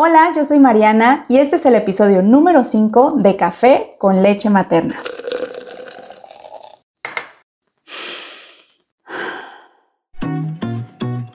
Hola, 0.00 0.30
yo 0.32 0.44
soy 0.44 0.60
Mariana 0.60 1.24
y 1.28 1.38
este 1.38 1.56
es 1.56 1.66
el 1.66 1.74
episodio 1.74 2.22
número 2.22 2.62
5 2.62 3.14
de 3.16 3.34
Café 3.34 3.96
con 3.98 4.22
leche 4.22 4.48
materna. 4.48 4.94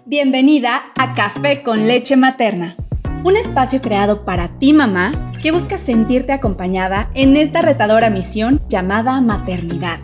Bienvenida 0.05 0.81
a 0.97 1.13
Café 1.13 1.62
con 1.62 1.88
leche 1.88 2.15
materna, 2.15 2.78
un 3.26 3.36
espacio 3.36 3.81
creado 3.81 4.23
para 4.23 4.58
ti 4.60 4.72
mamá 4.72 5.12
que 5.42 5.52
busca 5.52 5.78
sentirte 5.78 6.32
acompañada 6.32 7.10
en 7.16 7.36
esta 7.36 7.60
retadora 7.60 8.10
misión 8.10 8.62
llamada 8.70 9.20
maternidad. 9.20 10.00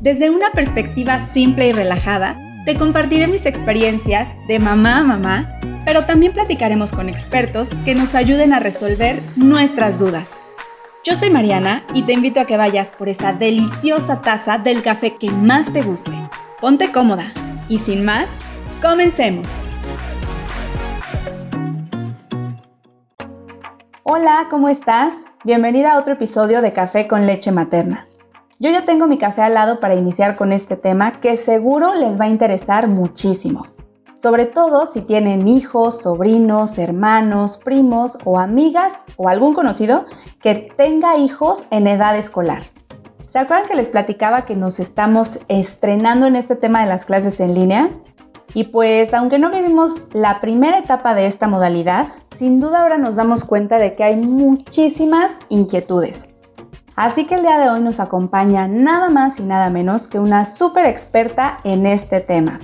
Desde 0.00 0.30
una 0.30 0.52
perspectiva 0.52 1.18
simple 1.34 1.66
y 1.66 1.72
relajada, 1.72 2.49
te 2.64 2.76
compartiré 2.76 3.26
mis 3.26 3.46
experiencias 3.46 4.28
de 4.48 4.58
mamá 4.58 4.98
a 4.98 5.04
mamá 5.04 5.60
pero 5.84 6.04
también 6.04 6.32
platicaremos 6.32 6.92
con 6.92 7.08
expertos 7.08 7.70
que 7.84 7.94
nos 7.94 8.14
ayuden 8.14 8.52
a 8.52 8.60
resolver 8.60 9.20
nuestras 9.36 9.98
dudas. 9.98 10.40
Yo 11.04 11.16
soy 11.16 11.30
Mariana 11.30 11.84
y 11.94 12.02
te 12.02 12.12
invito 12.12 12.40
a 12.40 12.44
que 12.44 12.56
vayas 12.56 12.90
por 12.90 13.08
esa 13.08 13.32
deliciosa 13.32 14.20
taza 14.20 14.58
del 14.58 14.82
café 14.82 15.16
que 15.16 15.30
más 15.30 15.72
te 15.72 15.82
guste. 15.82 16.12
Ponte 16.60 16.92
cómoda 16.92 17.32
y 17.68 17.78
sin 17.78 18.04
más, 18.04 18.28
comencemos. 18.82 19.58
Hola, 24.02 24.46
¿cómo 24.50 24.68
estás? 24.68 25.14
Bienvenida 25.44 25.94
a 25.94 25.98
otro 25.98 26.14
episodio 26.14 26.60
de 26.60 26.72
Café 26.72 27.06
con 27.06 27.26
leche 27.26 27.52
materna. 27.52 28.09
Yo 28.60 28.70
ya 28.70 28.84
tengo 28.84 29.08
mi 29.08 29.18
café 29.18 29.42
al 29.42 29.54
lado 29.54 29.80
para 29.80 29.96
iniciar 29.96 30.36
con 30.36 30.52
este 30.52 30.76
tema 30.76 31.20
que 31.20 31.36
seguro 31.36 31.94
les 31.94 32.20
va 32.20 32.26
a 32.26 32.28
interesar 32.28 32.86
muchísimo 32.86 33.66
sobre 34.20 34.44
todo 34.44 34.84
si 34.84 35.00
tienen 35.00 35.48
hijos, 35.48 36.02
sobrinos, 36.02 36.76
hermanos, 36.76 37.56
primos 37.56 38.18
o 38.24 38.38
amigas 38.38 39.04
o 39.16 39.30
algún 39.30 39.54
conocido 39.54 40.04
que 40.42 40.54
tenga 40.76 41.16
hijos 41.16 41.64
en 41.70 41.86
edad 41.86 42.14
escolar. 42.14 42.64
¿Se 43.26 43.38
acuerdan 43.38 43.66
que 43.66 43.76
les 43.76 43.88
platicaba 43.88 44.44
que 44.44 44.56
nos 44.56 44.78
estamos 44.78 45.38
estrenando 45.48 46.26
en 46.26 46.36
este 46.36 46.54
tema 46.54 46.82
de 46.82 46.86
las 46.86 47.06
clases 47.06 47.40
en 47.40 47.54
línea? 47.54 47.88
Y 48.52 48.64
pues 48.64 49.14
aunque 49.14 49.38
no 49.38 49.50
vivimos 49.50 50.02
la 50.12 50.42
primera 50.42 50.76
etapa 50.76 51.14
de 51.14 51.24
esta 51.24 51.48
modalidad, 51.48 52.08
sin 52.36 52.60
duda 52.60 52.82
ahora 52.82 52.98
nos 52.98 53.16
damos 53.16 53.44
cuenta 53.44 53.78
de 53.78 53.94
que 53.94 54.04
hay 54.04 54.16
muchísimas 54.16 55.38
inquietudes. 55.48 56.29
Así 57.00 57.24
que 57.24 57.36
el 57.36 57.40
día 57.40 57.56
de 57.56 57.70
hoy 57.70 57.80
nos 57.80 57.98
acompaña 57.98 58.68
nada 58.68 59.08
más 59.08 59.40
y 59.40 59.42
nada 59.42 59.70
menos 59.70 60.06
que 60.06 60.18
una 60.18 60.44
súper 60.44 60.84
experta 60.84 61.58
en 61.64 61.86
este 61.86 62.20
tema. 62.20 62.60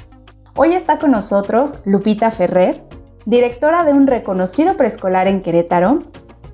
Hoy 0.54 0.74
está 0.74 0.98
con 0.98 1.12
nosotros 1.12 1.80
Lupita 1.86 2.30
Ferrer, 2.30 2.84
directora 3.24 3.82
de 3.82 3.94
un 3.94 4.06
reconocido 4.06 4.76
preescolar 4.76 5.26
en 5.26 5.40
Querétaro, 5.40 6.00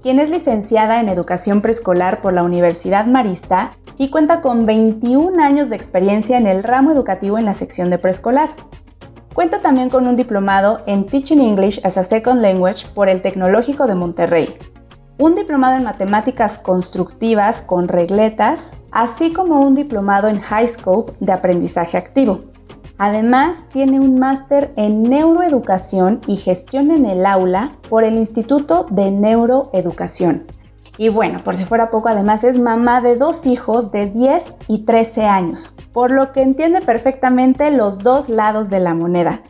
quien 0.00 0.20
es 0.20 0.30
licenciada 0.30 1.00
en 1.00 1.08
educación 1.08 1.60
preescolar 1.60 2.20
por 2.20 2.34
la 2.34 2.44
Universidad 2.44 3.06
Marista 3.06 3.72
y 3.98 4.10
cuenta 4.10 4.42
con 4.42 4.64
21 4.64 5.42
años 5.42 5.68
de 5.68 5.74
experiencia 5.74 6.38
en 6.38 6.46
el 6.46 6.62
ramo 6.62 6.92
educativo 6.92 7.36
en 7.36 7.46
la 7.46 7.54
sección 7.54 7.90
de 7.90 7.98
preescolar. 7.98 8.50
Cuenta 9.34 9.60
también 9.60 9.90
con 9.90 10.06
un 10.06 10.14
diplomado 10.14 10.82
en 10.86 11.04
Teaching 11.04 11.40
English 11.40 11.80
as 11.84 11.96
a 11.96 12.04
Second 12.04 12.42
Language 12.42 12.86
por 12.94 13.08
el 13.08 13.22
Tecnológico 13.22 13.88
de 13.88 13.96
Monterrey, 13.96 14.56
un 15.22 15.36
diplomado 15.36 15.76
en 15.76 15.84
matemáticas 15.84 16.58
constructivas 16.58 17.62
con 17.62 17.86
regletas, 17.86 18.72
así 18.90 19.32
como 19.32 19.60
un 19.60 19.76
diplomado 19.76 20.26
en 20.26 20.40
High 20.40 20.66
Scope 20.66 21.12
de 21.20 21.32
aprendizaje 21.32 21.96
activo. 21.96 22.40
Además, 22.98 23.68
tiene 23.68 24.00
un 24.00 24.18
máster 24.18 24.72
en 24.74 25.04
neuroeducación 25.04 26.22
y 26.26 26.34
gestión 26.34 26.90
en 26.90 27.06
el 27.06 27.24
aula 27.24 27.70
por 27.88 28.02
el 28.02 28.14
Instituto 28.14 28.88
de 28.90 29.12
Neuroeducación. 29.12 30.44
Y 30.98 31.08
bueno, 31.08 31.38
por 31.44 31.54
si 31.54 31.64
fuera 31.64 31.88
poco, 31.90 32.08
además 32.08 32.42
es 32.42 32.58
mamá 32.58 33.00
de 33.00 33.14
dos 33.14 33.46
hijos 33.46 33.92
de 33.92 34.06
10 34.06 34.54
y 34.66 34.80
13 34.80 35.26
años, 35.26 35.72
por 35.92 36.10
lo 36.10 36.32
que 36.32 36.42
entiende 36.42 36.80
perfectamente 36.80 37.70
los 37.70 38.00
dos 38.00 38.28
lados 38.28 38.70
de 38.70 38.80
la 38.80 38.94
moneda. 38.94 39.40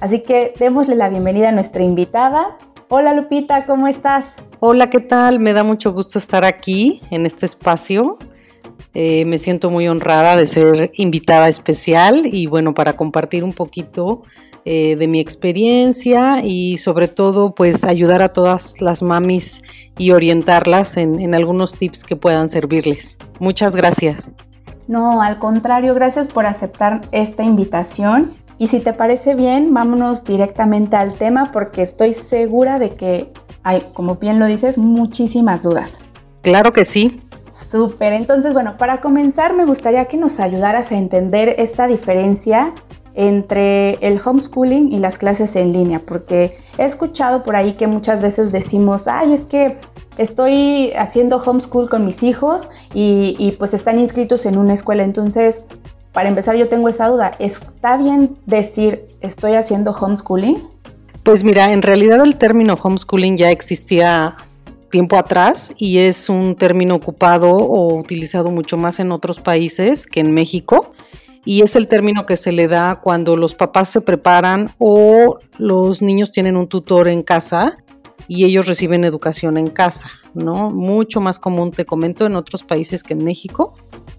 Así 0.00 0.24
que 0.24 0.54
démosle 0.58 0.96
la 0.96 1.08
bienvenida 1.08 1.50
a 1.50 1.52
nuestra 1.52 1.84
invitada. 1.84 2.58
Hola 2.88 3.14
Lupita, 3.14 3.64
¿cómo 3.64 3.86
estás? 3.86 4.34
Hola, 4.60 4.90
¿qué 4.90 5.00
tal? 5.00 5.40
Me 5.40 5.52
da 5.52 5.64
mucho 5.64 5.92
gusto 5.92 6.18
estar 6.18 6.44
aquí 6.44 7.00
en 7.10 7.26
este 7.26 7.46
espacio 7.46 8.18
eh, 8.92 9.24
me 9.24 9.38
siento 9.38 9.70
muy 9.70 9.86
honrada 9.86 10.34
de 10.36 10.46
ser 10.46 10.90
invitada 10.94 11.48
especial 11.48 12.22
y 12.24 12.46
bueno, 12.46 12.74
para 12.74 12.94
compartir 12.94 13.44
un 13.44 13.52
poquito 13.52 14.22
eh, 14.64 14.96
de 14.96 15.06
mi 15.06 15.20
experiencia 15.20 16.44
y 16.44 16.76
sobre 16.78 17.06
todo 17.06 17.54
pues 17.54 17.84
ayudar 17.84 18.20
a 18.20 18.30
todas 18.30 18.80
las 18.80 19.02
mamis 19.02 19.62
y 19.96 20.10
orientarlas 20.10 20.96
en, 20.96 21.20
en 21.20 21.36
algunos 21.36 21.76
tips 21.76 22.02
que 22.02 22.16
puedan 22.16 22.50
servirles. 22.50 23.18
Muchas 23.38 23.76
gracias. 23.76 24.34
No, 24.88 25.22
al 25.22 25.38
contrario, 25.38 25.94
gracias 25.94 26.26
por 26.26 26.46
aceptar 26.46 27.02
esta 27.12 27.44
invitación. 27.44 28.32
Y 28.60 28.66
si 28.66 28.80
te 28.80 28.92
parece 28.92 29.34
bien, 29.34 29.72
vámonos 29.72 30.22
directamente 30.22 30.94
al 30.94 31.14
tema 31.14 31.50
porque 31.50 31.80
estoy 31.80 32.12
segura 32.12 32.78
de 32.78 32.90
que 32.90 33.32
hay, 33.62 33.88
como 33.94 34.16
bien 34.16 34.38
lo 34.38 34.44
dices, 34.44 34.76
muchísimas 34.76 35.62
dudas. 35.62 35.92
Claro 36.42 36.70
que 36.70 36.84
sí. 36.84 37.22
Súper, 37.50 38.12
entonces 38.12 38.52
bueno, 38.52 38.76
para 38.76 39.00
comenzar 39.00 39.54
me 39.54 39.64
gustaría 39.64 40.04
que 40.04 40.18
nos 40.18 40.40
ayudaras 40.40 40.92
a 40.92 40.98
entender 40.98 41.54
esta 41.56 41.86
diferencia 41.86 42.74
entre 43.14 43.94
el 44.06 44.20
homeschooling 44.22 44.92
y 44.92 44.98
las 44.98 45.16
clases 45.16 45.56
en 45.56 45.72
línea, 45.72 46.02
porque 46.06 46.58
he 46.76 46.84
escuchado 46.84 47.42
por 47.42 47.56
ahí 47.56 47.72
que 47.72 47.86
muchas 47.86 48.20
veces 48.20 48.52
decimos, 48.52 49.08
ay, 49.08 49.32
es 49.32 49.46
que 49.46 49.78
estoy 50.18 50.92
haciendo 50.98 51.38
homeschool 51.38 51.88
con 51.88 52.04
mis 52.04 52.22
hijos 52.22 52.68
y, 52.92 53.56
pues 53.58 53.72
están 53.72 53.98
inscritos 53.98 54.44
en 54.44 54.58
una 54.58 54.74
escuela, 54.74 55.02
entonces 55.02 55.64
para 56.12 56.28
empezar 56.28 56.56
yo 56.56 56.68
tengo 56.68 56.88
esa 56.88 57.08
duda, 57.08 57.32
¿está 57.38 57.96
bien 57.96 58.36
decir 58.46 59.06
estoy 59.20 59.54
haciendo 59.54 59.92
homeschooling? 59.92 60.62
Pues 61.22 61.44
mira, 61.44 61.72
en 61.72 61.82
realidad 61.82 62.24
el 62.24 62.36
término 62.36 62.74
homeschooling 62.74 63.36
ya 63.36 63.50
existía 63.50 64.36
tiempo 64.90 65.16
atrás 65.16 65.72
y 65.78 65.98
es 65.98 66.28
un 66.28 66.56
término 66.56 66.96
ocupado 66.96 67.50
o 67.50 67.94
utilizado 67.94 68.50
mucho 68.50 68.76
más 68.76 68.98
en 68.98 69.12
otros 69.12 69.38
países 69.38 70.06
que 70.06 70.20
en 70.20 70.32
México 70.32 70.92
y 71.44 71.62
es 71.62 71.76
el 71.76 71.88
término 71.88 72.26
que 72.26 72.36
se 72.36 72.52
le 72.52 72.68
da 72.68 73.00
cuando 73.00 73.36
los 73.36 73.54
papás 73.54 73.88
se 73.88 74.00
preparan 74.00 74.70
o 74.78 75.38
los 75.58 76.02
niños 76.02 76.32
tienen 76.32 76.56
un 76.56 76.68
tutor 76.68 77.08
en 77.08 77.22
casa 77.22 77.78
y 78.30 78.44
ellos 78.44 78.68
reciben 78.68 79.02
educación 79.02 79.58
en 79.58 79.66
casa, 79.66 80.08
¿no? 80.34 80.70
Mucho 80.70 81.20
más 81.20 81.40
común, 81.40 81.72
te 81.72 81.84
comento, 81.84 82.26
en 82.26 82.36
otros 82.36 82.62
países 82.62 83.02
que 83.02 83.14
en 83.14 83.24
México. 83.24 83.72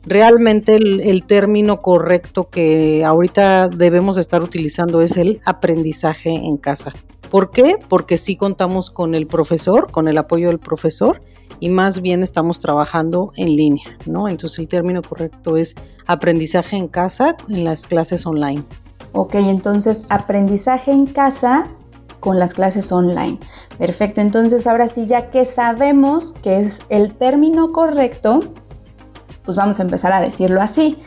Realmente 0.04 0.76
el, 0.76 1.24
término 1.24 1.80
correcto 1.82 2.50
que 2.50 3.06
ahorita 3.06 3.70
debemos 3.70 4.18
estar 4.18 4.42
utilizando 4.42 5.02
es 5.02 5.16
el 5.16 5.40
aprendizaje 5.46 6.30
en 6.30 6.58
casa. 6.58 6.92
¿Por 7.30 7.52
qué? 7.52 7.78
Porque 7.88 8.18
sí 8.18 8.36
contamos 8.36 8.90
con 8.90 9.16
el 9.16 9.28
profesor, 9.28 9.90
con 9.90 10.10
el 10.10 10.18
apoyo 10.18 10.50
del 10.50 10.60
profesor 10.60 11.22
y 11.62 11.70
más 11.70 12.02
bien 12.02 12.22
estamos 12.22 12.60
trabajando 12.60 13.32
en 13.38 13.56
línea, 13.56 13.98
¿no? 14.06 14.28
Entonces 14.28 14.60
el 14.60 14.68
término 14.68 15.02
correcto 15.04 15.56
es 15.56 15.74
aprendizaje 16.06 16.76
en 16.76 16.90
casa 16.90 17.38
en 17.48 17.64
las 17.64 17.88
clases 17.88 18.26
online. 18.26 18.64
Ok, 19.14 19.36
entonces 19.36 20.06
aprendizaje 20.10 20.92
en 20.92 21.06
casa 21.06 21.66
con 22.22 22.40
las 22.40 22.54
clases 22.54 22.90
online. 22.94 23.38
Perfecto, 23.78 24.22
entonces 24.22 24.66
ahora 24.66 24.88
sí, 24.88 25.08
ya 25.08 25.30
que 25.30 25.44
sabemos 25.44 26.32
que 26.42 26.62
es 26.62 26.80
el 26.88 27.14
término 27.14 27.74
correcto, 27.74 28.40
pues 29.44 29.58
vamos 29.58 29.80
a 29.80 29.84
empezar 29.84 30.14
a 30.14 30.22
decirlo 30.22 30.62
así. 30.62 30.98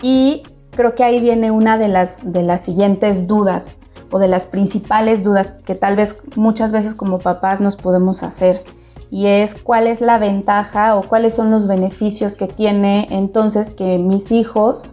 Y 0.00 0.42
creo 0.70 0.94
que 0.94 1.04
ahí 1.04 1.20
viene 1.20 1.50
una 1.50 1.76
de 1.76 1.88
las, 1.88 2.32
de 2.32 2.42
las 2.42 2.62
siguientes 2.62 3.26
dudas 3.26 3.76
o 4.10 4.18
de 4.18 4.28
las 4.28 4.46
principales 4.46 5.22
dudas 5.22 5.52
que 5.52 5.74
tal 5.74 5.96
vez 5.96 6.16
muchas 6.36 6.72
veces 6.72 6.94
como 6.94 7.18
papás 7.18 7.60
nos 7.60 7.76
podemos 7.76 8.22
hacer 8.22 8.64
y 9.10 9.26
es 9.26 9.54
cuál 9.54 9.86
es 9.86 10.00
la 10.00 10.18
ventaja 10.18 10.96
o 10.96 11.02
cuáles 11.02 11.34
son 11.34 11.50
los 11.50 11.66
beneficios 11.66 12.36
que 12.36 12.46
tiene 12.46 13.08
entonces 13.10 13.72
que 13.72 13.98
mis 13.98 14.30
hijos 14.30 14.86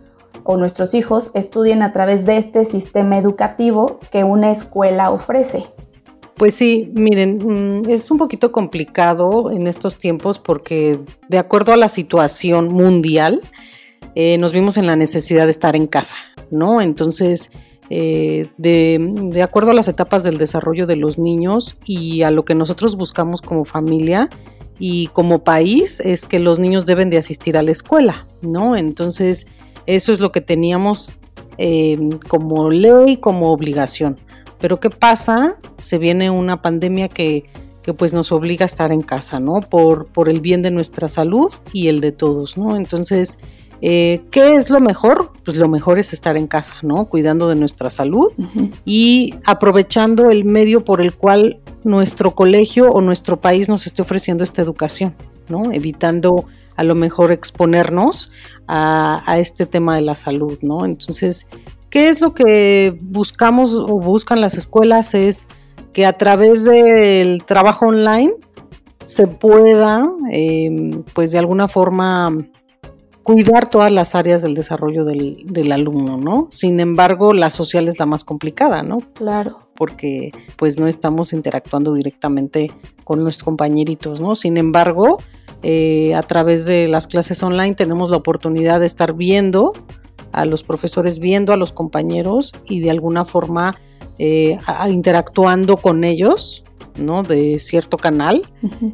o 0.47 0.57
nuestros 0.57 0.93
hijos 0.93 1.29
estudien 1.33 1.83
a 1.83 1.91
través 1.91 2.25
de 2.25 2.37
este 2.37 2.63
sistema 2.65 3.17
educativo 3.17 3.99
que 4.11 4.23
una 4.23 4.49
escuela 4.49 5.11
ofrece. 5.11 5.65
Pues 6.35 6.53
sí, 6.53 6.91
miren, 6.93 7.81
mm, 7.83 7.89
es 7.89 8.09
un 8.11 8.17
poquito 8.17 8.51
complicado 8.51 9.51
en 9.51 9.67
estos 9.67 9.97
tiempos 9.97 10.39
porque 10.39 10.99
de 11.27 11.37
acuerdo 11.37 11.73
a 11.73 11.77
la 11.77 11.89
situación 11.89 12.69
mundial, 12.69 13.41
eh, 14.15 14.37
nos 14.37 14.53
vimos 14.53 14.77
en 14.77 14.87
la 14.87 14.95
necesidad 14.95 15.45
de 15.45 15.51
estar 15.51 15.75
en 15.75 15.85
casa, 15.85 16.15
¿no? 16.49 16.81
Entonces, 16.81 17.51
eh, 17.89 18.47
de, 18.57 19.41
acuerdo 19.43 19.71
a 19.71 19.73
las 19.73 19.87
etapas 19.87 20.23
del 20.23 20.37
desarrollo 20.37 20.87
de 20.87 20.95
los 20.95 21.17
niños 21.17 21.77
y 21.85 22.21
a 22.21 22.31
lo 22.31 22.45
que 22.45 22.55
nosotros 22.55 22.95
buscamos 22.95 23.41
como 23.41 23.65
familia 23.65 24.29
y 24.79 25.07
como 25.07 25.43
país 25.43 25.99
es 25.99 26.25
que 26.25 26.39
los 26.39 26.59
niños 26.59 26.85
deben 26.85 27.09
de 27.09 27.17
asistir 27.17 27.57
a 27.57 27.63
la 27.63 27.71
escuela, 27.71 28.27
¿no? 28.41 28.75
Entonces, 28.75 29.47
eso 29.87 30.11
es 30.11 30.19
lo 30.19 30.31
que 30.31 30.41
teníamos 30.41 31.13
eh, 31.57 31.97
como 32.27 32.69
ley, 32.69 33.17
como 33.17 33.51
obligación. 33.51 34.19
Pero 34.59 34.79
¿qué 34.79 34.89
pasa? 34.89 35.55
Se 35.77 35.97
viene 35.97 36.29
una 36.29 36.61
pandemia 36.61 37.09
que, 37.09 37.45
que 37.81 37.93
pues 37.93 38.13
nos 38.13 38.31
obliga 38.31 38.65
a 38.65 38.67
estar 38.67 38.91
en 38.91 39.01
casa, 39.01 39.39
¿no? 39.39 39.61
Por, 39.61 40.05
por 40.07 40.29
el 40.29 40.41
bien 40.41 40.61
de 40.61 40.71
nuestra 40.71 41.07
salud 41.07 41.51
y 41.73 41.87
el 41.87 42.01
de 42.01 42.11
todos, 42.11 42.57
¿no? 42.57 42.75
Entonces, 42.75 43.39
eh, 43.81 44.23
¿Qué 44.31 44.55
es 44.55 44.69
lo 44.69 44.79
mejor? 44.79 45.31
Pues 45.45 45.57
lo 45.57 45.67
mejor 45.67 45.99
es 45.99 46.13
estar 46.13 46.35
en 46.35 46.47
casa, 46.47 46.75
¿no? 46.81 47.05
Cuidando 47.05 47.47
de 47.47 47.55
nuestra 47.55 47.89
salud 47.89 48.31
y 48.85 49.35
aprovechando 49.45 50.31
el 50.31 50.45
medio 50.45 50.83
por 50.83 51.01
el 51.01 51.13
cual 51.13 51.59
nuestro 51.83 52.33
colegio 52.33 52.91
o 52.91 53.01
nuestro 53.01 53.39
país 53.39 53.69
nos 53.69 53.85
esté 53.85 54.01
ofreciendo 54.01 54.43
esta 54.43 54.61
educación, 54.61 55.13
¿no? 55.47 55.71
Evitando 55.71 56.45
a 56.77 56.83
lo 56.83 56.95
mejor 56.95 57.31
exponernos 57.31 58.31
a, 58.67 59.37
este 59.37 59.65
tema 59.65 59.95
de 59.95 60.01
la 60.01 60.15
salud, 60.15 60.57
¿no? 60.61 60.85
Entonces, 60.85 61.47
¿qué 61.89 62.07
es 62.07 62.21
lo 62.21 62.33
que 62.33 62.97
buscamos 63.01 63.73
o 63.73 63.99
buscan 63.99 64.39
las 64.41 64.55
escuelas? 64.55 65.13
Es 65.13 65.47
que 65.93 66.05
a 66.05 66.13
través 66.13 66.63
del 66.63 67.43
trabajo 67.45 67.87
online 67.87 68.33
se 69.05 69.27
pueda, 69.27 70.03
em, 70.31 71.03
pues 71.13 71.31
de 71.31 71.39
alguna 71.39 71.67
forma, 71.67 72.35
cuidar 73.27 73.69
todas 73.69 73.91
las 73.91 74.15
áreas 74.15 74.41
del 74.41 74.53
desarrollo 74.53 75.03
del, 75.03 75.71
alumno, 75.73 76.15
¿no? 76.15 76.47
Sin 76.49 76.79
embargo, 76.79 77.33
la 77.33 77.49
social 77.49 77.89
es 77.89 77.99
la 77.99 78.05
más 78.05 78.23
complicada, 78.23 78.83
¿no? 78.83 78.99
Claro. 79.15 79.59
Porque 79.75 80.31
pues 80.55 80.79
no 80.79 80.87
estamos 80.87 81.33
interactuando 81.33 81.93
directamente 81.93 82.71
con 83.03 83.21
nuestros 83.21 83.43
compañeritos, 83.43 84.21
¿no? 84.21 84.37
Sin 84.37 84.55
embargo, 84.55 85.17
eh, 85.61 86.15
a 86.15 86.23
través 86.23 86.63
de 86.63 86.87
las 86.87 87.05
clases 87.05 87.43
online 87.43 87.75
tenemos 87.75 88.09
la 88.09 88.15
oportunidad 88.15 88.79
de 88.79 88.85
estar 88.85 89.13
viendo 89.13 89.73
a 90.31 90.45
los 90.45 90.63
profesores, 90.63 91.19
viendo 91.19 91.51
a 91.51 91.57
los 91.57 91.73
compañeros 91.73 92.53
y 92.63 92.79
de 92.79 92.91
alguna 92.91 93.25
forma 93.25 93.75
eh, 94.19 94.57
interactuando 94.89 95.75
con 95.75 96.05
ellos, 96.05 96.63
¿no? 96.97 97.23
De 97.23 97.59
cierto 97.59 97.97
canal 97.97 98.43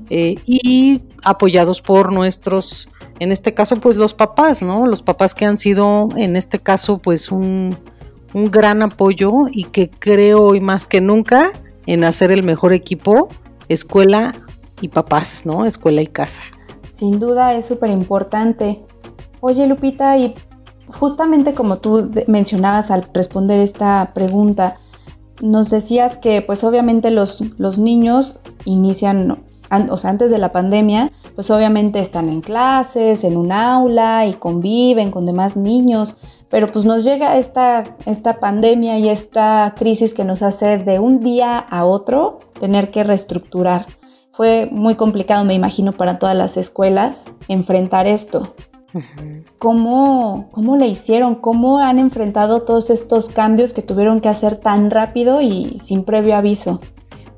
eh, 0.09 0.38
y 0.47 1.01
apoyados 1.24 1.83
por 1.83 2.12
nuestros, 2.12 2.89
en 3.19 3.31
este 3.31 3.54
caso, 3.54 3.77
pues 3.77 3.95
los 3.95 4.13
papás, 4.13 4.62
¿no? 4.62 4.86
Los 4.88 5.01
papás 5.01 5.36
que 5.36 5.45
han 5.45 5.57
sido, 5.57 6.10
en 6.15 6.36
este 6.36 6.60
caso, 6.60 6.98
pues 6.98 7.31
un, 7.31 7.77
un 8.33 8.51
gran 8.51 8.81
apoyo 8.81 9.31
y 9.51 9.65
que 9.65 9.89
creo 9.89 10.44
hoy 10.44 10.60
más 10.60 10.88
que 10.88 11.01
nunca 11.01 11.51
en 11.86 12.04
hacer 12.04 12.31
el 12.31 12.44
mejor 12.44 12.74
equipo, 12.74 13.30
escuela 13.69 14.33
y 14.81 14.89
papás, 14.89 15.45
¿no? 15.45 15.65
Escuela 15.65 16.01
y 16.01 16.07
casa. 16.07 16.44
Sin 16.89 17.19
duda 17.19 17.54
es 17.54 17.65
súper 17.65 17.89
importante. 17.89 18.83
Oye, 19.39 19.68
Lupita, 19.68 20.18
y 20.18 20.33
justamente 20.88 21.54
como 21.54 21.77
tú 21.77 22.12
mencionabas 22.27 22.92
al 22.92 23.07
responder 23.13 23.60
esta 23.60 24.12
pregunta, 24.13 24.75
nos 25.42 25.69
decías 25.69 26.18
que 26.18 26.42
pues 26.42 26.63
obviamente 26.63 27.12
los, 27.12 27.60
los 27.60 27.80
niños 27.80 28.39
inician, 28.65 29.44
o 29.90 29.98
sea, 29.98 30.10
antes 30.10 30.31
de 30.31 30.38
la 30.38 30.52
pandemia, 30.52 31.12
pues 31.36 31.50
obviamente 31.50 32.00
están 32.00 32.30
en 32.30 32.42
clases, 32.42 33.24
en 33.24 33.38
un 33.38 33.52
aula 33.52 34.25
y 34.25 34.34
conviven 34.34 35.12
con 35.12 35.25
demás 35.25 35.58
niños, 35.58 36.18
pero 36.50 36.72
pues 36.72 36.86
nos 36.86 37.04
llega 37.04 37.38
esta, 37.38 37.84
esta 38.06 38.40
pandemia 38.40 39.00
y 39.00 39.10
esta 39.10 39.74
crisis 39.75 40.14
que 40.14 40.24
nos 40.24 40.42
hace 40.42 40.78
de 40.78 41.00
un 41.00 41.20
día 41.20 41.58
a 41.58 41.86
otro 41.86 42.40
tener 42.60 42.92
que 42.92 43.04
reestructurar. 43.04 43.88
Fue 44.31 44.68
muy 44.72 44.96
complicado, 44.96 45.46
me 45.46 45.54
imagino, 45.54 45.94
para 45.94 46.20
todas 46.20 46.36
las 46.36 46.58
escuelas 46.58 47.25
enfrentar 47.48 48.08
esto. 48.08 48.56
¿Cómo, 49.58 50.50
¿Cómo 50.52 50.78
le 50.78 50.88
hicieron? 50.88 51.36
¿Cómo 51.36 51.80
han 51.80 51.98
enfrentado 51.98 52.62
todos 52.62 52.90
estos 52.90 53.30
cambios 53.30 53.74
que 53.74 53.81
tuvieron 53.81 54.20
que 54.20 54.30
hacer 54.30 54.56
tan 54.56 54.92
rápido 54.92 55.42
y 55.42 55.80
sin 55.80 56.04
previo 56.04 56.36
aviso? 56.36 56.80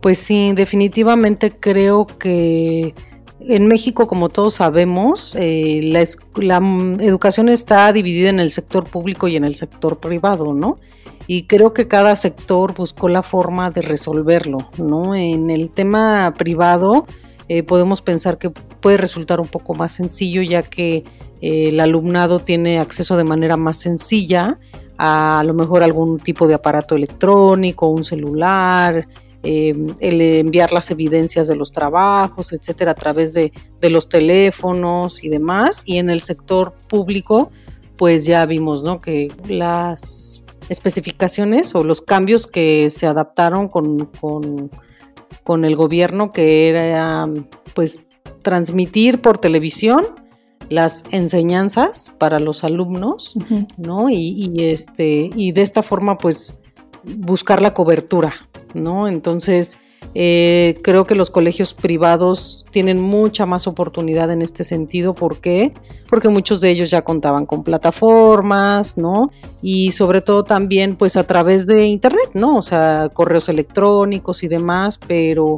Pues 0.06 0.20
sí, 0.20 0.52
definitivamente 0.54 1.50
creo 1.50 2.06
que 2.06 2.94
en 3.40 3.68
México, 3.68 4.06
como 4.06 4.30
todos 4.30 4.54
sabemos, 4.54 5.34
eh, 5.36 5.80
la, 5.82 6.04
la, 6.36 7.04
educación 7.04 7.50
está 7.50 7.92
dividida 7.92 8.30
en 8.30 8.40
el 8.40 8.52
sector 8.52 8.84
público 8.84 9.28
y 9.28 9.36
en 9.36 9.44
el 9.44 9.56
sector 9.56 9.98
privado, 9.98 10.54
¿no? 10.54 10.78
Y 11.26 11.48
creo 11.48 11.74
que 11.74 11.88
cada 11.88 12.16
sector 12.16 12.76
buscó 12.76 13.10
la 13.10 13.24
forma 13.24 13.72
de 13.72 13.82
resolverlo, 13.82 14.60
¿no? 14.78 15.16
En 15.16 15.50
el 15.50 15.72
tema 15.72 16.32
privado 16.38 17.08
eh, 17.48 17.64
podemos 17.64 18.04
pensar 18.04 18.38
que 18.38 18.52
puede 18.52 18.98
resultar 18.98 19.40
un 19.40 19.48
poco 19.48 19.74
más 19.74 19.92
sencillo 19.92 20.44
ya 20.44 20.62
que 20.62 20.98
eh, 21.42 21.70
el 21.70 21.80
alumnado 21.80 22.38
tiene 22.38 22.78
acceso 22.78 23.18
de 23.18 23.24
manera 23.24 23.58
más 23.58 23.78
sencilla 23.78 24.60
a, 25.00 25.40
a 25.40 25.44
lo 25.44 25.56
mejor 25.56 25.82
algún 25.82 26.20
tipo 26.20 26.48
de 26.48 26.54
aparato 26.54 26.96
electrónico, 26.96 27.88
un 27.88 28.04
celular, 28.04 29.08
em, 29.46 29.88
el 30.00 30.20
enviar 30.22 30.72
las 30.72 30.92
evidencias 30.92 31.48
de 31.48 31.56
los 31.56 31.72
trabajos, 31.72 32.52
etcétera, 32.52 32.92
a 32.92 32.96
través 32.96 33.34
de, 33.34 33.52
de, 33.80 33.90
los 33.90 34.10
teléfonos 34.10 35.24
y 35.24 35.30
demás. 35.30 35.84
Y 35.86 35.98
en 35.98 36.10
el 36.10 36.22
sector 36.22 36.74
público, 36.90 37.52
pues 37.98 38.26
ya 38.26 38.46
vimos 38.46 38.84
¿no? 38.84 39.00
que 39.00 39.32
las 39.48 40.44
especificaciones 40.70 41.76
o 41.76 41.84
los 41.84 42.02
cambios 42.02 42.48
que 42.48 42.90
se 42.90 43.08
adaptaron 43.08 43.68
con, 43.68 44.06
con, 44.20 44.72
con 45.44 45.66
el 45.66 45.76
gobierno, 45.76 46.32
que 46.32 46.70
era 46.70 47.28
pues 47.74 48.00
transmitir 48.42 49.22
por 49.22 49.38
televisión 49.38 50.06
las 50.70 51.04
enseñanzas 51.12 52.12
para 52.18 52.40
los 52.40 52.64
alumnos, 52.64 53.36
¿no? 53.78 54.10
Y, 54.10 54.52
este, 54.58 55.30
y 55.36 55.52
de 55.52 55.62
esta 55.62 55.84
forma, 55.84 56.18
pues, 56.18 56.60
buscar 57.04 57.62
la 57.62 57.74
cobertura, 57.74 58.34
¿no? 58.76 59.08
Entonces, 59.08 59.80
eh, 60.14 60.80
creo 60.84 61.06
que 61.06 61.16
los 61.16 61.30
colegios 61.30 61.74
privados 61.74 62.66
tienen 62.72 63.02
mucha 63.02 63.46
más 63.46 63.68
oportunidad 63.68 64.32
en 64.32 64.42
este 64.42 64.64
sentido. 64.64 65.14
¿Por 65.14 65.40
qué? 65.40 65.74
Porque 66.08 66.30
muchos 66.30 66.62
de 66.62 66.70
ellos 66.70 66.90
ya 66.90 67.02
contaban 67.02 67.46
con 67.46 67.64
plataformas, 67.64 68.98
¿no? 68.98 69.30
Y 69.62 69.92
sobre 69.92 70.22
todo 70.22 70.44
también, 70.44 70.96
pues, 70.96 71.18
a 71.18 71.26
través 71.26 71.66
de 71.66 71.88
Internet, 71.88 72.32
¿no? 72.34 72.58
O 72.58 72.62
sea, 72.62 73.10
correos 73.12 73.50
electrónicos 73.50 74.44
y 74.44 74.48
demás, 74.48 75.00
pero 75.06 75.58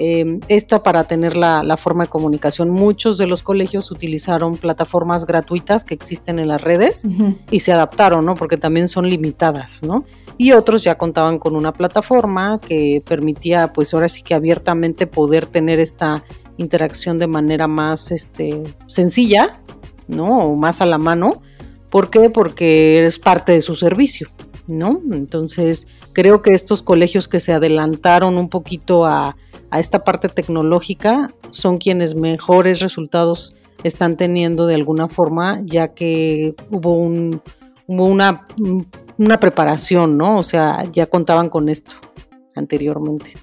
Em, 0.00 0.38
esta 0.46 0.84
para 0.84 1.04
tener 1.04 1.36
la, 1.36 1.76
forma 1.76 2.04
de 2.04 2.08
comunicación. 2.08 2.70
Muchos 2.70 3.18
de 3.18 3.26
los 3.26 3.42
colegios 3.42 3.90
utilizaron 3.90 4.56
plataformas 4.56 5.26
gratuitas 5.26 5.84
que 5.84 5.92
existen 5.92 6.38
en 6.38 6.46
las 6.46 6.62
redes 6.62 7.08
y 7.50 7.60
se 7.60 7.72
adaptaron, 7.72 8.24
¿no? 8.24 8.34
Porque 8.34 8.56
también 8.56 8.86
son 8.86 9.08
limitadas, 9.08 9.82
¿no? 9.82 10.04
Y 10.36 10.52
otros 10.52 10.84
ya 10.84 10.96
contaban 10.96 11.40
con 11.40 11.56
una 11.56 11.72
plataforma 11.72 12.60
que 12.60 13.02
permitía, 13.04 13.72
pues 13.72 13.92
ahora 13.92 14.08
sí 14.08 14.22
que 14.22 14.34
abiertamente 14.34 15.08
poder 15.08 15.46
tener 15.46 15.80
esta 15.80 16.22
interacción 16.58 17.18
de 17.18 17.26
manera 17.26 17.66
más 17.66 18.12
este, 18.12 18.62
sencilla, 18.86 19.60
¿no? 20.06 20.38
O 20.38 20.54
más 20.54 20.80
a 20.80 20.86
la 20.86 20.98
mano. 20.98 21.42
¿Por 21.90 22.08
qué? 22.08 22.30
Porque 22.30 22.98
eres 22.98 23.18
parte 23.18 23.50
de 23.50 23.60
su 23.60 23.74
servicio, 23.74 24.28
¿no? 24.68 25.00
Entonces, 25.12 25.88
creo 26.12 26.42
que 26.42 26.52
estos 26.52 26.82
colegios 26.82 27.26
que 27.26 27.40
se 27.40 27.52
adelantaron 27.52 28.36
un 28.36 28.48
poquito 28.48 29.06
a, 29.06 29.36
a 29.70 29.78
esta 29.80 30.04
parte 30.04 30.28
tecnológica 30.28 31.30
son 31.50 31.78
quienes 31.78 32.14
mejores 32.14 32.80
resultados 32.80 33.54
están 33.82 34.16
teniendo 34.16 34.66
de 34.66 34.74
alguna 34.74 35.08
forma, 35.08 35.60
ya 35.64 35.88
que 35.88 36.54
hubo, 36.70 36.94
un, 36.94 37.40
una, 37.86 38.46
una 39.18 39.40
preparación, 39.40 40.16
¿no? 40.16 40.38
O 40.38 40.42
sea, 40.42 40.84
ya 40.92 41.06
contaban 41.06 41.48
con 41.48 41.68
esto 41.68 41.96
anteriormente. 42.54 43.34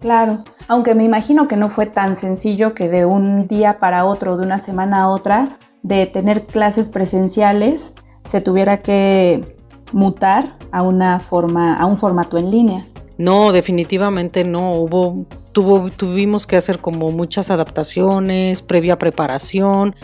Claro, 0.00 0.44
aunque 0.68 0.94
me 0.94 1.04
imagino 1.04 1.48
que 1.48 1.56
no 1.56 1.68
fue 1.68 1.86
tan 1.86 2.16
sencillo 2.16 2.74
que 2.74 2.88
de 2.88 3.06
un 3.06 3.46
día 3.46 3.78
para 3.78 4.04
otro, 4.04 4.36
de 4.36 4.44
una 4.44 4.58
semana 4.58 5.02
a 5.02 5.08
otra, 5.08 5.58
de 5.82 6.06
tener 6.06 6.46
clases 6.46 6.88
presenciales, 6.88 7.92
se 8.22 8.40
tuviera 8.40 8.82
que 8.82 9.55
mutar 9.92 10.56
a 10.72 10.82
una 10.82 11.20
forma, 11.20 11.76
a 11.76 11.86
un 11.86 11.96
formato 11.96 12.38
en 12.38 12.50
línea. 12.50 12.86
No, 13.18 13.52
definitivamente 13.52 14.44
no. 14.44 14.72
Hubo, 14.72 15.26
tuvo, 15.52 15.90
tuvimos 15.90 16.46
que 16.46 16.56
hacer 16.56 16.78
como 16.78 17.10
muchas 17.10 17.50
adaptaciones, 17.50 18.62
previa 18.62 18.98
preparación. 18.98 19.94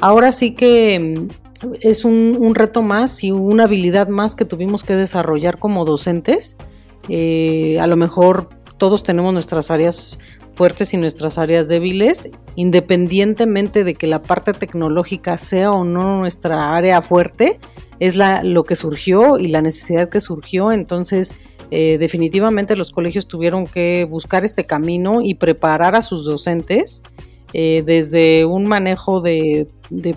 Ahora 0.00 0.32
sí 0.32 0.54
que 0.54 1.16
mm, 1.16 1.68
es 1.80 2.04
un, 2.04 2.54
reto 2.54 2.82
más 2.82 3.24
y 3.24 3.30
una 3.30 3.64
habilidad 3.64 4.08
más 4.08 4.34
que 4.34 4.44
tuvimos 4.44 4.84
que 4.84 4.94
desarrollar 4.94 5.58
como 5.58 5.84
docentes. 5.84 6.56
Eh, 7.08 7.78
a 7.80 7.86
lo 7.86 7.96
mejor 7.96 8.50
todos 8.76 9.02
tenemos 9.02 9.32
nuestras 9.32 9.70
áreas 9.70 10.18
fuertes 10.54 10.92
y 10.92 10.96
nuestras 10.96 11.38
áreas 11.38 11.68
débiles, 11.68 12.30
independientemente 12.56 13.84
de 13.84 13.94
que 13.94 14.08
la 14.08 14.22
parte 14.22 14.52
tecnológica 14.52 15.38
sea 15.38 15.70
o 15.70 15.84
no 15.84 16.18
nuestra 16.18 16.74
área 16.74 17.00
fuerte, 17.00 17.60
es 18.00 18.16
la, 18.16 18.42
lo 18.42 18.64
que 18.64 18.76
surgió 18.76 19.38
y 19.38 19.48
la 19.48 19.62
necesidad 19.62 20.08
que 20.08 20.20
surgió. 20.20 20.72
Entonces, 20.72 21.34
eh, 21.70 21.98
definitivamente 21.98 22.76
los 22.76 22.90
colegios 22.90 23.28
tuvieron 23.28 23.66
que 23.66 24.06
buscar 24.08 24.44
este 24.44 24.64
camino 24.64 25.20
y 25.22 25.34
preparar 25.34 25.94
a 25.94 26.02
sus 26.02 26.24
docentes 26.24 27.02
eh, 27.52 27.82
desde 27.84 28.44
un 28.44 28.66
manejo 28.66 29.20
de, 29.20 29.68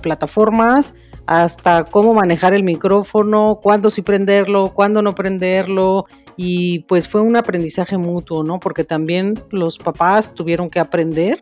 plataformas 0.01 0.95
hasta 1.27 1.85
cómo 1.85 2.13
manejar 2.13 2.53
el 2.53 2.63
micrófono, 2.63 3.59
cuándo 3.63 3.89
sí 3.89 4.01
prenderlo, 4.01 4.73
cuándo 4.73 5.01
no 5.01 5.15
prenderlo 5.15 6.05
y 6.35 6.79
pues 6.79 7.07
fue 7.07 7.21
un 7.21 7.37
aprendizaje 7.37 7.97
mutuo, 7.97 8.43
¿no? 8.43 8.59
Porque 8.59 8.83
también 8.83 9.41
los 9.49 9.77
papás 9.77 10.33
tuvieron 10.33 10.69
que 10.69 10.79
aprender 10.79 11.39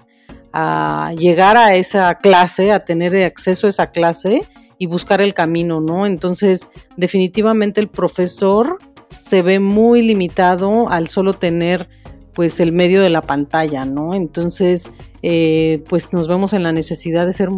a 0.54 1.12
llegar 1.18 1.58
a 1.58 1.76
esa 1.76 2.16
clase, 2.16 2.72
a 2.72 2.86
tener 2.86 3.16
acceso 3.24 3.66
a 3.66 3.70
esa 3.72 3.92
clase 3.92 4.44
y 4.80 4.88
buscar 4.88 5.22
el 5.22 5.36
camino, 5.36 5.82
¿no? 5.82 6.08
Entonces, 6.08 6.70
definitivamente 6.98 7.82
el 7.82 7.90
profesor 7.90 8.80
se 9.16 9.42
ve 9.42 9.60
muy 9.60 10.02
limitado 10.02 10.90
al 10.90 11.10
solo 11.10 11.34
tener 11.34 11.88
pues 12.34 12.62
el 12.62 12.72
medio 12.72 13.02
de 13.02 13.10
la 13.10 13.22
pantalla, 13.22 13.84
¿no? 13.84 14.16
Entonces, 14.16 14.90
eh, 15.22 15.84
pues 15.90 16.14
nos 16.14 16.30
vemos 16.30 16.54
en 16.54 16.64
la 16.64 16.72
necesidad 16.72 17.26
de 17.26 17.34
ser 17.34 17.50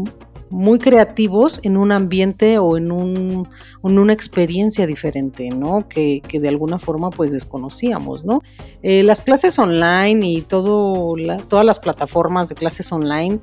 muy 0.49 0.79
creativos 0.79 1.59
en 1.63 1.77
un 1.77 1.91
ambiente 1.91 2.57
o 2.57 2.75
en, 2.75 2.91
un, 2.91 3.47
una 3.83 4.13
experiencia 4.13 4.87
diferente, 4.87 5.49
¿no? 5.49 5.87
Que, 5.87 6.21
de 6.31 6.47
alguna 6.47 6.79
forma 6.79 7.11
pues 7.11 7.31
desconocíamos, 7.31 8.25
¿no? 8.25 8.41
Eh, 8.81 9.03
las 9.03 9.21
clases 9.21 9.59
online 9.59 10.27
y 10.27 10.41
todo 10.41 11.15
todas 11.47 11.65
las 11.65 11.79
plataformas 11.79 12.49
de 12.49 12.55
clases 12.55 12.91
online 12.91 13.39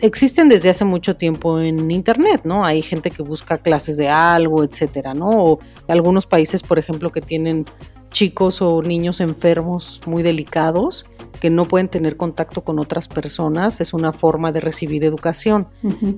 existen 0.00 0.48
desde 0.48 0.70
hace 0.70 0.84
mucho 0.84 1.16
tiempo 1.16 1.60
en 1.60 1.90
internet, 1.90 2.42
¿no? 2.44 2.64
Hay 2.64 2.82
gente 2.82 3.10
que 3.10 3.22
busca 3.22 3.58
clases 3.58 3.96
de 3.96 4.08
algo, 4.08 4.64
etcétera, 4.64 5.14
¿no? 5.14 5.28
O 5.30 5.58
algunos 5.88 6.26
países, 6.26 6.62
por 6.62 6.78
ejemplo, 6.78 7.10
que 7.10 7.20
tienen 7.20 7.66
chicos 8.12 8.60
o 8.60 8.82
niños 8.82 9.20
enfermos 9.20 10.00
muy 10.06 10.22
delicados 10.22 11.04
que 11.40 11.50
no 11.50 11.64
pueden 11.64 11.88
tener 11.88 12.16
contacto 12.16 12.62
con 12.62 12.78
otras 12.78 13.08
personas, 13.08 13.80
es 13.80 13.94
una 13.94 14.12
forma 14.12 14.52
de 14.52 14.60
recibir 14.60 15.04
educación. 15.04 15.68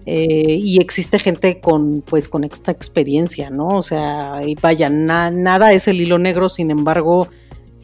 Eh, 0.04 0.58
y 0.60 0.80
existe 0.80 1.20
gente 1.20 1.60
con, 1.60 2.02
pues, 2.02 2.28
con 2.28 2.42
esta 2.42 2.72
experiencia, 2.72 3.48
¿no? 3.48 3.68
O 3.68 3.82
sea, 3.82 4.42
y 4.44 4.56
vaya, 4.56 4.90
nada 4.90 5.72
es 5.72 5.86
el 5.86 6.00
hilo 6.00 6.18
negro, 6.18 6.48
sin 6.48 6.72
embargo, 6.72 7.28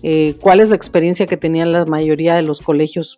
eh, 0.03 0.35
¿cuál 0.41 0.59
es 0.59 0.69
la 0.69 0.75
experiencia 0.75 1.27
que 1.27 1.37
tenían 1.37 1.71
la 1.71 1.85
mayoría 1.85 2.35
de 2.35 2.43
los 2.43 2.61
colegios 2.61 3.17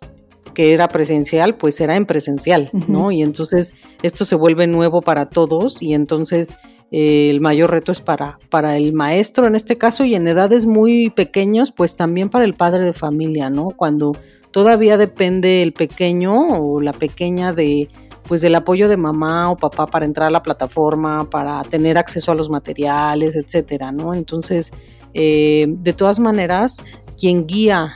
que 0.53 0.73
era 0.73 0.87
presencial, 0.87 1.55
pues 1.55 1.79
era 1.81 1.95
en 1.95 2.05
presencial, 2.05 2.69
¿no? 2.87 3.11
Y 3.11 3.21
entonces 3.21 3.73
esto 4.03 4.25
se 4.25 4.35
vuelve 4.35 4.67
nuevo 4.67 5.01
para 5.01 5.29
todos 5.29 5.81
y 5.81 5.93
entonces 5.93 6.57
eh, 6.91 7.29
el 7.29 7.39
mayor 7.39 7.71
reto 7.71 7.91
es 7.91 8.01
para, 8.01 8.39
para 8.49 8.77
el 8.77 8.93
maestro 8.93 9.47
en 9.47 9.55
este 9.55 9.77
caso 9.77 10.03
y 10.03 10.15
en 10.15 10.27
edades 10.27 10.65
muy 10.65 11.09
pequeños, 11.09 11.71
pues 11.71 11.95
también 11.95 12.29
para 12.29 12.45
el 12.45 12.53
padre 12.53 12.83
de 12.83 12.93
familia, 12.93 13.49
¿no? 13.49 13.69
Cuando 13.75 14.15
todavía 14.51 14.97
depende 14.97 15.61
el 15.61 15.73
pequeño 15.73 16.33
o 16.49 16.81
la 16.81 16.93
pequeña 16.93 17.53
de 17.53 17.89
pues 18.27 18.41
del 18.41 18.55
apoyo 18.55 18.87
de 18.87 18.97
mamá 18.97 19.49
o 19.49 19.57
papá 19.57 19.87
para 19.87 20.05
entrar 20.05 20.27
a 20.27 20.31
la 20.31 20.43
plataforma, 20.43 21.29
para 21.29 21.61
tener 21.63 21.97
acceso 21.97 22.31
a 22.31 22.35
los 22.35 22.49
materiales, 22.49 23.35
etcétera, 23.35 23.91
¿no? 23.91 24.13
Entonces, 24.13 24.71
eh, 25.13 25.65
de 25.67 25.93
todas 25.93 26.19
maneras, 26.19 26.77
quien 27.17 27.45
guía, 27.45 27.95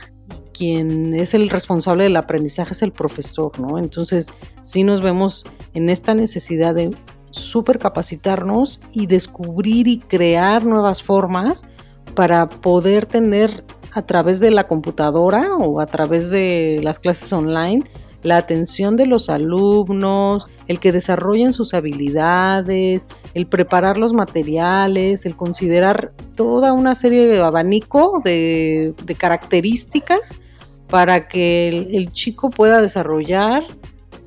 quien 0.56 1.14
es 1.14 1.34
el 1.34 1.50
responsable 1.50 2.04
del 2.04 2.16
aprendizaje 2.16 2.72
es 2.72 2.82
el 2.82 2.92
profesor, 2.92 3.58
¿no? 3.58 3.78
Entonces, 3.78 4.28
sí 4.62 4.84
nos 4.84 5.00
vemos 5.02 5.44
en 5.74 5.88
esta 5.88 6.14
necesidad 6.14 6.74
de 6.74 6.90
súper 7.30 7.78
capacitarnos 7.78 8.80
y 8.92 9.06
descubrir 9.06 9.86
y 9.88 9.98
crear 9.98 10.64
nuevas 10.64 11.02
formas 11.02 11.64
para 12.14 12.48
poder 12.48 13.04
tener 13.04 13.64
a 13.92 14.02
través 14.02 14.40
de 14.40 14.50
la 14.50 14.66
computadora 14.66 15.56
o 15.56 15.80
a 15.80 15.86
través 15.86 16.30
de 16.30 16.80
las 16.82 16.98
clases 16.98 17.32
online 17.32 17.84
la 18.26 18.38
atención 18.38 18.96
de 18.96 19.06
los 19.06 19.30
alumnos, 19.30 20.48
el 20.66 20.80
que 20.80 20.92
desarrollen 20.92 21.52
sus 21.52 21.74
habilidades, 21.74 23.06
el 23.34 23.46
preparar 23.46 23.98
los 23.98 24.12
materiales, 24.12 25.26
el 25.26 25.36
considerar 25.36 26.12
toda 26.34 26.72
una 26.72 26.94
serie 26.94 27.26
de 27.28 27.40
abanico 27.40 28.20
de, 28.24 28.94
características 29.16 30.34
para 30.88 31.28
que 31.28 31.68
el 31.68 32.12
chico 32.12 32.50
pueda 32.50 32.80
desarrollar 32.80 33.64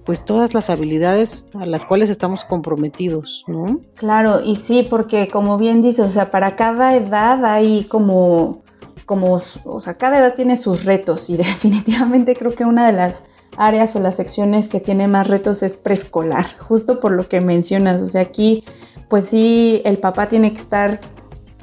pues 0.10 0.26
todas 0.26 0.56
las 0.56 0.72
habilidades 0.72 1.50
a 1.54 1.68
las 1.68 1.86
cuales 1.86 2.10
estamos 2.10 2.44
comprometidos, 2.44 3.44
¿no? 3.46 3.80
Claro, 3.94 4.42
y 4.44 4.56
sí, 4.56 4.82
porque 4.90 5.28
como 5.28 5.60
bien 5.60 5.84
dices, 5.84 6.04
o 6.04 6.10
sea, 6.10 6.32
para 6.32 6.56
cada 6.56 6.96
edad 6.96 7.46
hay 7.46 7.84
como, 7.84 8.64
como, 9.06 9.34
o 9.36 9.80
sea, 9.80 10.00
cada 10.00 10.18
edad 10.18 10.34
tiene 10.34 10.58
sus 10.58 10.84
retos 10.84 11.30
y 11.30 11.38
definitivamente 11.38 12.36
creo 12.36 12.56
que 12.56 12.66
una 12.66 12.88
de 12.88 12.94
las 12.94 13.24
áreas 13.56 13.96
o 13.96 14.00
las 14.00 14.16
secciones 14.16 14.68
que 14.68 14.80
tiene 14.80 15.08
más 15.08 15.28
retos 15.28 15.62
es 15.62 15.76
preescolar, 15.76 16.46
justo 16.58 17.00
por 17.00 17.12
lo 17.12 17.28
que 17.28 17.40
mencionas, 17.40 18.02
o 18.02 18.08
sea, 18.08 18.22
aquí 18.22 18.64
pues 19.10 19.26
sí, 19.26 19.84
el 19.86 20.00
papá 20.00 20.28
tiene 20.28 20.50
que 20.50 20.58
estar 20.58 21.02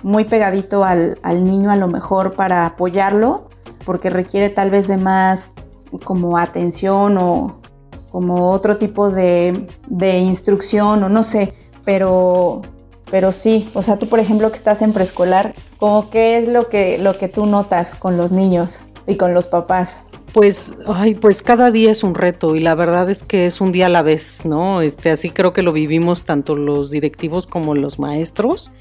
muy 0.04 0.24
pegadito 0.24 0.84
al, 0.84 1.18
al 1.24 1.42
niño 1.42 1.72
a 1.72 1.76
lo 1.76 1.88
mejor 1.88 2.34
para 2.34 2.64
apoyarlo, 2.64 3.48
porque 3.86 4.10
requiere 4.10 4.50
tal 4.50 4.70
vez 4.70 4.88
de 4.88 4.98
más 4.98 5.52
como 6.04 6.36
atención 6.36 7.16
o, 7.16 7.60
como 8.10 8.50
otro 8.50 8.76
tipo 8.76 9.10
de, 9.10 9.66
instrucción 10.18 11.02
o 11.04 11.08
no 11.08 11.22
sé, 11.22 11.54
pero, 11.84 12.62
pero 13.10 13.30
sí, 13.30 13.70
o 13.72 13.82
sea, 13.82 13.98
tú 13.98 14.08
por 14.08 14.18
ejemplo 14.18 14.50
que 14.50 14.56
estás 14.56 14.82
en 14.82 14.92
preescolar, 14.92 15.54
como 15.78 16.10
qué 16.10 16.38
es 16.38 16.48
lo 16.48 16.68
que, 16.68 16.98
lo 16.98 17.16
que 17.16 17.28
tú 17.28 17.46
notas 17.46 17.94
con 17.94 18.16
los 18.16 18.32
niños 18.32 18.80
y 19.06 19.16
con 19.16 19.32
los 19.32 19.46
papás? 19.46 19.98
Pues, 20.32 20.76
ay, 20.86 21.14
pues 21.14 21.42
cada 21.42 21.70
día 21.70 21.90
es 21.90 22.02
un 22.02 22.14
reto 22.14 22.56
y 22.56 22.60
la 22.60 22.74
verdad 22.74 23.08
es 23.08 23.22
que 23.22 23.46
es 23.46 23.60
un 23.60 23.70
día 23.70 23.86
a 23.86 23.90
la 23.90 24.02
vez, 24.02 24.44
¿no? 24.44 24.82
Este, 24.82 25.10
así 25.10 25.30
creo 25.30 25.52
que 25.52 25.62
lo 25.62 25.72
vivimos 25.72 26.24
tanto 26.24 26.56
los 26.56 26.90
directivos 26.90 27.46
como 27.46 27.74
los 27.74 27.98
maestros 27.98 28.72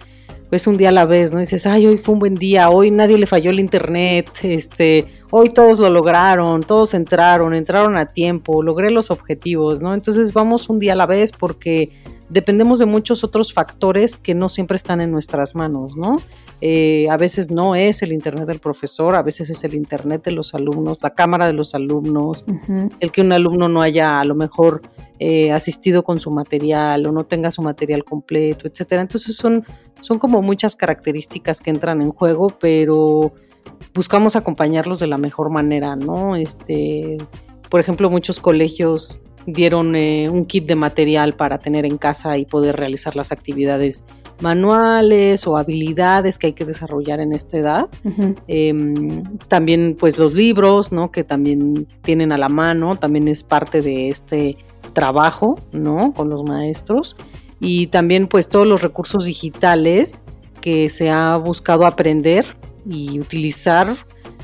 pues 0.49 0.67
un 0.67 0.77
día 0.77 0.89
a 0.89 0.91
la 0.91 1.05
vez, 1.05 1.31
¿no? 1.31 1.39
dices, 1.39 1.65
ay, 1.65 1.87
hoy 1.87 1.97
fue 1.97 2.13
un 2.13 2.19
buen 2.19 2.35
día, 2.35 2.69
hoy 2.69 2.91
nadie 2.91 3.17
le 3.17 3.25
falló 3.25 3.51
el 3.51 3.59
internet, 3.59 4.29
este, 4.43 5.05
hoy 5.31 5.49
todos 5.49 5.79
lo 5.79 5.89
lograron, 5.89 6.61
todos 6.61 6.93
entraron, 6.93 7.53
entraron 7.53 7.97
a 7.97 8.05
tiempo, 8.05 8.63
logré 8.63 8.91
los 8.91 9.11
objetivos, 9.11 9.81
¿no? 9.81 9.93
Entonces 9.93 10.33
vamos 10.33 10.69
un 10.69 10.79
día 10.79 10.93
a 10.93 10.95
la 10.95 11.05
vez 11.05 11.31
porque 11.31 11.89
dependemos 12.29 12.79
de 12.79 12.85
muchos 12.85 13.23
otros 13.23 13.53
factores 13.53 14.17
que 14.17 14.33
no 14.33 14.49
siempre 14.49 14.75
están 14.75 15.01
en 15.01 15.11
nuestras 15.11 15.55
manos, 15.55 15.95
¿no? 15.95 16.15
Eh, 16.61 17.07
a 17.09 17.17
veces 17.17 17.51
no 17.51 17.75
es 17.75 18.01
el 18.01 18.13
internet 18.13 18.47
del 18.47 18.59
profesor, 18.59 19.15
a 19.15 19.21
veces 19.21 19.49
es 19.49 19.63
el 19.63 19.75
internet 19.75 20.23
de 20.23 20.31
los 20.31 20.53
alumnos, 20.53 20.99
la 21.03 21.11
cámara 21.11 21.47
de 21.47 21.53
los 21.53 21.75
alumnos, 21.75 22.45
el 22.99 23.11
que 23.11 23.21
un 23.21 23.31
alumno 23.33 23.67
no 23.67 23.81
haya 23.81 24.19
a 24.19 24.25
lo 24.25 24.35
mejor 24.35 24.81
eh, 25.19 25.51
asistido 25.51 26.03
con 26.03 26.19
su 26.19 26.31
material 26.31 27.05
o 27.05 27.11
no 27.11 27.25
tenga 27.25 27.51
su 27.51 27.61
material 27.61 28.03
completo, 28.03 28.67
etcétera. 28.67 29.01
Entonces 29.01 29.35
son, 29.35 29.65
son 30.01 30.19
como 30.19 30.41
muchas 30.41 30.75
características 30.75 31.61
que 31.61 31.69
entran 31.69 32.01
en 32.01 32.11
juego, 32.11 32.49
pero 32.59 33.33
buscamos 33.93 34.35
acompañarlos 34.35 34.99
de 34.99 35.07
la 35.07 35.17
mejor 35.17 35.49
manera, 35.49 35.95
¿no? 35.95 36.35
Este, 36.35 37.17
por 37.69 37.79
ejemplo, 37.79 38.09
muchos 38.09 38.39
colegios 38.39 39.21
dieron 39.45 39.95
eh, 39.95 40.29
un 40.29 40.45
kit 40.45 40.65
de 40.65 40.75
material 40.75 41.33
para 41.33 41.59
tener 41.59 41.85
en 41.85 41.97
casa 41.97 42.37
y 42.37 42.45
poder 42.45 42.75
realizar 42.75 43.15
las 43.15 43.31
actividades 43.31 44.03
manuales 44.41 45.47
o 45.47 45.57
habilidades 45.57 46.37
que 46.37 46.47
hay 46.47 46.53
que 46.53 46.65
desarrollar 46.65 47.19
en 47.19 47.31
esta 47.31 47.57
edad. 47.57 47.89
Em, 48.47 49.21
también 49.47 49.95
pues 49.97 50.17
los 50.17 50.33
libros, 50.33 50.91
¿no? 50.91 51.11
Que 51.11 51.23
también 51.23 51.87
tienen 52.01 52.31
a 52.31 52.37
la 52.37 52.49
mano, 52.49 52.97
también 52.97 53.27
es 53.27 53.43
parte 53.43 53.81
de 53.81 54.09
este 54.09 54.57
trabajo, 54.93 55.55
¿no? 55.71 56.13
Con 56.13 56.29
los 56.29 56.43
maestros. 56.43 57.15
Y 57.59 57.87
también 57.87 58.27
pues 58.27 58.49
todos 58.49 58.67
los 58.67 58.81
recursos 58.81 59.25
digitales 59.25 60.25
que 60.61 60.89
se 60.89 61.09
ha 61.09 61.37
buscado 61.37 61.85
aprender 61.85 62.57
y 62.89 63.19
utilizar 63.19 63.95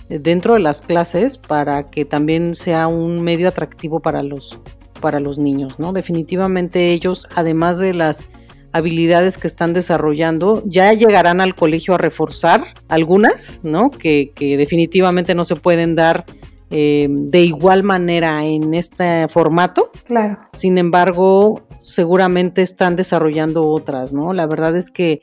dentro 0.10 0.56
de 0.56 0.60
las 0.60 0.82
clases 0.82 1.38
para 1.38 1.90
que 1.90 2.06
también 2.06 2.56
sea 2.56 2.88
un 2.88 3.22
medio 3.22 3.48
atractivo 3.48 4.00
para 4.00 4.24
los 4.24 4.60
para 5.02 5.20
los 5.20 5.38
niños, 5.40 5.80
¿no? 5.80 5.94
Definitivamente 5.94 6.92
ellos, 6.92 7.28
además 7.36 7.80
de 7.80 7.94
las 7.94 8.24
habilidades 8.72 9.38
que 9.38 9.48
están 9.48 9.74
desarrollando, 9.74 10.64
ya 10.66 10.94
llegarán 10.94 11.42
al 11.42 11.56
colegio 11.56 11.96
a 11.96 11.98
reforzar 11.98 12.64
algunas, 12.88 13.60
¿no? 13.64 13.90
Que, 13.90 14.32
definitivamente 14.38 15.36
no 15.36 15.44
se 15.44 15.58
pueden 15.58 15.96
dar 15.96 16.26
eh, 16.72 17.08
de 17.10 17.42
igual 17.42 17.84
manera 17.84 18.46
en 18.46 18.74
este 18.74 19.28
formato. 19.28 19.92
Claro. 20.06 20.40
Sin 20.54 20.78
embargo, 20.78 21.62
seguramente 21.84 22.62
están 22.62 22.96
desarrollando 22.96 23.68
otras, 23.68 24.14
¿no? 24.14 24.32
La 24.32 24.48
verdad 24.48 24.76
es 24.78 24.90
que 24.90 25.20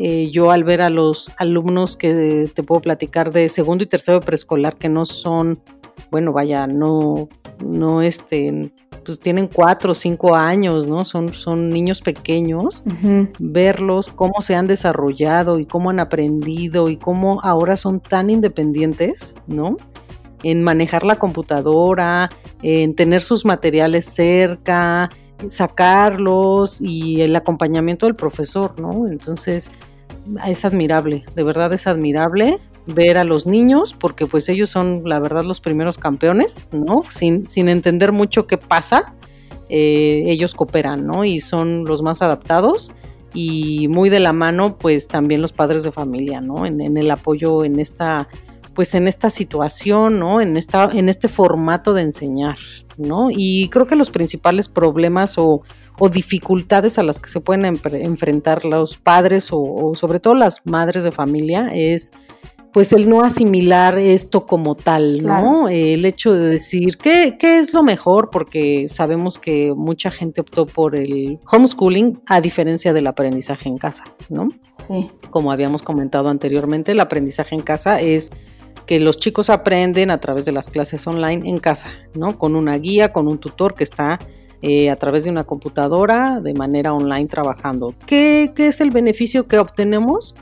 eh, 0.00 0.30
yo 0.32 0.50
al 0.50 0.64
ver 0.64 0.82
a 0.82 0.90
los 0.90 1.32
alumnos 1.38 1.96
que 1.96 2.50
te 2.52 2.62
puedo 2.64 2.80
platicar 2.80 3.32
de 3.32 3.48
segundo 3.48 3.84
y 3.84 3.86
tercero 3.86 4.18
de 4.20 4.26
preescolar 4.26 4.76
que 4.76 4.88
no 4.88 5.04
son, 5.04 5.60
bueno, 6.10 6.32
vaya, 6.32 6.66
no, 6.66 7.28
no 7.64 8.02
este, 8.02 8.72
pues 9.04 9.20
tienen 9.20 9.48
cuatro 9.48 9.92
o 9.92 9.94
cinco 9.94 10.34
años, 10.34 10.88
¿no? 10.88 11.04
Son, 11.04 11.32
son 11.32 11.70
niños 11.70 12.02
pequeños, 12.02 12.82
verlos, 13.38 14.08
cómo 14.08 14.42
se 14.42 14.54
han 14.54 14.66
desarrollado 14.66 15.60
y 15.60 15.66
cómo 15.66 15.90
han 15.90 16.00
aprendido 16.00 16.88
y 16.88 16.96
cómo 16.96 17.40
ahora 17.42 17.76
son 17.76 18.00
tan 18.00 18.30
independientes, 18.30 19.36
¿no? 19.46 19.76
En 20.42 20.62
manejar 20.62 21.04
la 21.04 21.16
computadora, 21.16 22.30
en 22.62 22.94
tener 22.94 23.22
sus 23.22 23.44
materiales 23.44 24.04
cerca, 24.04 25.08
sacarlos 25.46 26.80
y 26.80 27.22
el 27.22 27.34
acompañamiento 27.36 28.06
del 28.06 28.16
profesor, 28.16 28.80
¿no? 28.80 29.06
Entonces, 29.08 29.70
es 30.46 30.64
admirable, 30.64 31.24
de 31.34 31.42
verdad 31.42 31.72
es 31.72 31.86
admirable 31.86 32.58
ver 32.86 33.18
a 33.18 33.24
los 33.24 33.46
niños, 33.46 33.94
porque 33.98 34.26
pues 34.26 34.48
ellos 34.48 34.70
son 34.70 35.02
la 35.04 35.20
verdad 35.20 35.44
los 35.44 35.60
primeros 35.60 35.98
campeones, 35.98 36.70
¿no? 36.72 37.02
Sin, 37.10 37.46
sin 37.46 37.68
entender 37.68 38.12
mucho 38.12 38.46
qué 38.46 38.56
pasa, 38.56 39.14
eh, 39.68 40.24
ellos 40.26 40.54
cooperan, 40.54 41.06
¿no? 41.06 41.24
Y 41.24 41.40
son 41.40 41.84
los 41.84 42.02
más 42.02 42.22
adaptados 42.22 42.92
y 43.34 43.88
muy 43.88 44.08
de 44.08 44.20
la 44.20 44.32
mano 44.32 44.78
pues 44.78 45.06
también 45.06 45.42
los 45.42 45.52
padres 45.52 45.82
de 45.82 45.92
familia, 45.92 46.40
¿no? 46.40 46.64
En, 46.64 46.80
en 46.80 46.96
el 46.96 47.10
apoyo 47.10 47.62
en 47.64 47.78
esta 47.78 48.28
pues 48.78 48.94
en 48.94 49.08
esta 49.08 49.28
situación, 49.28 50.20
¿no? 50.20 50.40
En, 50.40 50.56
esta, 50.56 50.88
en 50.92 51.08
este 51.08 51.26
formato 51.26 51.94
de 51.94 52.02
enseñar, 52.02 52.58
¿no? 52.96 53.26
Y 53.28 53.68
creo 53.70 53.88
que 53.88 53.96
los 53.96 54.08
principales 54.08 54.68
problemas 54.68 55.34
o, 55.36 55.62
dificultades 56.12 56.96
a 56.96 57.02
las 57.02 57.18
que 57.18 57.28
se 57.28 57.40
pueden 57.40 57.64
enfrentar 57.64 58.64
los 58.64 58.96
padres 58.96 59.48
o, 59.50 59.96
sobre 59.96 60.20
todo 60.20 60.34
las 60.34 60.64
madres 60.64 61.02
de 61.02 61.10
familia 61.10 61.72
es 61.74 62.12
pues 62.72 62.92
el 62.92 63.08
no 63.08 63.24
asimilar 63.24 63.98
esto 63.98 64.46
como 64.46 64.76
tal, 64.76 65.24
¿no? 65.24 65.68
El 65.68 66.04
hecho 66.04 66.32
de 66.32 66.50
decir, 66.50 66.98
¿qué, 66.98 67.34
¿qué, 67.36 67.58
es 67.58 67.74
lo 67.74 67.82
mejor? 67.82 68.30
Porque 68.30 68.88
sabemos 68.88 69.38
que 69.38 69.74
mucha 69.74 70.12
gente 70.12 70.40
optó 70.40 70.66
por 70.66 70.94
el 70.94 71.40
homeschooling 71.50 72.22
a 72.26 72.40
diferencia 72.40 72.92
del 72.92 73.08
aprendizaje 73.08 73.68
en 73.68 73.76
casa, 73.76 74.04
¿no? 74.28 74.50
Sí. 74.86 75.10
Como 75.30 75.50
habíamos 75.50 75.82
comentado 75.82 76.28
anteriormente, 76.28 76.92
el 76.92 77.00
aprendizaje 77.00 77.56
en 77.56 77.62
casa 77.62 78.00
es 78.00 78.30
que 78.88 78.98
los 79.00 79.18
chicos 79.18 79.50
aprenden 79.50 80.10
a 80.10 80.18
través 80.18 80.46
de 80.46 80.52
las 80.52 80.70
clases 80.70 81.06
online 81.06 81.46
en 81.46 81.58
casa, 81.58 81.90
¿no? 82.14 82.38
Con 82.38 82.56
una 82.56 82.78
guía, 82.78 83.12
con 83.12 83.28
un 83.28 83.36
tutor 83.36 83.74
que 83.74 83.84
está 83.84 84.18
eh, 84.62 84.88
a 84.88 84.96
través 84.96 85.24
de 85.24 85.30
una 85.30 85.44
computadora 85.44 86.40
de 86.40 86.54
manera 86.54 86.94
online 86.94 87.26
trabajando. 87.26 87.94
¿Qué, 88.06 88.50
es 88.56 88.80
el 88.80 88.90
beneficio 88.90 89.46
que 89.46 89.58
obtenemos? 89.58 90.34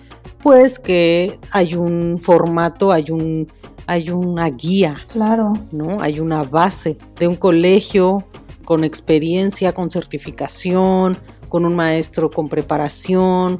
Pues 0.45 0.79
que 0.79 1.41
hay 1.51 1.75
un 1.75 2.21
formato, 2.21 2.93
hay 2.93 3.11
un 3.11 3.49
hay 3.89 4.11
una 4.11 4.49
guía. 4.49 4.95
Claro. 5.09 5.53
¿No? 5.73 6.01
Hay 6.01 6.21
una 6.21 6.45
base 6.45 6.97
de 7.19 7.27
un 7.27 7.35
colegio 7.35 8.25
con 8.65 8.85
experiencia, 8.85 9.73
con 9.73 9.91
certificación, 9.91 11.19
con 11.49 11.65
un 11.65 11.75
maestro 11.75 12.29
con 12.29 12.49
preparación, 12.49 13.57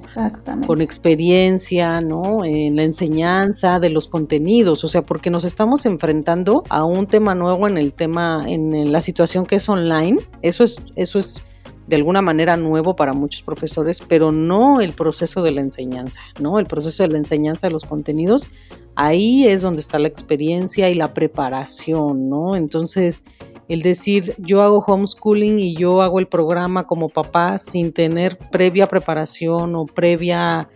con 0.67 0.81
experiencia, 0.81 2.01
¿no? 2.01 2.45
En 2.45 2.77
la 2.77 2.83
enseñanza 2.83 3.81
de 3.81 3.91
los 3.91 4.09
contenidos, 4.09 4.85
o 4.85 4.89
sea, 4.89 5.03
porque 5.03 5.31
nos 5.31 5.45
estamos 5.45 5.87
enfrentando 5.87 6.63
a 6.69 6.85
un 6.85 7.07
tema 7.07 7.35
nuevo 7.35 7.69
en 7.69 7.79
el 7.79 7.93
tema, 7.93 8.45
en 8.47 8.93
la 8.93 9.01
situación 9.01 9.47
que 9.47 9.57
es 9.57 9.69
online. 9.69 10.19
Eso 10.43 10.65
es, 10.65 10.83
eso 10.97 11.19
es 11.19 11.45
de 11.87 11.97
alguna 11.97 12.21
manera 12.21 12.57
nuevo 12.57 12.97
para 12.97 13.13
muchos 13.13 13.43
profesores, 13.43 14.03
pero 14.07 14.33
no 14.33 14.81
el 14.81 14.93
proceso 14.93 15.43
de 15.43 15.53
la 15.53 15.61
enseñanza, 15.61 16.21
¿no? 16.41 16.59
El 16.59 16.67
proceso 16.67 17.05
de 17.05 17.11
la 17.11 17.19
enseñanza 17.19 17.69
de 17.69 17.73
los 17.73 17.85
contenidos, 17.85 18.49
ahí 18.97 19.47
es 19.47 19.63
donde 19.63 19.81
está 19.81 19.99
la 19.99 20.09
experiencia 20.09 20.91
y 20.91 20.95
la 20.95 21.15
preparación, 21.15 22.29
¿no? 22.29 22.57
Entonces, 22.57 23.25
el 23.69 23.83
decir 23.83 24.35
yo 24.39 24.63
hago 24.63 24.85
homeschooling 24.87 25.59
y 25.59 25.75
yo 25.75 26.03
hago 26.03 26.19
el 26.19 26.29
programa 26.29 26.87
como 26.87 27.09
papá 27.09 27.59
sin 27.59 27.93
tener 27.93 28.39
previa 28.39 28.87
preparación 28.87 29.75
o 29.75 29.87
previa 29.87 30.69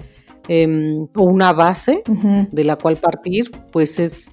em, 0.49 1.07
o 1.15 1.23
una 1.23 1.53
base 1.53 2.03
de 2.51 2.65
la 2.65 2.77
cual 2.77 2.97
partir, 2.97 3.51
pues 3.71 3.99
es 3.99 4.33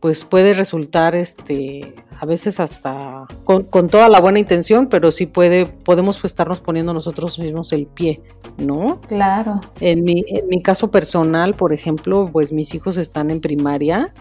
pues 0.00 0.24
puede 0.24 0.52
resultar 0.52 1.14
este 1.14 1.94
a 2.20 2.26
veces 2.26 2.60
hasta 2.60 3.26
con, 3.44 3.88
toda 3.88 4.08
la 4.08 4.20
buena 4.20 4.38
intención, 4.38 4.88
pero 4.88 5.10
sí 5.10 5.26
puede 5.26 5.66
podemos 5.66 6.22
estarnos 6.24 6.60
poniendo 6.60 6.94
nosotros 6.94 7.38
mismos 7.38 7.72
el 7.72 7.86
pie, 7.86 8.22
¿no? 8.56 9.00
Claro. 9.08 9.60
En 9.80 10.04
mi, 10.04 10.22
en 10.28 10.48
mi 10.48 10.62
caso 10.62 10.90
personal, 10.90 11.54
por 11.54 11.72
ejemplo, 11.72 12.28
pues 12.32 12.52
mis 12.52 12.74
hijos 12.74 12.96
están 12.98 13.30
en 13.30 13.40
primaria 13.40 14.12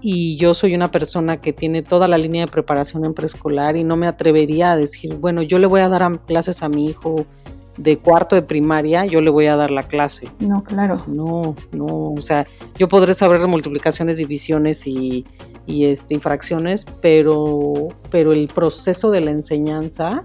y 0.00 0.36
yo 0.36 0.54
soy 0.54 0.74
una 0.74 0.90
persona 0.90 1.40
que 1.40 1.52
tiene 1.52 1.82
toda 1.82 2.08
la 2.08 2.18
línea 2.18 2.46
de 2.46 2.50
preparación 2.50 3.04
en 3.04 3.14
preescolar 3.14 3.76
y 3.76 3.84
no 3.84 3.96
me 3.96 4.06
atrevería 4.06 4.72
a 4.72 4.76
decir, 4.76 5.14
bueno, 5.16 5.42
yo 5.42 5.58
le 5.58 5.66
voy 5.66 5.80
a 5.80 5.88
dar 5.88 6.20
clases 6.26 6.62
a 6.62 6.68
mi 6.68 6.86
hijo 6.86 7.26
de 7.76 7.98
cuarto 7.98 8.36
de 8.36 8.42
primaria, 8.42 9.06
yo 9.06 9.20
le 9.20 9.30
voy 9.30 9.46
a 9.46 9.56
dar 9.56 9.70
la 9.70 9.82
clase. 9.82 10.28
No, 10.40 10.62
claro. 10.62 11.02
No, 11.06 11.54
no, 11.72 12.12
o 12.12 12.20
sea, 12.20 12.46
yo 12.78 12.88
podré 12.88 13.14
saber 13.14 13.46
multiplicaciones, 13.46 14.18
divisiones 14.18 14.86
y, 14.86 15.26
y 15.66 15.86
este, 15.86 16.14
infracciones, 16.14 16.84
pero, 17.00 17.88
pero 18.10 18.32
el 18.32 18.48
proceso 18.48 19.10
de 19.10 19.22
la 19.22 19.30
enseñanza, 19.30 20.22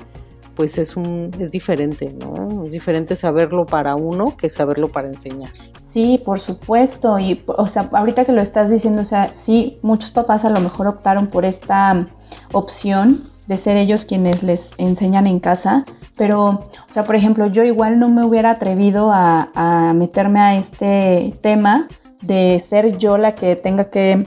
pues 0.55 0.77
es 0.77 0.95
un 0.95 1.31
es 1.39 1.51
diferente, 1.51 2.13
¿no? 2.13 2.65
Es 2.65 2.71
diferente 2.71 3.15
saberlo 3.15 3.65
para 3.65 3.95
uno 3.95 4.35
que 4.37 4.49
saberlo 4.49 4.87
para 4.87 5.07
enseñar. 5.07 5.51
Sí, 5.95 6.21
por 6.23 6.39
supuesto. 6.39 7.19
Y, 7.19 7.43
o 7.45 7.67
sea, 7.67 7.89
ahorita 7.93 8.25
que 8.25 8.33
lo 8.33 8.41
estás 8.41 8.69
diciendo, 8.69 9.01
o 9.01 9.05
sea, 9.05 9.33
sí, 9.33 9.79
muchos 9.81 10.11
papás 10.11 10.43
a 10.43 10.49
lo 10.49 10.59
mejor 10.59 10.87
optaron 10.87 11.27
por 11.27 11.45
esta 11.45 12.07
opción 12.51 13.23
de 13.47 13.57
ser 13.57 13.77
ellos 13.77 14.05
quienes 14.05 14.43
les 14.43 14.73
enseñan 14.77 15.27
en 15.27 15.39
casa. 15.39 15.85
Pero, 16.17 16.49
o 16.49 16.87
sea, 16.87 17.05
por 17.05 17.15
ejemplo, 17.15 17.47
yo 17.47 17.63
igual 17.63 17.99
no 17.99 18.09
me 18.09 18.25
hubiera 18.25 18.51
atrevido 18.51 19.11
a, 19.11 19.51
a 19.55 19.93
meterme 19.93 20.39
a 20.39 20.55
este 20.57 21.33
tema 21.41 21.87
de 22.21 22.59
ser 22.59 22.97
yo 22.97 23.17
la 23.17 23.35
que 23.35 23.55
tenga 23.55 23.89
que 23.89 24.25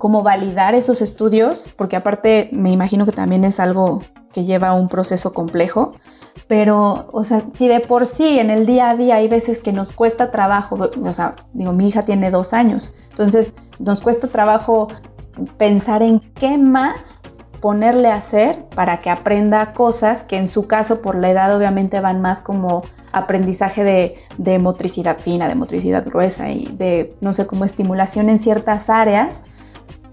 como 0.00 0.22
validar 0.22 0.74
esos 0.74 1.02
estudios, 1.02 1.68
porque 1.76 1.94
aparte 1.94 2.48
me 2.52 2.70
imagino 2.70 3.04
que 3.04 3.12
también 3.12 3.44
es 3.44 3.60
algo 3.60 4.00
que 4.32 4.44
lleva 4.44 4.72
un 4.72 4.88
proceso 4.88 5.34
complejo, 5.34 5.92
pero, 6.48 7.10
o 7.12 7.22
sea, 7.22 7.44
si 7.52 7.68
de 7.68 7.80
por 7.80 8.06
sí 8.06 8.38
en 8.38 8.48
el 8.48 8.64
día 8.64 8.88
a 8.88 8.96
día 8.96 9.16
hay 9.16 9.28
veces 9.28 9.60
que 9.60 9.74
nos 9.74 9.92
cuesta 9.92 10.30
trabajo, 10.30 10.90
o 11.04 11.12
sea, 11.12 11.36
digo, 11.52 11.72
mi 11.72 11.86
hija 11.86 12.00
tiene 12.00 12.30
dos 12.30 12.54
años, 12.54 12.94
entonces 13.10 13.52
nos 13.78 14.00
cuesta 14.00 14.28
trabajo 14.28 14.88
pensar 15.58 16.02
en 16.02 16.20
qué 16.32 16.56
más 16.56 17.20
ponerle 17.60 18.08
a 18.08 18.14
hacer 18.14 18.64
para 18.74 19.02
que 19.02 19.10
aprenda 19.10 19.74
cosas 19.74 20.24
que 20.24 20.38
en 20.38 20.46
su 20.46 20.66
caso 20.66 21.02
por 21.02 21.14
la 21.14 21.30
edad 21.30 21.54
obviamente 21.54 22.00
van 22.00 22.22
más 22.22 22.40
como 22.40 22.82
aprendizaje 23.12 23.84
de, 23.84 24.14
de 24.38 24.58
motricidad 24.58 25.18
fina, 25.18 25.46
de 25.46 25.56
motricidad 25.56 26.06
gruesa 26.06 26.48
y 26.48 26.64
de, 26.72 27.14
no 27.20 27.34
sé, 27.34 27.46
como 27.46 27.66
estimulación 27.66 28.30
en 28.30 28.38
ciertas 28.38 28.88
áreas 28.88 29.42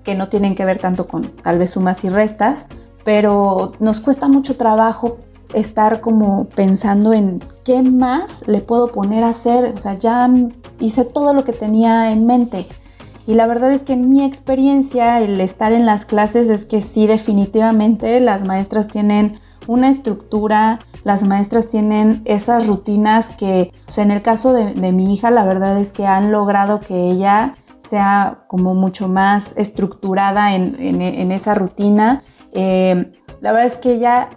que 0.08 0.16
no 0.16 0.30
tienen 0.30 0.56
que 0.56 0.64
ver 0.64 0.78
tanto 0.78 1.06
con 1.06 1.24
tal 1.28 1.60
vez 1.60 1.72
sumas 1.72 2.06
y 2.06 2.10
restas, 2.10 2.66
pero 3.04 3.74
nos 3.82 4.00
cuesta 4.00 4.30
mucho 4.30 4.56
trabajo 4.56 5.18
estar 5.54 6.00
como 6.00 6.46
pensando 6.56 7.12
en 7.12 7.44
qué 7.66 7.84
más 7.84 8.48
le 8.48 8.62
puedo 8.62 8.88
poner 8.88 9.26
a 9.26 9.30
hacer. 9.30 9.74
O 9.76 9.78
sea, 9.78 9.96
ya 9.96 10.32
hice 10.80 11.04
todo 11.04 11.34
lo 11.34 11.44
que 11.44 11.52
tenía 11.52 12.10
en 12.14 12.26
mente. 12.26 12.68
Y 13.26 13.34
la 13.34 13.48
verdad 13.48 13.74
es 13.74 13.84
que 13.84 13.92
en 13.92 14.10
mi 14.10 14.24
experiencia, 14.24 15.20
el 15.20 15.42
estar 15.42 15.74
en 15.74 15.86
las 15.86 16.06
clases 16.06 16.48
es 16.48 16.64
que 16.64 16.80
sí, 16.80 17.06
definitivamente 17.06 18.22
las 18.22 18.46
maestras 18.46 18.88
tienen 18.88 19.42
una 19.68 19.90
estructura, 19.90 20.80
las 21.04 21.24
maestras 21.24 21.68
tienen 21.68 22.22
esas 22.24 22.66
rutinas 22.66 23.32
que, 23.32 23.74
o 23.90 23.92
sea, 23.92 24.06
en 24.06 24.12
el 24.12 24.22
caso 24.22 24.54
de, 24.54 24.94
mi 24.94 25.14
hija, 25.14 25.32
la 25.32 25.44
verdad 25.44 25.78
es 25.78 25.92
que 25.92 26.08
han 26.08 26.32
logrado 26.32 26.80
que 26.80 27.12
ella 27.12 27.57
sea 27.78 28.44
como 28.48 28.74
mucho 28.74 29.08
más 29.08 29.56
estructurada 29.58 30.56
en 30.56 31.32
esa 31.32 31.54
rutina 31.54 32.24
eh, 32.60 33.12
la 33.42 33.52
verdad 33.52 33.68
es 33.68 33.78
que 33.78 34.00
ya, 34.00 34.30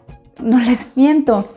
no 0.42 0.58
les 0.60 0.96
miento, 0.96 1.48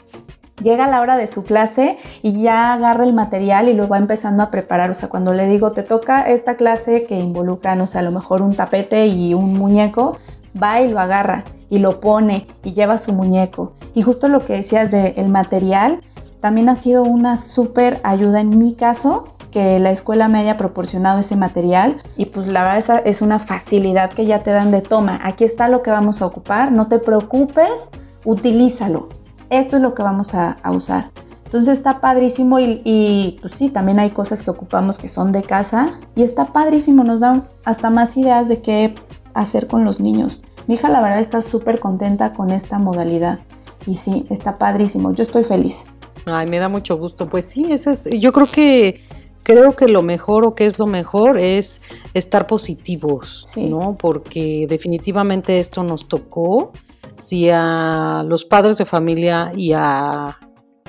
llega 0.61 0.87
la 0.87 1.01
hora 1.01 1.17
de 1.17 1.27
su 1.27 1.43
clase 1.43 1.97
y 2.21 2.41
ya 2.41 2.73
agarra 2.73 3.03
el 3.03 3.13
material 3.13 3.67
y 3.67 3.73
lo 3.73 3.87
va 3.87 3.97
empezando 3.97 4.43
a 4.43 4.51
preparar. 4.51 4.89
O 4.89 4.93
sea, 4.93 5.09
cuando 5.09 5.33
le 5.33 5.47
digo, 5.47 5.73
te 5.73 5.83
toca 5.83 6.21
esta 6.21 6.55
clase 6.55 7.05
que 7.05 7.19
involucra, 7.19 7.75
no 7.75 7.87
sé, 7.87 7.99
a 7.99 8.01
lo 8.01 8.11
mejor 8.11 8.41
un 8.41 8.55
tapete 8.55 9.07
y 9.07 9.33
un 9.33 9.53
muñeco, 9.53 10.17
va 10.61 10.81
y 10.81 10.89
lo 10.89 10.99
agarra 10.99 11.43
y 11.69 11.79
lo 11.79 11.99
pone 11.99 12.47
y 12.63 12.73
lleva 12.73 12.97
su 12.97 13.13
muñeco. 13.13 13.73
Y 13.93 14.03
justo 14.03 14.27
lo 14.27 14.39
que 14.39 14.53
decías 14.53 14.91
del 14.91 15.27
material, 15.27 16.01
también 16.39 16.69
ha 16.69 16.75
sido 16.75 17.03
una 17.03 17.37
súper 17.37 17.99
ayuda 18.03 18.41
en 18.41 18.57
mi 18.57 18.75
caso 18.75 19.32
que 19.53 19.79
la 19.79 19.91
escuela 19.91 20.27
me 20.27 20.39
haya 20.39 20.57
proporcionado 20.57 21.19
ese 21.19 21.35
material 21.35 22.01
y 22.17 22.25
pues 22.25 22.47
la 22.47 22.63
verdad 22.63 22.79
esa 22.79 22.97
es 22.97 23.21
una 23.21 23.37
facilidad 23.37 24.11
que 24.11 24.25
ya 24.25 24.39
te 24.39 24.49
dan 24.49 24.71
de 24.71 24.81
toma. 24.81 25.19
Aquí 25.23 25.43
está 25.43 25.69
lo 25.69 25.83
que 25.83 25.91
vamos 25.91 26.23
a 26.23 26.25
ocupar, 26.25 26.71
no 26.71 26.87
te 26.87 26.97
preocupes, 26.97 27.89
utilízalo. 28.25 29.09
Esto 29.51 29.75
es 29.75 29.83
lo 29.83 29.93
que 29.93 30.01
vamos 30.01 30.33
a, 30.33 30.55
usar. 30.71 31.11
Entonces 31.45 31.77
está 31.77 32.01
padrísimo 32.01 32.59
y, 32.59 32.81
y, 32.83 33.37
pues 33.41 33.53
sí, 33.53 33.69
también 33.69 33.99
hay 33.99 34.09
cosas 34.09 34.41
que 34.41 34.49
ocupamos 34.49 34.97
que 34.97 35.07
son 35.07 35.31
de 35.31 35.43
casa 35.43 35.99
y 36.15 36.23
está 36.23 36.45
padrísimo, 36.45 37.03
nos 37.03 37.19
dan 37.19 37.43
hasta 37.63 37.91
más 37.91 38.17
ideas 38.17 38.47
de 38.47 38.59
qué 38.59 38.95
hacer 39.35 39.67
con 39.67 39.85
los 39.85 39.99
niños. 39.99 40.41
Mi 40.65 40.75
hija 40.75 40.89
la 40.89 40.99
verdad 40.99 41.19
está 41.19 41.43
súper 41.43 41.79
contenta 41.79 42.33
con 42.33 42.49
esta 42.49 42.79
modalidad 42.79 43.39
y 43.85 43.93
sí, 43.93 44.25
está 44.31 44.57
padrísimo, 44.57 45.13
yo 45.13 45.21
estoy 45.21 45.43
feliz. 45.43 45.85
Ay, 46.25 46.47
me 46.47 46.57
da 46.57 46.69
mucho 46.69 46.97
gusto, 46.97 47.29
pues 47.29 47.45
sí, 47.45 47.67
eso 47.69 47.91
es, 47.91 48.09
yo 48.19 48.33
creo 48.33 48.47
que 48.51 49.01
creo 49.43 49.75
que 49.75 49.87
lo 49.87 50.01
mejor 50.01 50.45
o 50.45 50.51
que 50.51 50.65
es 50.65 50.79
lo 50.79 50.87
mejor 50.87 51.37
es 51.37 51.81
estar 52.13 52.47
positivos, 52.47 53.53
¿no? 53.57 53.97
Porque 53.99 54.65
definitivamente 54.67 55.59
esto 55.59 55.83
nos 55.83 56.07
tocó. 56.07 56.71
Si 57.15 57.49
a 57.51 58.23
los 58.25 58.45
padres 58.45 58.77
de 58.77 58.85
familia 58.85 59.51
y 59.55 59.73
a, 59.73 60.39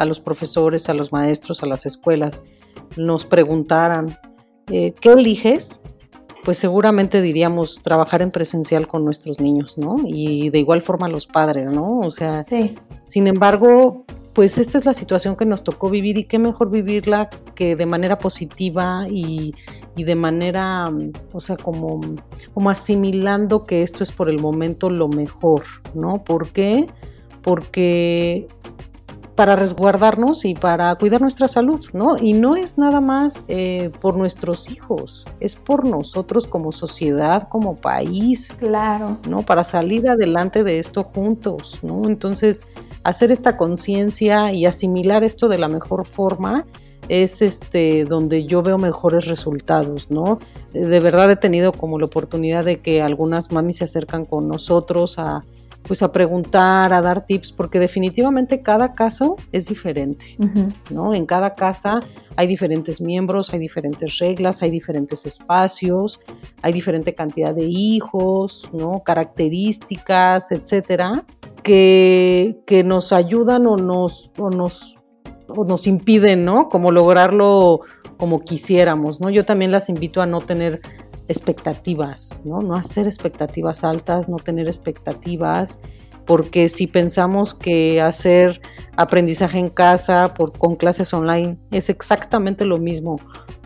los 0.06 0.20
profesores, 0.20 0.88
a 0.88 0.94
los 0.94 1.12
maestros, 1.12 1.62
a 1.62 1.66
las 1.66 1.84
escuelas 1.86 2.42
nos 2.96 3.24
preguntaran, 3.24 4.18
eh, 4.70 4.94
¿qué 5.00 5.12
eliges? 5.12 5.82
pues 6.44 6.58
seguramente 6.58 7.22
diríamos 7.22 7.80
trabajar 7.82 8.20
en 8.20 8.30
presencial 8.30 8.86
con 8.86 9.02
nuestros 9.02 9.40
niños, 9.40 9.78
¿no? 9.78 9.96
Y 10.04 10.50
de 10.50 10.58
igual 10.58 10.82
forma 10.82 11.08
los 11.08 11.26
padres, 11.26 11.70
¿no? 11.70 12.00
O 12.00 12.10
sea, 12.10 12.42
sí. 12.44 12.74
sin 13.02 13.26
embargo, 13.26 14.04
pues 14.34 14.58
esta 14.58 14.78
es 14.78 14.84
la 14.84 14.94
situación 14.94 15.36
que 15.36 15.46
nos 15.46 15.62
tocó 15.62 15.88
vivir 15.88 16.18
y 16.18 16.24
qué 16.24 16.40
mejor 16.40 16.70
vivirla 16.70 17.30
que 17.54 17.76
de 17.76 17.86
manera 17.86 18.18
positiva 18.18 19.06
y, 19.08 19.54
de 19.96 20.14
manera, 20.16 20.86
o 21.32 21.40
sea, 21.40 21.56
como, 21.56 22.00
como 22.52 22.68
asimilando 22.68 23.64
que 23.64 23.82
esto 23.82 24.02
es 24.02 24.10
por 24.10 24.28
el 24.28 24.40
momento 24.40 24.90
lo 24.90 25.08
mejor, 25.08 25.62
¿no? 25.94 26.24
¿Por 26.24 26.48
qué? 26.48 26.88
Porque 27.42 28.48
para 29.36 29.56
resguardarnos 29.56 30.44
y 30.44 30.54
para 30.54 30.94
cuidar 30.96 31.20
nuestra 31.20 31.48
salud, 31.48 31.84
¿no? 31.92 32.16
Y 32.18 32.32
no 32.32 32.56
es 32.56 32.78
nada 32.78 33.00
más 33.00 33.44
eh, 33.48 33.90
por 34.00 34.16
nuestros 34.16 34.70
hijos, 34.70 35.24
es 35.40 35.56
por 35.56 35.86
nosotros 35.86 36.46
como 36.46 36.72
sociedad, 36.72 37.48
como 37.48 37.76
país. 37.76 38.52
Claro. 38.58 39.18
¿No? 39.28 39.42
Para 39.42 39.64
salir 39.64 40.08
adelante 40.08 40.64
de 40.64 40.78
esto 40.78 41.04
juntos, 41.04 41.80
¿no? 41.82 42.08
Entonces, 42.08 42.66
hacer 43.04 43.30
esta 43.30 43.56
conciencia 43.56 44.52
y 44.52 44.66
asimilar 44.66 45.22
esto 45.22 45.48
de 45.48 45.58
la 45.58 45.68
mejor 45.68 46.06
forma 46.06 46.66
es 47.08 47.42
este 47.42 48.04
donde 48.04 48.46
yo 48.46 48.62
veo 48.62 48.78
mejores 48.78 49.26
resultados, 49.26 50.10
¿no? 50.10 50.38
De 50.72 51.00
verdad 51.00 51.30
he 51.30 51.36
tenido 51.36 51.72
como 51.72 51.98
la 51.98 52.06
oportunidad 52.06 52.64
de 52.64 52.80
que 52.80 53.02
algunas 53.02 53.52
mamis 53.52 53.76
se 53.76 53.84
acercan 53.84 54.24
con 54.24 54.48
nosotros 54.48 55.18
a 55.18 55.44
pues 55.86 56.02
a 56.02 56.12
preguntar, 56.12 56.92
a 56.92 57.02
dar 57.02 57.26
tips, 57.26 57.52
porque 57.52 57.78
definitivamente 57.78 58.62
cada 58.62 58.94
caso 58.94 59.36
es 59.52 59.66
diferente, 59.66 60.36
¿no? 60.90 61.14
En 61.14 61.26
cada 61.26 61.54
casa 61.54 62.00
hay 62.36 62.46
diferentes 62.46 63.00
miembros, 63.00 63.52
hay 63.52 63.58
diferentes 63.58 64.18
reglas, 64.18 64.62
hay 64.62 64.70
diferentes 64.70 65.26
espacios, 65.26 66.20
hay 66.62 66.72
diferente 66.72 67.14
cantidad 67.14 67.54
de 67.54 67.66
hijos, 67.66 68.68
¿no? 68.72 69.02
Características, 69.04 70.50
etcétera 70.52 71.24
que, 71.64 72.60
que 72.66 72.84
nos 72.84 73.12
ayudan 73.12 73.66
o 73.66 73.76
nos, 73.76 74.30
o 74.38 74.50
nos, 74.50 75.02
o 75.48 75.64
nos 75.64 75.88
impiden, 75.88 76.44
¿no? 76.44 76.68
Como 76.68 76.92
lograrlo 76.92 77.80
como 78.16 78.40
quisiéramos, 78.44 79.20
¿no? 79.20 79.28
Yo 79.30 79.44
también 79.44 79.72
las 79.72 79.88
invito 79.88 80.22
a 80.22 80.26
no 80.26 80.40
tener 80.40 80.80
expectativas, 81.28 82.42
¿no? 82.44 82.60
No 82.60 82.74
hacer 82.74 83.06
expectativas 83.06 83.84
altas, 83.84 84.28
no 84.28 84.36
tener 84.36 84.66
expectativas, 84.66 85.80
porque 86.26 86.68
si 86.68 86.86
pensamos 86.86 87.54
que 87.54 88.00
hacer 88.00 88.60
aprendizaje 88.96 89.58
en 89.58 89.68
casa 89.68 90.34
por, 90.34 90.52
con 90.52 90.76
clases 90.76 91.12
online 91.12 91.58
es 91.70 91.88
exactamente 91.88 92.64
lo 92.64 92.78
mismo 92.78 93.18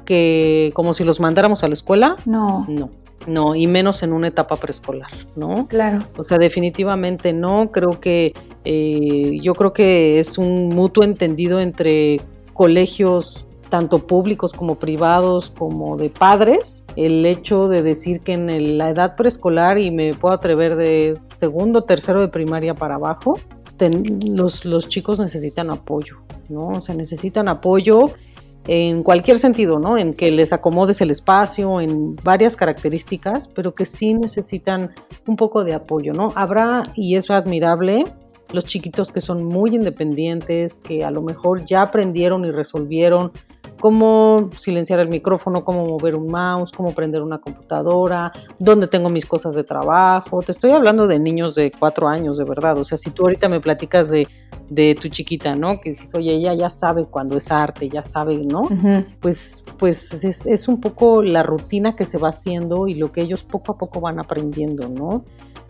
que 0.05 0.71
como 0.75 0.95
si 0.95 1.05
los 1.05 1.21
mandáramos 1.21 1.63
a 1.65 1.69
la 1.69 1.75
escuela, 1.75 2.17
no. 2.25 2.65
No, 2.67 2.91
no, 3.27 3.55
y 3.55 3.67
menos 3.67 4.03
en 4.03 4.15
una 4.15 4.29
etapa 4.29 4.57
preescolar, 4.57 5.11
¿no? 5.37 5.67
Claro. 5.69 5.99
O 6.17 6.25
sea, 6.25 6.39
definitivamente 6.39 7.35
no, 7.35 7.71
creo 7.71 8.01
que 8.01 8.33
eh, 8.65 9.39
yo 9.43 9.55
creo 9.55 9.75
que 9.75 10.19
es 10.19 10.39
un 10.39 10.69
mutuo 10.69 11.05
entendido 11.05 11.61
entre 11.61 12.23
colegios 12.55 13.47
tanto 13.69 14.07
públicos 14.07 14.53
como 14.53 14.77
privados 14.77 15.51
como 15.51 15.97
de 15.97 16.11
padres, 16.11 16.85
el 16.97 17.25
hecho 17.27 17.69
de 17.69 17.83
decir 17.83 18.21
que 18.21 18.33
en 18.33 18.79
la 18.79 18.91
edad 18.91 19.17
preescolar, 19.17 19.79
y 19.79 19.91
me 19.91 20.15
puedo 20.15 20.35
atrever 20.35 20.77
de 20.77 21.19
segundo, 21.25 21.83
tercero 21.83 22.21
de 22.21 22.29
primaria 22.29 22.75
para 22.75 22.97
abajo, 22.97 23.39
los, 24.27 24.65
los 24.65 24.89
chicos 24.89 25.19
necesitan 25.21 25.71
apoyo, 25.71 26.17
¿no? 26.49 26.69
O 26.69 26.81
sea, 26.81 26.95
necesitan 26.95 27.49
apoyo 27.49 28.07
en 28.67 29.03
cualquier 29.03 29.39
sentido, 29.39 29.79
¿no? 29.79 29.97
En 29.97 30.13
que 30.13 30.31
les 30.31 30.53
acomodes 30.53 31.01
el 31.01 31.11
espacio, 31.11 31.81
en 31.81 32.17
varias 32.17 32.55
características, 32.55 33.49
pero 33.49 33.75
que 33.75 33.87
sí 33.87 34.15
necesitan 34.15 34.91
un 35.27 35.37
poco 35.37 35.65
de 35.65 35.75
apoyo, 35.75 36.13
¿no? 36.13 36.33
Habrá, 36.35 36.83
y 36.95 37.17
eso 37.17 37.33
es 37.33 37.41
admirable, 37.41 38.05
los 38.53 38.65
chiquitos 38.65 39.11
que 39.11 39.21
son 39.21 39.45
muy 39.45 39.75
independientes, 39.75 40.79
que 40.79 41.05
a 41.05 41.11
lo 41.11 41.23
mejor 41.23 41.65
ya 41.65 41.83
aprendieron 41.83 42.45
y 42.45 42.51
resolvieron 42.51 43.33
cómo 43.81 44.51
silenciar 44.59 45.01
el 45.01 45.09
micrófono, 45.09 45.65
cómo 45.65 45.87
mover 45.87 46.15
un 46.15 46.29
mouse, 46.29 46.73
cómo 46.73 46.93
prender 46.93 47.23
una 47.23 47.39
computadora, 47.39 48.33
dónde 48.59 48.89
tengo 48.89 49.09
mis 49.09 49.27
cosas 49.27 49.55
de 49.55 49.65
trabajo. 49.65 50.43
Te 50.43 50.53
estoy 50.53 50.73
hablando 50.73 51.07
de 51.07 51.19
niños 51.19 51.55
de 51.55 51.71
cuatro 51.71 52.09
años, 52.09 52.39
de 52.39 52.45
verdad. 52.45 52.79
O 52.79 52.85
sea, 52.85 52.99
si 52.99 53.11
tú 53.11 53.23
ahorita 53.23 53.49
me 53.49 53.61
platicas 53.61 54.11
de, 54.11 54.27
tu 55.01 55.09
chiquita, 55.09 55.55
¿no? 55.55 55.81
Que 55.81 55.91
dices, 55.91 56.15
oye, 56.15 56.35
ella 56.35 56.53
ya 56.55 56.69
sabe 56.69 57.07
cuando 57.07 57.37
es 57.37 57.51
arte, 57.51 57.89
ya 57.89 58.03
sabe, 58.03 58.37
¿no? 58.37 58.63
Pues, 59.21 59.65
pues 59.79 60.25
es, 60.25 60.45
es 60.45 60.69
un 60.69 60.81
poco 60.81 61.23
la 61.23 61.43
rutina 61.43 61.97
que 61.97 62.05
se 62.05 62.19
va 62.19 62.29
haciendo 62.29 62.87
y 62.87 62.95
lo 62.95 63.11
que 63.11 63.23
ellos 63.23 63.45
poco 63.45 63.73
a 63.73 63.79
poco 63.79 64.01
van 64.01 64.19
aprendiendo, 64.19 64.89
¿no? 64.89 65.25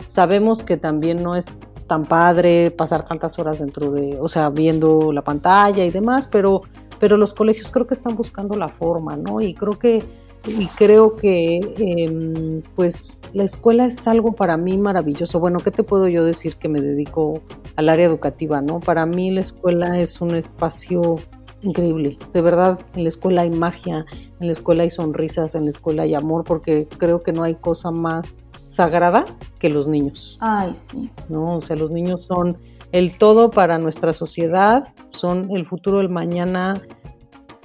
Sabemos 0.07 0.63
que 0.63 0.77
también 0.77 1.23
no 1.23 1.37
es 1.37 1.47
tan 1.89 2.05
padre 2.05 2.71
pasar 2.71 3.05
tantas 3.05 3.39
horas 3.39 3.59
dentro 3.59 3.91
de, 3.91 4.19
o 4.21 4.29
sea, 4.29 4.51
viendo 4.51 5.11
la 5.11 5.23
pantalla 5.23 5.85
y 5.85 5.91
demás, 5.91 6.29
pero 6.29 6.63
pero 6.99 7.17
los 7.17 7.35
colegios 7.35 7.71
creo 7.71 7.87
que 7.87 7.95
están 7.95 8.17
buscando 8.17 8.57
la 8.57 8.69
forma, 8.69 9.17
¿no? 9.17 9.41
Y 9.41 9.55
creo 9.55 9.79
que 9.79 10.03
y 10.47 10.67
creo 10.69 11.17
que 11.17 11.57
em, 11.79 12.63
pues 12.75 13.21
la 13.33 13.45
escuela 13.45 13.87
es 13.87 14.07
algo 14.07 14.33
para 14.33 14.57
mí 14.57 14.79
maravilloso. 14.79 15.41
Bueno, 15.41 15.59
¿qué 15.59 15.71
te 15.71 15.83
puedo 15.83 16.09
yo 16.09 16.25
decir 16.25 16.57
que 16.57 16.69
me 16.69 16.81
dedico 16.81 17.43
al 17.77 17.89
área 17.89 18.07
educativa, 18.07 18.61
no? 18.61 18.81
Para 18.81 19.05
mí 19.05 19.31
la 19.31 19.41
escuela 19.41 19.99
es 19.99 20.21
un 20.21 20.35
espacio 20.37 21.17
increíble. 21.63 22.19
De 22.33 22.41
verdad, 22.41 22.79
en 22.95 23.03
la 23.03 23.09
escuela 23.09 23.43
hay 23.43 23.51
magia, 23.51 24.07
en 24.41 24.47
la 24.47 24.53
escuela 24.53 24.85
hay 24.85 24.91
sonrisas, 24.91 25.55
en 25.55 25.65
la 25.65 25.71
escuela 25.71 26.05
hay 26.05 26.15
amor, 26.15 26.45
porque 26.45 26.87
creo 26.99 27.21
que 27.21 27.33
no 27.33 27.43
hay 27.43 27.57
cosa 27.57 27.91
más 27.91 28.39
sagrada 28.67 29.27
que 29.59 29.69
los 29.69 29.89
niños. 29.89 30.39
Ay, 30.41 30.73
sí. 30.73 31.11
¿No? 31.29 31.57
O 31.57 31.61
sea, 31.61 31.77
los 31.77 31.91
niños 31.91 32.23
son 32.23 32.57
el 32.93 33.17
todo 33.19 33.51
para 33.51 33.79
nuestra 33.79 34.13
sociedad, 34.13 34.95
son 35.11 35.51
el 35.51 35.67
futuro 35.67 35.99
del 35.99 36.09
mañana, 36.09 36.83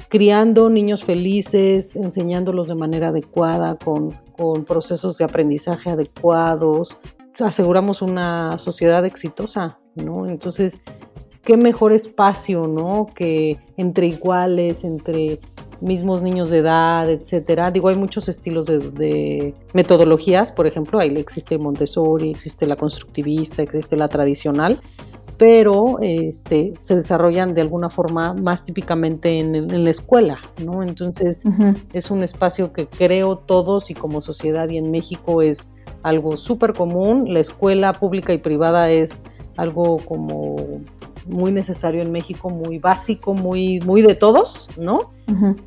criando 0.10 0.70
niños 0.70 1.04
felices, 1.04 1.96
enseñándolos 1.96 2.68
de 2.68 2.76
manera 2.76 3.10
adecuada, 3.10 3.78
con, 3.78 4.12
procesos 4.66 5.18
de 5.18 5.26
aprendizaje 5.26 5.90
adecuados, 5.90 6.98
aseguramos 7.40 8.02
una 8.02 8.58
sociedad 8.58 9.06
exitosa, 9.06 9.80
¿no? 9.96 10.28
Entonces, 10.28 10.80
qué 11.44 11.58
mejor 11.58 11.94
espacio, 11.94 12.68
¿no? 12.68 13.08
Que 13.16 13.58
entre 13.78 14.08
iguales, 14.08 14.84
entre 14.84 15.40
mismos 15.82 16.22
niños 16.22 16.50
de 16.50 16.60
edad, 16.60 17.10
etcétera. 17.10 17.72
Digo, 17.72 17.90
hay 17.90 17.96
muchos 17.96 18.30
estilos 18.30 18.66
de, 18.66 18.80
de, 18.80 19.54
metodologías, 19.74 20.52
por 20.52 20.66
ejemplo, 20.68 21.00
ahí 21.00 21.16
existe 21.18 21.58
Montessori, 21.58 22.32
existe 22.32 22.66
la 22.66 22.76
constructivista, 22.76 23.62
existe 23.62 23.98
la 23.98 24.08
tradicional, 24.08 24.80
pero 25.38 25.98
este, 26.02 26.74
se 26.80 26.96
desarrollan 26.96 27.54
de 27.54 27.62
alguna 27.62 27.90
forma 27.90 28.34
más 28.34 28.64
típicamente 28.64 29.40
en, 29.40 29.84
la 29.84 29.90
escuela, 29.90 30.40
¿no? 30.64 30.84
Entonces 30.84 31.44
es 31.94 32.12
un 32.12 32.24
espacio 32.24 32.72
que 32.72 32.88
creo 32.88 33.38
todos 33.38 33.90
y 33.90 33.94
como 33.94 34.22
sociedad 34.22 34.70
y 34.70 34.78
en 34.78 34.92
México 34.92 35.42
es 35.42 35.74
algo 36.04 36.38
súper 36.38 36.74
común. 36.74 37.34
La 37.34 37.40
escuela 37.40 37.94
pública 37.94 38.34
y 38.34 38.38
privada 38.38 38.92
es 38.92 39.22
algo 39.58 39.98
como 39.98 40.56
muy 41.26 41.52
necesario 41.52 42.02
en 42.02 42.12
México, 42.12 42.50
muy 42.50 42.80
básico, 42.80 43.34
muy, 43.34 43.80
muy 43.82 44.02
de 44.02 44.16
todos, 44.16 44.68
¿no? 44.78 45.12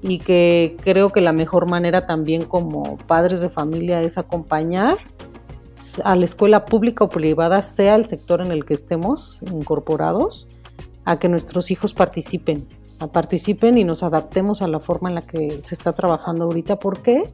Y 0.02 0.18
que 0.18 0.76
creo 0.83 1.11
que 1.11 1.20
la 1.20 1.33
mejor 1.33 1.68
manera 1.68 2.07
también 2.07 2.44
como 2.44 2.98
padres 3.07 3.40
de 3.40 3.48
familia 3.48 4.02
es 4.02 4.18
acompañar 4.18 4.98
a 6.05 6.17
la 6.17 6.25
escuela 6.25 6.65
pública 6.65 7.05
o 7.05 7.09
privada, 7.09 7.62
sea 7.62 7.95
el 7.95 8.07
sector 8.07 8.41
en 8.41 8.53
el 8.53 8.65
que 8.65 8.75
estemos 8.75 9.41
incorporados, 9.53 10.47
a 11.05 11.19
que 11.19 11.29
nuestros 11.29 11.71
hijos 11.71 11.95
participen, 11.95 12.67
a 12.99 13.09
participen 13.09 13.79
y 13.79 13.85
nos 13.85 14.03
adaptemos 14.03 14.62
a 14.62 14.69
la 14.69 14.81
forma 14.81 15.09
en 15.09 15.15
la 15.17 15.21
que 15.23 15.61
se 15.61 15.75
está 15.75 15.93
trabajando 15.93 16.45
ahorita. 16.45 16.79
¿Por 16.79 17.03
qué? 17.03 17.25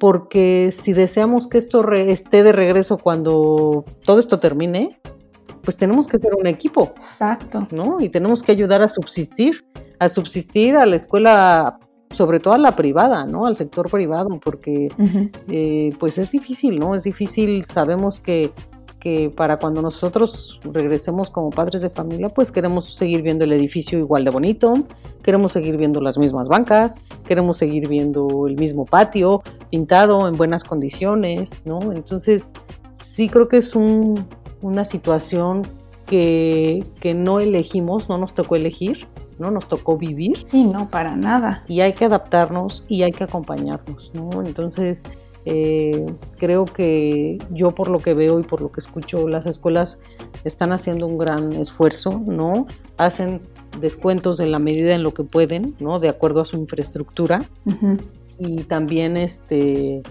Porque 0.00 0.70
si 0.72 0.92
deseamos 0.92 1.46
que 1.46 1.58
esto 1.58 1.92
esté 1.92 2.42
de 2.42 2.52
regreso 2.52 2.98
cuando 2.98 3.84
todo 4.04 4.18
esto 4.18 4.40
termine, 4.40 5.00
pues 5.62 5.76
tenemos 5.76 6.06
que 6.06 6.18
ser 6.18 6.34
un 6.34 6.46
equipo. 6.46 6.92
Exacto. 6.96 7.68
¿No? 7.70 7.98
Y 8.00 8.08
tenemos 8.08 8.42
que 8.42 8.52
ayudar 8.52 8.82
a 8.82 8.88
subsistir, 8.88 9.66
a 9.98 10.08
subsistir 10.08 10.76
a 10.76 10.86
la 10.86 10.96
escuela 10.96 11.78
sobre 12.10 12.40
todo 12.40 12.54
a 12.54 12.58
la 12.58 12.72
privada, 12.72 13.26
¿no? 13.26 13.46
Al 13.46 13.56
sector 13.56 13.90
privado, 13.90 14.40
porque 14.42 14.88
eh, 15.48 15.92
pues 15.98 16.18
es 16.18 16.30
difícil, 16.30 16.78
¿no? 16.78 16.94
Es 16.94 17.04
difícil, 17.04 17.64
sabemos 17.64 18.20
que, 18.20 18.50
que 18.98 19.30
para 19.30 19.58
cuando 19.58 19.82
nosotros 19.82 20.58
regresemos 20.64 21.30
como 21.30 21.50
padres 21.50 21.82
de 21.82 21.90
familia, 21.90 22.28
pues 22.30 22.50
queremos 22.50 22.94
seguir 22.94 23.22
viendo 23.22 23.44
el 23.44 23.52
edificio 23.52 23.98
igual 23.98 24.24
de 24.24 24.30
bonito, 24.30 24.74
queremos 25.22 25.52
seguir 25.52 25.76
viendo 25.76 26.00
las 26.00 26.18
mismas 26.18 26.48
bancas, 26.48 26.98
queremos 27.24 27.58
seguir 27.58 27.88
viendo 27.88 28.46
el 28.46 28.56
mismo 28.56 28.86
patio 28.86 29.42
pintado 29.70 30.26
en 30.28 30.34
buenas 30.34 30.64
condiciones, 30.64 31.62
¿no? 31.64 31.92
Entonces, 31.92 32.52
sí 32.92 33.28
creo 33.28 33.48
que 33.48 33.58
es 33.58 33.74
un, 33.76 34.26
una 34.62 34.84
situación 34.84 35.62
que, 36.06 36.82
que 37.00 37.12
no 37.12 37.38
elegimos, 37.38 38.08
no 38.08 38.16
nos 38.16 38.34
tocó 38.34 38.56
elegir, 38.56 39.06
¿no? 39.38 39.50
Nos 39.50 39.68
tocó 39.68 39.96
vivir. 39.96 40.42
Sí, 40.42 40.64
no, 40.64 40.88
para 40.88 41.16
nada. 41.16 41.64
Y 41.68 41.80
hay 41.80 41.92
que 41.92 42.04
adaptarnos 42.04 42.84
y 42.88 43.02
hay 43.02 43.12
que 43.12 43.24
acompañarnos, 43.24 44.12
¿no? 44.14 44.42
Entonces, 44.42 45.04
Eh, 45.50 46.04
creo 46.36 46.66
que 46.66 47.38
yo 47.50 47.70
por 47.70 47.88
lo 47.88 48.00
que 48.00 48.12
veo 48.12 48.38
y 48.38 48.42
por 48.42 48.60
lo 48.60 48.70
que 48.70 48.80
escucho, 48.80 49.26
las 49.28 49.46
escuelas 49.46 49.98
están 50.44 50.72
haciendo 50.72 51.06
un 51.06 51.16
gran 51.16 51.54
esfuerzo, 51.54 52.20
¿no? 52.26 52.66
Hacen 52.98 53.40
descuentos 53.80 54.40
en 54.40 54.50
la 54.52 54.58
medida 54.58 54.94
en 54.94 55.02
lo 55.02 55.14
que 55.14 55.24
pueden, 55.24 55.74
¿no? 55.80 56.00
De 56.00 56.10
acuerdo 56.10 56.42
a 56.42 56.44
su 56.44 56.58
infraestructura. 56.58 57.40
Y 58.38 58.64
también 58.64 59.16
este, 59.16 60.02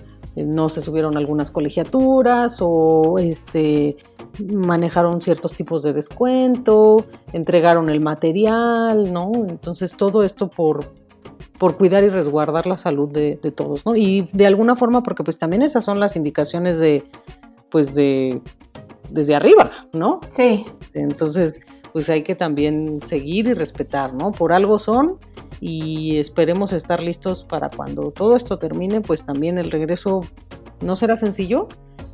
no 0.45 0.69
se 0.69 0.81
subieron 0.81 1.17
algunas 1.17 1.51
colegiaturas 1.51 2.59
o 2.61 3.17
este, 3.17 3.97
manejaron 4.45 5.19
ciertos 5.19 5.53
tipos 5.53 5.83
de 5.83 5.93
descuento, 5.93 7.05
entregaron 7.33 7.89
el 7.89 8.01
material, 8.01 9.11
¿no? 9.11 9.31
Entonces 9.33 9.95
todo 9.95 10.23
esto 10.23 10.49
por, 10.49 10.93
por 11.57 11.77
cuidar 11.77 12.03
y 12.03 12.09
resguardar 12.09 12.67
la 12.67 12.77
salud 12.77 13.09
de, 13.09 13.37
todos, 13.55 13.85
¿no? 13.85 13.95
Y 13.95 14.29
de 14.33 14.45
alguna 14.45 14.75
forma, 14.75 15.01
porque 15.03 15.23
pues 15.23 15.37
también 15.37 15.61
esas 15.61 15.85
son 15.85 15.99
las 15.99 16.15
indicaciones 16.15 16.77
de, 16.79 17.03
pues 17.69 17.95
de, 17.95 18.41
desde 19.09 19.35
arriba, 19.35 19.71
¿no? 19.93 20.21
Sí. 20.27 20.65
Entonces, 20.93 21.61
pues 21.93 22.09
hay 22.09 22.21
que 22.21 22.35
también 22.35 22.99
seguir 23.05 23.47
y 23.47 23.53
respetar, 23.53 24.13
¿no? 24.13 24.31
Por 24.31 24.53
algo 24.53 24.77
son 24.77 25.17
y 25.59 26.17
esperemos 26.17 26.73
estar 26.73 27.01
listos 27.01 27.43
para 27.43 27.69
cuando 27.69 28.11
todo 28.11 28.35
esto 28.35 28.57
termine, 28.57 29.01
pues 29.01 29.23
también 29.23 29.57
el 29.57 29.71
regreso 29.71 30.21
no 30.81 30.95
será 30.95 31.17
sencillo, 31.17 31.67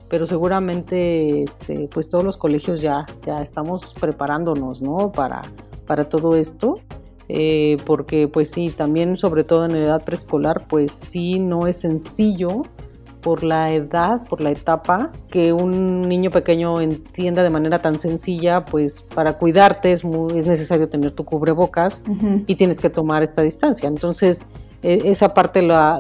pero 0.10 0.26
seguramente 0.26 1.44
este, 1.44 1.90
pues 1.92 2.08
todos 2.08 2.24
los 2.24 2.38
colegios 2.38 2.82
ya, 2.82 3.06
ya 3.26 3.42
estamos 3.42 3.94
preparándonos, 4.00 4.82
¿no? 4.82 5.12
Para, 5.12 5.42
para 5.88 6.08
todo 6.08 6.36
esto. 6.36 6.80
Eh, 7.30 7.78
porque 7.86 8.28
pues 8.28 8.52
sí, 8.52 8.70
también 8.70 9.16
sobre 9.16 9.44
todo 9.44 9.66
en 9.66 9.72
la 9.72 9.80
edad 9.80 10.04
preescolar, 10.04 10.68
pues 10.68 10.92
sí, 10.92 11.40
no 11.40 11.68
es 11.68 11.80
sencillo 11.80 12.64
por 13.24 13.44
la 13.44 13.74
edad, 13.74 14.24
por 14.30 14.42
la 14.42 14.52
etapa, 14.52 15.12
que 15.32 15.54
un 15.54 16.02
niño 16.08 16.30
pequeño 16.30 16.82
entienda 16.82 17.42
de 17.42 17.50
manera 17.50 17.80
tan 17.80 17.98
sencilla, 17.98 18.66
pues 18.66 19.02
para 19.02 19.40
cuidarte 19.40 19.92
es, 19.92 20.04
muy, 20.04 20.38
es 20.38 20.46
necesario 20.46 20.90
tener 20.90 21.12
tu 21.12 21.26
cubrebocas 21.26 22.04
y 22.46 22.56
tienes 22.56 22.80
que 22.80 22.90
tomar 22.90 23.24
esta 23.24 23.42
distancia. 23.42 23.88
Entonces, 23.88 24.48
e, 24.84 25.02
esa 25.06 25.34
parte 25.34 25.64
la, 25.64 26.00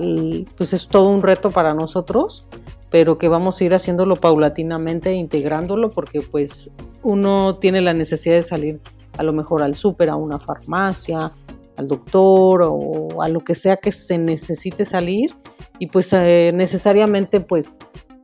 pues 0.55 0.73
es 0.73 0.87
todo 0.87 1.09
un 1.09 1.23
reto 1.23 1.49
para 1.49 1.73
nosotros, 1.73 2.47
pero 2.91 3.17
que 3.17 3.27
vamos 3.29 3.59
a 3.59 3.63
ir 3.63 3.73
haciéndolo 3.73 4.17
paulatinamente, 4.17 5.13
integrándolo, 5.13 5.89
porque 5.89 6.21
pues 6.21 6.69
uno 7.01 7.55
tiene 7.55 7.81
la 7.81 7.93
necesidad 7.93 8.35
de 8.35 8.43
salir 8.43 8.79
a 9.17 9.23
lo 9.23 9.33
mejor 9.33 9.63
al 9.63 9.75
súper, 9.75 10.09
a 10.09 10.15
una 10.15 10.39
farmacia, 10.39 11.31
al 11.77 11.87
doctor 11.87 12.63
o 12.67 13.21
a 13.21 13.29
lo 13.29 13.41
que 13.41 13.55
sea 13.55 13.77
que 13.77 13.91
se 13.91 14.17
necesite 14.17 14.85
salir 14.85 15.33
y 15.79 15.87
pues 15.87 16.11
eh, 16.13 16.51
necesariamente 16.53 17.39
pues 17.39 17.73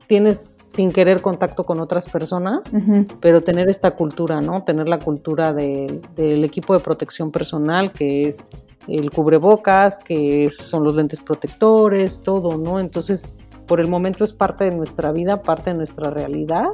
tienes 0.08 0.40
sin 0.40 0.92
querer 0.92 1.22
contacto 1.22 1.66
con 1.66 1.80
otras 1.80 2.10
personas, 2.10 2.74
pero 3.22 3.44
tener 3.44 3.70
esta 3.70 3.92
cultura, 3.92 4.42
¿no? 4.42 4.64
Tener 4.64 4.90
la 4.90 4.98
cultura 4.98 5.54
del 5.54 6.44
equipo 6.44 6.74
de 6.74 6.80
protección 6.80 7.32
personal, 7.32 7.92
que 7.92 8.24
es 8.24 8.44
el 8.88 9.12
cubrebocas, 9.12 10.00
que 10.00 10.50
son 10.50 10.84
los 10.84 10.96
lentes 10.96 11.20
protectores, 11.20 12.22
todo, 12.22 12.58
¿no? 12.58 12.80
Entonces, 12.80 13.36
por 13.68 13.80
el 13.80 13.88
momento 13.88 14.24
es 14.24 14.34
parte 14.34 14.64
de 14.64 14.72
nuestra 14.72 15.12
vida, 15.12 15.44
parte 15.44 15.70
de 15.70 15.78
nuestra 15.78 16.10
realidad 16.10 16.70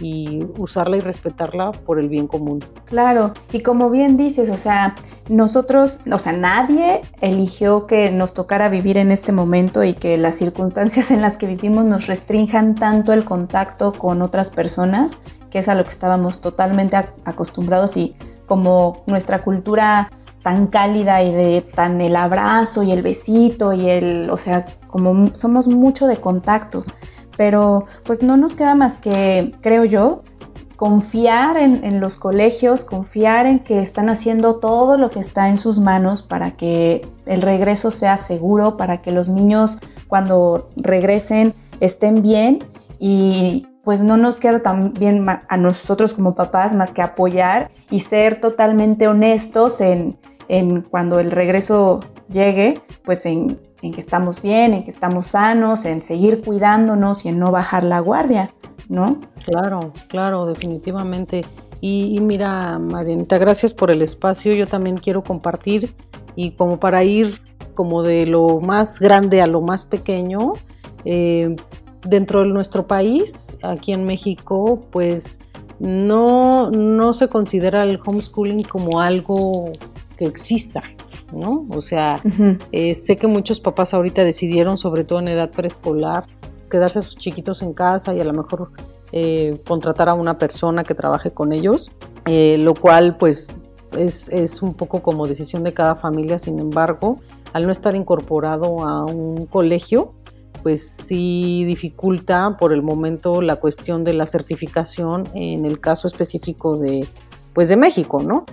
y 0.00 0.46
usarla 0.56 0.96
y 0.96 1.00
respetarla 1.00 1.72
por 1.72 1.98
el 1.98 2.08
bien 2.08 2.26
común. 2.26 2.64
Claro, 2.84 3.34
y 3.52 3.60
como 3.60 3.90
bien 3.90 4.16
dices, 4.16 4.50
o 4.50 4.56
sea, 4.56 4.94
nosotros, 5.28 5.98
o 6.10 6.18
sea, 6.18 6.32
nadie 6.32 7.02
eligió 7.20 7.86
que 7.86 8.10
nos 8.10 8.34
tocara 8.34 8.68
vivir 8.68 8.98
en 8.98 9.12
este 9.12 9.32
momento 9.32 9.84
y 9.84 9.94
que 9.94 10.18
las 10.18 10.36
circunstancias 10.36 11.10
en 11.10 11.22
las 11.22 11.36
que 11.36 11.46
vivimos 11.46 11.84
nos 11.84 12.06
restrinjan 12.06 12.74
tanto 12.74 13.12
el 13.12 13.24
contacto 13.24 13.92
con 13.92 14.22
otras 14.22 14.50
personas, 14.50 15.18
que 15.50 15.58
es 15.58 15.68
a 15.68 15.74
lo 15.74 15.84
que 15.84 15.90
estábamos 15.90 16.40
totalmente 16.40 16.96
acostumbrados 17.24 17.96
y 17.96 18.14
como 18.46 19.02
nuestra 19.06 19.42
cultura 19.42 20.10
tan 20.42 20.68
cálida 20.68 21.22
y 21.22 21.32
de 21.32 21.60
tan 21.60 22.00
el 22.00 22.16
abrazo 22.16 22.82
y 22.82 22.92
el 22.92 23.02
besito 23.02 23.72
y 23.72 23.90
el, 23.90 24.30
o 24.30 24.36
sea, 24.36 24.64
como 24.86 25.34
somos 25.34 25.68
mucho 25.68 26.06
de 26.06 26.16
contacto 26.16 26.82
pero 27.40 27.86
pues 28.04 28.22
no 28.22 28.36
nos 28.36 28.54
queda 28.54 28.74
más 28.74 28.98
que, 28.98 29.54
creo 29.62 29.86
yo, 29.86 30.20
confiar 30.76 31.56
en, 31.56 31.98
los 31.98 32.18
colegios, 32.18 32.84
confiar 32.84 33.46
en 33.46 33.60
que 33.60 33.80
están 33.80 34.10
haciendo 34.10 34.56
todo 34.56 34.98
lo 34.98 35.08
que 35.08 35.20
está 35.20 35.48
en 35.48 35.56
sus 35.56 35.78
manos 35.78 36.20
para 36.20 36.50
que 36.50 37.00
el 37.24 37.40
regreso 37.40 37.90
sea 37.90 38.18
seguro, 38.18 38.76
para 38.76 39.00
que 39.00 39.10
los 39.10 39.30
niños 39.30 39.78
cuando 40.06 40.68
regresen 40.76 41.54
estén 41.80 42.20
bien 42.20 42.58
y 42.98 43.66
pues 43.84 44.02
no 44.02 44.18
nos 44.18 44.38
queda 44.38 44.60
también 44.60 45.26
a 45.26 45.56
nosotros 45.56 46.12
como 46.12 46.34
papás 46.34 46.74
más 46.74 46.92
que 46.92 47.00
apoyar 47.00 47.70
y 47.90 48.00
ser 48.00 48.38
totalmente 48.38 49.08
honestos 49.08 49.80
en, 49.80 50.18
en 50.48 50.82
cuando 50.82 51.18
el 51.20 51.30
regreso 51.30 52.00
llegue, 52.28 52.82
pues 53.02 53.24
en 53.24 53.58
en 53.82 53.92
que 53.92 54.00
estamos 54.00 54.42
bien, 54.42 54.74
en 54.74 54.84
que 54.84 54.90
estamos 54.90 55.28
sanos, 55.28 55.84
en 55.84 56.02
seguir 56.02 56.42
cuidándonos 56.42 57.24
y 57.24 57.28
en 57.28 57.38
no 57.38 57.50
bajar 57.50 57.84
la 57.84 58.00
guardia, 58.00 58.50
¿no? 58.88 59.20
Claro, 59.44 59.92
claro, 60.08 60.46
definitivamente. 60.46 61.44
Y, 61.80 62.20
mira, 62.20 62.76
Marianita, 62.90 63.38
gracias 63.38 63.72
por 63.72 63.90
el 63.90 64.02
espacio. 64.02 64.52
Yo 64.52 64.66
también 64.66 64.98
quiero 64.98 65.24
compartir 65.24 65.94
y 66.36 66.52
como 66.52 66.78
para 66.78 67.02
ir 67.04 67.40
como 67.74 68.02
de 68.02 68.26
lo 68.26 68.60
más 68.60 69.00
grande 69.00 69.40
a 69.40 69.46
lo 69.46 69.62
más 69.62 69.86
pequeño, 69.86 70.52
eh, 71.06 71.56
dentro 72.06 72.40
de 72.40 72.48
nuestro 72.48 72.86
país, 72.86 73.56
aquí 73.62 73.92
en 73.92 74.04
México, 74.04 74.82
pues 74.90 75.40
no, 75.78 76.70
no 76.70 77.14
se 77.14 77.28
considera 77.28 77.82
el 77.84 77.98
homeschooling 78.04 78.62
como 78.64 79.00
algo 79.00 79.72
que 80.18 80.26
exista, 80.26 80.82
¿no? 81.32 81.66
O 81.70 81.82
sea, 81.82 82.20
eh, 82.72 82.94
sé 82.94 83.16
que 83.16 83.26
muchos 83.26 83.60
papás 83.60 83.94
ahorita 83.94 84.24
decidieron, 84.24 84.78
sobre 84.78 85.04
todo 85.04 85.20
en 85.20 85.28
edad 85.28 85.50
preescolar, 85.50 86.26
quedarse 86.70 87.00
a 87.00 87.02
sus 87.02 87.16
chiquitos 87.16 87.62
en 87.62 87.72
casa 87.74 88.14
y 88.14 88.20
a 88.20 88.24
lo 88.24 88.32
mejor 88.32 88.70
eh, 89.12 89.60
contratar 89.66 90.08
a 90.08 90.14
una 90.14 90.38
persona 90.38 90.84
que 90.84 90.94
trabaje 90.94 91.32
con 91.32 91.52
ellos, 91.52 91.90
eh, 92.26 92.56
lo 92.58 92.74
cual 92.74 93.16
pues 93.16 93.54
es, 93.96 94.28
es, 94.28 94.62
un 94.62 94.74
poco 94.74 95.02
como 95.02 95.26
decisión 95.26 95.64
de 95.64 95.72
cada 95.72 95.96
familia, 95.96 96.38
sin 96.38 96.58
embargo, 96.60 97.18
al 97.52 97.66
no 97.66 97.72
estar 97.72 97.96
incorporado 97.96 98.86
a 98.86 99.04
un 99.04 99.46
colegio, 99.46 100.14
pues 100.62 100.86
sí 100.86 101.64
dificulta 101.64 102.56
por 102.58 102.72
el 102.72 102.82
momento 102.82 103.42
la 103.42 103.56
cuestión 103.56 104.04
de 104.04 104.12
la 104.12 104.26
certificación 104.26 105.24
en 105.34 105.64
el 105.64 105.80
caso 105.80 106.06
específico 106.06 106.76
de 106.76 107.08
pues 107.52 107.68
de 107.68 107.76
México, 107.76 108.22
¿no? 108.22 108.44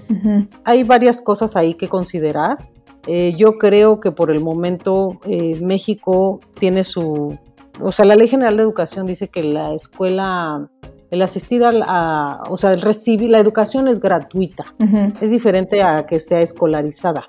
Hay 0.63 0.83
varias 0.83 1.21
cosas 1.21 1.55
ahí 1.55 1.75
que 1.75 1.87
considerar. 1.87 2.57
Eh, 3.05 3.35
yo 3.37 3.53
creo 3.53 3.99
que 3.99 4.11
por 4.11 4.31
el 4.31 4.41
momento 4.41 5.19
eh, 5.25 5.59
México 5.61 6.41
tiene 6.59 6.83
su, 6.83 7.37
o 7.79 7.91
sea, 7.91 8.05
la 8.05 8.15
Ley 8.15 8.27
General 8.27 8.57
de 8.57 8.63
Educación 8.63 9.05
dice 9.05 9.29
que 9.29 9.43
la 9.43 9.73
escuela, 9.73 10.69
el 11.09 11.21
asistida, 11.21 11.71
a, 11.85 12.43
o 12.49 12.57
sea, 12.57 12.73
el 12.73 12.81
recibir, 12.81 13.29
la 13.29 13.39
educación 13.39 13.87
es 13.87 13.99
gratuita, 13.99 14.75
es 15.21 15.31
diferente 15.31 15.83
a 15.83 16.05
que 16.05 16.19
sea 16.19 16.41
escolarizada. 16.41 17.25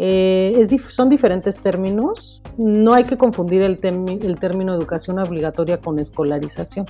Eh, 0.00 0.54
es 0.56 0.70
son 0.94 1.08
diferentes 1.08 1.58
términos, 1.58 2.40
no 2.56 2.94
hay 2.94 3.02
que 3.02 3.18
confundir 3.18 3.62
el, 3.62 3.80
el 3.82 4.38
término 4.38 4.72
educación 4.72 5.18
obligatoria 5.18 5.80
con 5.80 5.98
escolarización. 5.98 6.86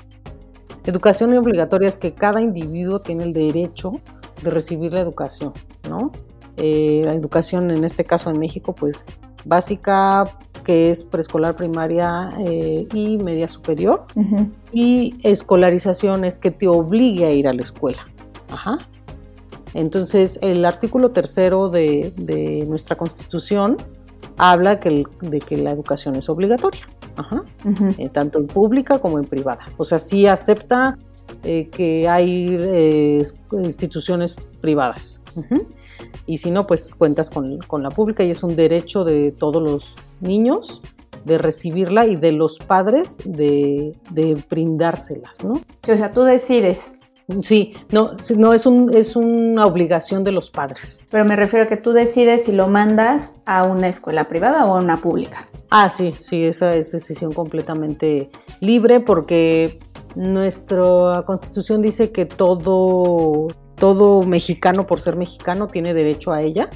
Educación 0.85 1.37
obligatoria 1.37 1.89
es 1.89 1.97
que 1.97 2.13
cada 2.15 2.41
individuo 2.41 3.01
tiene 3.01 3.25
el 3.25 3.33
derecho 3.33 4.01
de 4.43 4.51
recibir 4.51 4.93
la 4.93 5.01
educación, 5.01 5.53
¿no? 5.89 6.13
Eh, 6.57 7.03
la 7.05 7.15
educación 7.15 7.71
en 7.71 7.85
este 7.85 8.05
caso 8.05 8.31
en 8.31 8.39
México, 8.39 8.75
pues 8.75 9.05
básica, 9.45 10.25
que 10.65 10.91
es 10.91 11.05
preescolar, 11.05 11.57
primaria 11.57 12.31
eh, 12.41 12.87
y 12.93 13.17
media 13.19 13.49
superior, 13.49 14.05
y 14.73 15.17
escolarización 15.23 16.25
es 16.25 16.39
que 16.39 16.51
te 16.51 16.69
obligue 16.69 17.25
a 17.27 17.31
ir 17.31 17.49
a 17.49 17.53
la 17.53 17.63
escuela. 17.63 18.07
Ajá. 18.51 18.79
Entonces, 19.75 20.39
el 20.43 20.65
artículo 20.65 21.11
tercero 21.11 21.69
de, 21.69 22.65
nuestra 22.69 22.97
Constitución 22.97 23.77
habla 24.37 24.77
de 24.77 25.41
que 25.41 25.57
la 25.57 25.71
educación 25.71 26.17
es 26.17 26.29
obligatoria, 26.29 26.89
Ajá. 27.17 27.45
Eh, 27.99 28.09
tanto 28.09 28.39
en 28.39 28.47
pública 28.47 28.99
como 28.99 29.19
en 29.19 29.25
privada. 29.25 29.67
O 29.77 29.85
sea, 29.85 29.99
sí 29.99 30.27
acepta 30.27 30.99
eh, 31.45 31.69
que 31.69 32.09
hay 32.09 32.57
eh, 32.59 33.23
instituciones 33.53 34.35
privadas. 34.61 35.21
Y 36.27 36.39
si 36.39 36.51
no, 36.51 36.67
pues 36.67 36.95
cuentas 36.95 37.31
con, 37.31 37.59
la 37.83 37.91
pública 37.91 38.25
y 38.25 38.31
es 38.31 38.43
un 38.43 38.57
derecho 38.57 39.05
de 39.05 39.33
todos 39.33 39.63
los 39.63 39.97
niños 40.21 40.83
de 41.25 41.39
recibirla 41.39 42.07
y 42.07 42.17
de 42.17 42.33
los 42.33 42.59
padres 42.59 43.19
de, 43.25 43.93
de 44.11 44.43
brindárselas, 44.49 45.45
¿no? 45.45 45.55
o 45.55 45.97
sea, 45.97 46.13
tú 46.13 46.23
decides 46.23 46.99
Sí, 47.43 47.75
no, 47.93 48.17
no 48.37 48.55
es, 48.55 48.65
un, 48.65 48.95
es 48.95 49.15
una 49.15 49.67
obligación 49.67 50.25
de 50.25 50.33
los 50.33 50.49
padres. 50.49 51.05
Pero 51.11 51.27
me 51.27 51.37
refiero 51.37 51.67
a 51.67 51.69
que 51.69 51.77
tú 51.77 51.93
decides 51.93 52.45
si 52.45 52.53
lo 52.53 52.69
mandas 52.69 53.35
a 53.45 53.65
una 53.65 53.87
escuela 53.87 54.29
privada 54.29 54.65
o 54.65 54.77
a 54.77 54.81
una 54.81 54.97
pública. 54.97 55.47
Ah, 55.69 55.91
sí, 55.91 56.15
sí, 56.21 56.45
esa 56.45 56.75
es 56.75 56.91
decisión 56.91 57.33
completamente 57.33 58.31
libre 58.61 59.01
porque 59.01 59.79
nuestra 60.15 61.23
constitución 61.27 61.83
dice 61.83 62.11
que 62.11 62.27
todo, 62.27 63.49
todo 63.77 64.23
mexicano, 64.23 64.87
por 64.87 65.01
ser 65.01 65.17
mexicano, 65.17 65.69
tiene 65.69 65.95
derecho 65.95 66.33
a 66.33 66.43
ella. 66.43 66.71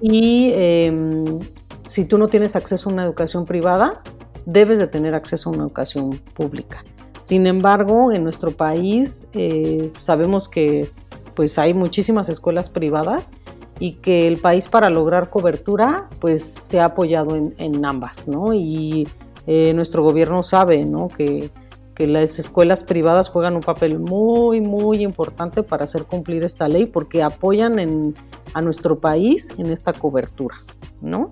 Y 0.00 0.52
em, 0.54 1.38
si 1.84 2.04
tú 2.04 2.18
no 2.18 2.28
tienes 2.28 2.56
acceso 2.56 2.90
a 2.90 2.92
una 2.92 3.04
educación 3.04 3.46
privada, 3.46 4.02
debes 4.46 4.78
de 4.78 4.86
tener 4.86 5.14
acceso 5.14 5.48
a 5.50 5.52
una 5.52 5.62
educación 5.64 6.10
pública. 6.34 6.82
Sin 7.20 7.46
embargo, 7.46 8.12
en 8.12 8.24
nuestro 8.24 8.50
país 8.50 9.28
eh, 9.32 9.92
sabemos 10.00 10.48
que 10.48 10.90
pues 11.34 11.58
hay 11.58 11.72
muchísimas 11.72 12.28
escuelas 12.28 12.68
privadas 12.68 13.32
y 13.78 13.92
que 13.94 14.26
el 14.26 14.38
país 14.38 14.68
para 14.68 14.90
lograr 14.90 15.30
cobertura 15.30 16.08
pues 16.20 16.42
se 16.42 16.80
ha 16.80 16.86
apoyado 16.86 17.36
en, 17.36 17.84
ambas, 17.84 18.28
¿no? 18.28 18.52
Y 18.52 19.08
eh, 19.46 19.72
nuestro 19.72 20.02
gobierno 20.02 20.42
sabe, 20.42 20.84
¿no? 20.84 21.08
Que, 21.08 21.50
que 21.94 22.06
las 22.06 22.38
escuelas 22.38 22.84
privadas 22.84 23.28
juegan 23.28 23.54
un 23.54 23.60
papel 23.60 23.98
muy, 23.98 24.60
muy 24.60 25.02
importante 25.02 25.62
para 25.62 25.84
hacer 25.84 26.04
cumplir 26.04 26.44
esta 26.44 26.68
ley 26.68 26.86
porque 26.86 27.22
apoyan 27.22 27.78
en, 27.78 28.14
a 28.54 28.62
nuestro 28.62 28.98
país 28.98 29.52
en 29.58 29.70
esta 29.70 29.92
cobertura, 29.92 30.56
¿no? 31.00 31.30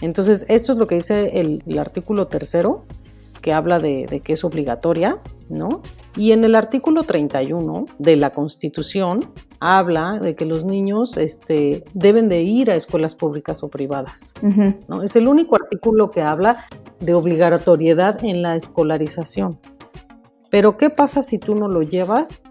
Entonces, 0.00 0.44
esto 0.48 0.72
es 0.72 0.78
lo 0.78 0.86
que 0.86 0.96
dice 0.96 1.40
el, 1.40 1.62
el 1.66 1.78
artículo 1.78 2.26
tercero 2.26 2.84
que 3.40 3.52
habla 3.52 3.78
de, 3.78 4.20
que 4.24 4.32
es 4.32 4.44
obligatoria, 4.44 5.18
¿no? 5.48 5.80
Y 6.16 6.32
en 6.32 6.44
el 6.44 6.54
artículo 6.54 7.04
31 7.04 7.86
de 7.98 8.16
la 8.16 8.30
Constitución 8.30 9.20
habla 9.60 10.18
de 10.18 10.34
que 10.34 10.44
los 10.44 10.64
niños 10.64 11.16
este, 11.16 11.84
deben 11.94 12.28
de 12.28 12.42
ir 12.42 12.70
a 12.70 12.74
escuelas 12.74 13.14
públicas 13.14 13.62
o 13.62 13.68
privadas. 13.68 14.34
¿no? 14.88 15.02
Es 15.02 15.16
el 15.16 15.28
único 15.28 15.56
artículo 15.56 16.10
que 16.10 16.22
habla 16.22 16.64
de 17.00 17.14
obligatoriedad 17.14 18.24
en 18.24 18.42
la 18.42 18.56
escolarización. 18.56 19.58
Pero 20.50 20.76
¿qué 20.76 20.90
pasa 20.90 21.22
si 21.22 21.38
tú 21.38 21.54
no 21.54 21.68
lo 21.68 21.82
llevas? 21.82 22.42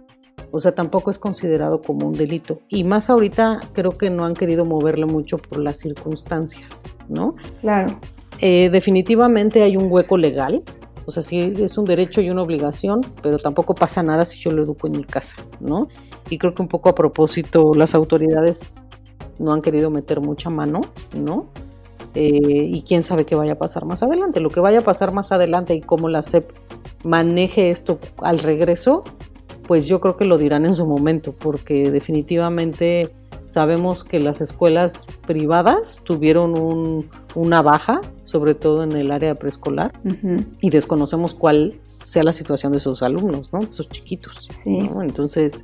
O 0.51 0.59
sea, 0.59 0.73
tampoco 0.73 1.11
es 1.11 1.19
considerado 1.19 1.81
como 1.81 2.07
un 2.07 2.13
delito. 2.13 2.59
Y 2.69 2.83
más 2.83 3.09
ahorita 3.09 3.59
creo 3.73 3.97
que 3.97 4.09
no 4.09 4.25
han 4.25 4.33
querido 4.33 4.65
moverle 4.65 5.05
mucho 5.05 5.37
por 5.37 5.59
las 5.59 5.77
circunstancias, 5.77 6.83
¿no? 7.09 7.35
Claro. 7.61 7.99
Eh, 8.39 8.69
definitivamente 8.71 9.63
hay 9.63 9.77
un 9.77 9.91
hueco 9.91 10.17
legal, 10.17 10.63
o 11.07 11.11
sea, 11.11 11.23
sí 11.23 11.53
es 11.57 11.77
un 11.77 11.85
derecho 11.85 12.21
y 12.21 12.29
una 12.29 12.43
obligación, 12.43 13.01
pero 13.23 13.39
tampoco 13.39 13.73
pasa 13.73 14.03
nada 14.03 14.25
si 14.25 14.39
yo 14.39 14.51
lo 14.51 14.63
educo 14.63 14.87
en 14.87 14.97
mi 14.97 15.03
casa, 15.05 15.35
¿no? 15.59 15.87
Y 16.29 16.37
creo 16.37 16.53
que 16.53 16.61
un 16.61 16.67
poco 16.67 16.89
a 16.89 16.95
propósito 16.95 17.71
las 17.73 17.95
autoridades 17.95 18.81
no 19.39 19.53
han 19.53 19.61
querido 19.61 19.89
meter 19.89 20.19
mucha 20.19 20.49
mano, 20.49 20.81
¿no? 21.17 21.47
Eh, 22.13 22.69
y 22.71 22.81
quién 22.81 23.03
sabe 23.03 23.25
qué 23.25 23.35
vaya 23.35 23.53
a 23.53 23.57
pasar 23.57 23.85
más 23.85 24.03
adelante. 24.03 24.39
Lo 24.39 24.49
que 24.49 24.59
vaya 24.59 24.79
a 24.79 24.81
pasar 24.81 25.13
más 25.13 25.31
adelante 25.31 25.75
y 25.75 25.81
cómo 25.81 26.09
la 26.09 26.21
SEP 26.21 26.51
maneje 27.07 27.69
esto 27.69 27.99
al 28.17 28.39
regreso, 28.39 29.03
pues 29.67 29.87
yo 29.87 29.99
creo 29.99 30.17
que 30.17 30.25
lo 30.25 30.37
dirán 30.37 30.65
en 30.65 30.75
su 30.75 30.85
momento, 30.85 31.33
porque 31.33 31.91
definitivamente 31.91 33.11
Sabemos 33.47 34.03
que 34.03 34.19
las 34.19 34.41
escuelas 34.41 35.07
privadas 35.25 36.01
tuvieron 36.03 37.09
una 37.33 37.61
baja, 37.61 38.01
sobre 38.25 38.55
todo 38.55 38.83
en 38.83 38.91
el 38.91 39.09
área 39.09 39.35
preescolar, 39.35 39.93
y 40.59 40.69
desconocemos 40.69 41.33
cuál 41.33 41.79
sea 42.03 42.23
la 42.23 42.33
situación 42.33 42.73
de 42.73 42.81
sus 42.81 43.01
alumnos, 43.03 43.53
¿no? 43.53 43.59
Esos 43.59 43.87
chiquitos. 43.87 44.47
Sí. 44.49 44.89
Entonces, 45.01 45.63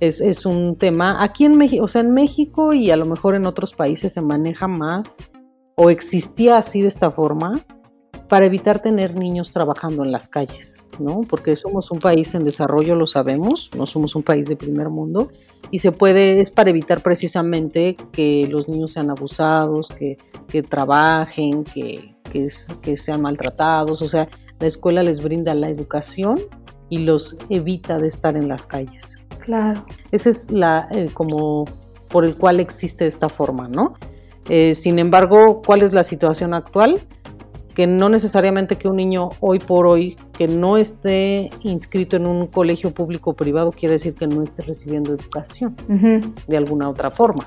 es, 0.00 0.22
es, 0.22 0.46
un 0.46 0.76
tema. 0.76 1.22
Aquí 1.22 1.44
en 1.44 1.58
México, 1.58 1.84
o 1.84 1.88
sea, 1.88 2.00
en 2.00 2.12
México 2.14 2.72
y 2.72 2.90
a 2.90 2.96
lo 2.96 3.04
mejor 3.04 3.34
en 3.34 3.44
otros 3.44 3.74
países 3.74 4.14
se 4.14 4.22
maneja 4.22 4.66
más, 4.66 5.14
o 5.74 5.90
existía 5.90 6.56
así 6.56 6.80
de 6.80 6.88
esta 6.88 7.10
forma, 7.10 7.60
para 8.32 8.46
evitar 8.46 8.78
tener 8.78 9.14
niños 9.14 9.50
trabajando 9.50 10.02
en 10.02 10.10
las 10.10 10.26
calles, 10.26 10.86
¿no? 10.98 11.20
Porque 11.20 11.54
somos 11.54 11.90
un 11.90 11.98
país 11.98 12.34
en 12.34 12.44
desarrollo, 12.44 12.94
lo 12.94 13.06
sabemos, 13.06 13.68
no 13.76 13.86
somos 13.86 14.14
un 14.14 14.22
país 14.22 14.48
de 14.48 14.56
primer 14.56 14.88
mundo 14.88 15.30
y 15.70 15.80
se 15.80 15.92
puede, 15.92 16.40
es 16.40 16.50
para 16.50 16.70
evitar 16.70 17.02
precisamente 17.02 17.94
que 18.10 18.48
los 18.50 18.70
niños 18.70 18.92
sean 18.92 19.10
abusados, 19.10 19.90
que, 19.90 20.16
trabajen, 20.62 21.62
que, 21.62 22.14
que, 22.30 22.96
sean 22.96 23.20
maltratados, 23.20 24.00
o 24.00 24.08
sea, 24.08 24.30
la 24.60 24.66
escuela 24.66 25.02
les 25.02 25.22
brinda 25.22 25.54
la 25.54 25.68
educación 25.68 26.40
y 26.88 27.00
los 27.00 27.36
evita 27.50 27.98
de 27.98 28.08
estar 28.08 28.34
en 28.34 28.48
las 28.48 28.64
calles. 28.64 29.18
Claro. 29.40 29.84
Ese 30.10 30.30
es 30.30 30.50
la, 30.50 30.88
eh, 30.90 31.10
como 31.12 31.66
por 32.08 32.24
el 32.24 32.34
cual 32.34 32.60
existe 32.60 33.06
esta 33.06 33.28
forma, 33.28 33.68
¿no? 33.68 33.92
Eh, 34.48 34.74
sin 34.74 34.98
embargo, 34.98 35.60
¿cuál 35.60 35.82
es 35.82 35.92
la 35.92 36.02
situación 36.02 36.54
actual? 36.54 36.98
Que 37.74 37.86
no 37.86 38.08
necesariamente 38.08 38.76
que 38.76 38.88
un 38.88 38.96
niño 38.96 39.30
hoy 39.40 39.58
por 39.58 39.86
hoy 39.86 40.16
que 40.32 40.48
no 40.48 40.76
esté 40.76 41.50
inscrito 41.62 42.16
en 42.16 42.26
un 42.26 42.46
colegio 42.46 42.92
público 42.92 43.30
o 43.30 43.34
privado 43.34 43.72
quiere 43.72 43.94
decir 43.94 44.14
que 44.14 44.26
no 44.26 44.42
esté 44.42 44.62
recibiendo 44.62 45.12
educación 45.12 45.74
de 46.46 46.56
alguna 46.56 46.88
otra 46.88 47.10
forma, 47.10 47.44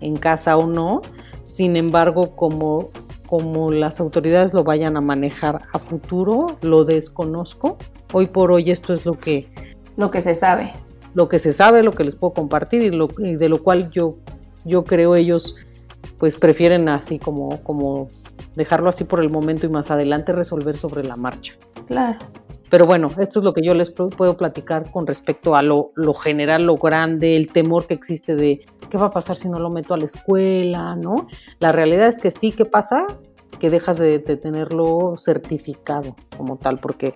en 0.00 0.16
casa 0.16 0.56
o 0.56 0.66
no. 0.66 1.02
Sin 1.42 1.76
embargo, 1.76 2.36
como, 2.36 2.90
como 3.26 3.70
las 3.70 4.00
autoridades 4.00 4.54
lo 4.54 4.64
vayan 4.64 4.96
a 4.96 5.00
manejar 5.00 5.62
a 5.72 5.78
futuro, 5.78 6.56
lo 6.62 6.84
desconozco. 6.84 7.76
Hoy 8.12 8.26
por 8.26 8.52
hoy 8.52 8.70
esto 8.70 8.94
es 8.94 9.04
lo 9.04 9.14
que... 9.14 9.48
Lo 9.96 10.10
que 10.10 10.22
se 10.22 10.34
sabe. 10.34 10.72
Lo 11.14 11.28
que 11.28 11.38
se 11.38 11.52
sabe, 11.52 11.82
lo 11.82 11.92
que 11.92 12.04
les 12.04 12.16
puedo 12.16 12.32
compartir 12.32 12.82
y, 12.82 12.90
lo, 12.90 13.08
y 13.18 13.36
de 13.36 13.48
lo 13.48 13.62
cual 13.62 13.90
yo, 13.90 14.16
yo 14.64 14.84
creo 14.84 15.14
ellos 15.14 15.56
pues 16.18 16.36
prefieren 16.36 16.88
así 16.88 17.18
como, 17.18 17.62
como 17.62 18.08
dejarlo 18.54 18.88
así 18.88 19.04
por 19.04 19.20
el 19.20 19.30
momento 19.30 19.66
y 19.66 19.68
más 19.68 19.90
adelante 19.90 20.32
resolver 20.32 20.76
sobre 20.76 21.04
la 21.04 21.16
marcha. 21.16 21.54
Claro. 21.86 22.18
Pero 22.70 22.86
bueno, 22.86 23.10
esto 23.18 23.38
es 23.38 23.44
lo 23.44 23.52
que 23.52 23.62
yo 23.62 23.74
les 23.74 23.90
puedo 23.90 24.36
platicar 24.36 24.90
con 24.90 25.06
respecto 25.06 25.54
a 25.54 25.62
lo, 25.62 25.92
general, 26.14 26.64
lo 26.64 26.76
grande, 26.76 27.36
el 27.36 27.52
temor 27.52 27.86
que 27.86 27.94
existe 27.94 28.34
de 28.34 28.66
qué 28.90 28.98
va 28.98 29.06
a 29.06 29.10
pasar 29.10 29.36
si 29.36 29.48
no 29.48 29.58
lo 29.58 29.70
meto 29.70 29.94
a 29.94 29.96
la 29.96 30.06
escuela, 30.06 30.96
¿no? 30.96 31.26
La 31.60 31.72
realidad 31.72 32.08
es 32.08 32.18
que 32.18 32.30
sí, 32.30 32.52
¿qué 32.52 32.64
pasa? 32.64 33.06
Que 33.60 33.70
dejas 33.70 33.98
de 33.98 34.18
tenerlo 34.18 35.14
certificado 35.16 36.16
como 36.36 36.56
tal, 36.56 36.80
porque 36.80 37.14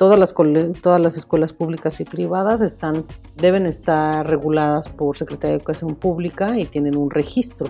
Todas 0.00 0.18
las, 0.18 0.32
todas 0.80 0.98
las 0.98 1.18
escuelas 1.18 1.52
públicas 1.52 2.00
y 2.00 2.04
privadas 2.04 2.62
están, 2.62 3.04
deben 3.36 3.66
estar 3.66 4.26
reguladas 4.26 4.88
por 4.88 5.18
Secretaría 5.18 5.50
de 5.50 5.56
Educación 5.58 5.94
Pública 5.94 6.58
y 6.58 6.64
tienen 6.64 6.96
un 6.96 7.10
registro. 7.10 7.68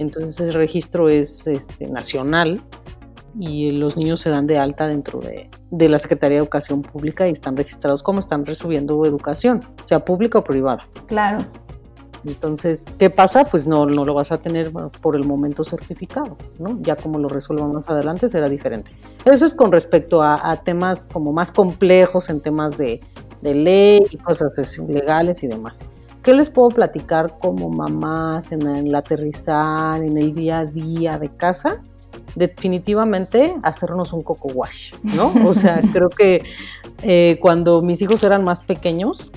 Entonces 0.00 0.40
ese 0.40 0.50
registro 0.50 1.08
es 1.08 1.46
este, 1.46 1.86
nacional 1.86 2.60
y 3.38 3.70
los 3.70 3.96
niños 3.96 4.18
se 4.18 4.30
dan 4.30 4.48
de 4.48 4.58
alta 4.58 4.88
dentro 4.88 5.20
de, 5.20 5.48
de, 5.70 5.88
la 5.88 6.00
Secretaría 6.00 6.38
de 6.38 6.42
Educación 6.42 6.82
Pública 6.82 7.28
y 7.28 7.30
están 7.30 7.56
registrados 7.56 8.02
como 8.02 8.18
están 8.18 8.44
recibiendo 8.44 9.06
educación, 9.06 9.60
sea 9.84 10.04
pública 10.04 10.40
o 10.40 10.42
privada. 10.42 10.88
Claro. 11.06 11.46
Entonces, 12.26 12.86
¿qué 12.98 13.10
pasa? 13.10 13.44
Pues 13.44 13.66
no, 13.66 13.86
no 13.86 14.04
lo 14.04 14.14
vas 14.14 14.32
a 14.32 14.38
tener 14.38 14.70
por 15.02 15.16
el 15.16 15.24
momento 15.24 15.64
certificado, 15.64 16.36
¿no? 16.58 16.78
Ya 16.80 16.96
como 16.96 17.18
lo 17.18 17.28
resuelvan 17.28 17.72
más 17.72 17.88
adelante 17.90 18.28
será 18.28 18.48
diferente. 18.48 18.92
Eso 19.24 19.46
es 19.46 19.54
con 19.54 19.72
respecto 19.72 20.22
a, 20.22 20.56
temas 20.64 21.06
como 21.12 21.32
más 21.32 21.50
complejos 21.50 22.30
en 22.30 22.40
temas 22.40 22.78
de, 22.78 23.00
ley 23.42 24.00
y 24.10 24.16
cosas 24.16 24.78
legales 24.88 25.42
y 25.42 25.48
demás. 25.48 25.82
¿Qué 26.22 26.32
les 26.32 26.48
puedo 26.48 26.68
platicar 26.68 27.38
como 27.38 27.68
mamás 27.68 28.52
en 28.52 28.66
el 28.66 28.94
aterrizar, 28.94 30.02
en 30.02 30.16
el 30.16 30.34
día 30.34 30.60
a 30.60 30.64
día 30.64 31.18
de 31.18 31.28
casa? 31.28 31.82
definitivamente 32.36 33.54
hacernos 33.62 34.12
un 34.12 34.22
coco 34.22 34.48
wash, 34.48 34.92
¿no? 35.02 35.32
O 35.46 35.52
sea, 35.52 35.80
creo 35.92 36.08
que 36.08 36.42
eh, 37.02 37.38
cuando 37.40 37.82
mis 37.82 38.02
hijos 38.02 38.24
eran 38.24 38.44
más 38.44 38.62
pequeños, 38.64 39.30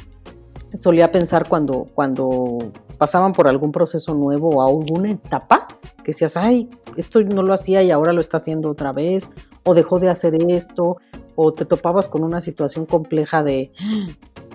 solía 0.78 1.08
pensar 1.08 1.48
cuando, 1.48 1.88
cuando 1.94 2.72
pasaban 2.98 3.34
por 3.34 3.48
algún 3.48 3.72
proceso 3.72 4.14
nuevo 4.14 4.50
o 4.50 4.68
alguna 4.68 5.12
etapa, 5.12 5.68
que 5.98 6.12
decías, 6.12 6.38
ay, 6.38 6.70
esto 6.96 7.22
no 7.24 7.44
lo 7.44 7.54
hacía 7.54 7.84
y 7.84 7.92
ahora 7.92 8.14
lo 8.14 8.22
está 8.22 8.38
haciendo 8.38 8.70
otra 8.70 8.94
vez, 8.94 9.30
o 9.64 9.74
dejó 9.74 10.00
de 10.00 10.10
hacer 10.10 10.36
esto, 10.50 10.98
o 11.36 11.54
te 11.54 11.66
topabas 11.66 12.08
con 12.08 12.24
una 12.24 12.42
situación 12.42 12.86
compleja 12.86 13.44
de, 13.44 13.72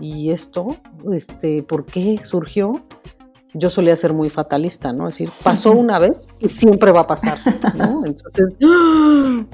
¿y 0.01 0.31
esto? 0.31 0.69
Este, 1.13 1.63
¿Por 1.63 1.85
qué 1.85 2.21
surgió? 2.25 2.85
Yo 3.55 3.69
solía 3.69 3.95
ser 3.97 4.15
muy 4.15 4.31
fatalista, 4.31 4.93
¿no? 4.93 5.09
Es 5.09 5.17
decir, 5.17 5.31
pasó 5.43 5.73
una 5.73 5.99
vez 5.99 6.29
y 6.41 6.49
siempre 6.49 6.91
va 6.91 7.03
a 7.03 7.07
pasar, 7.07 7.39
¿no? 7.75 8.03
Entonces, 8.07 8.57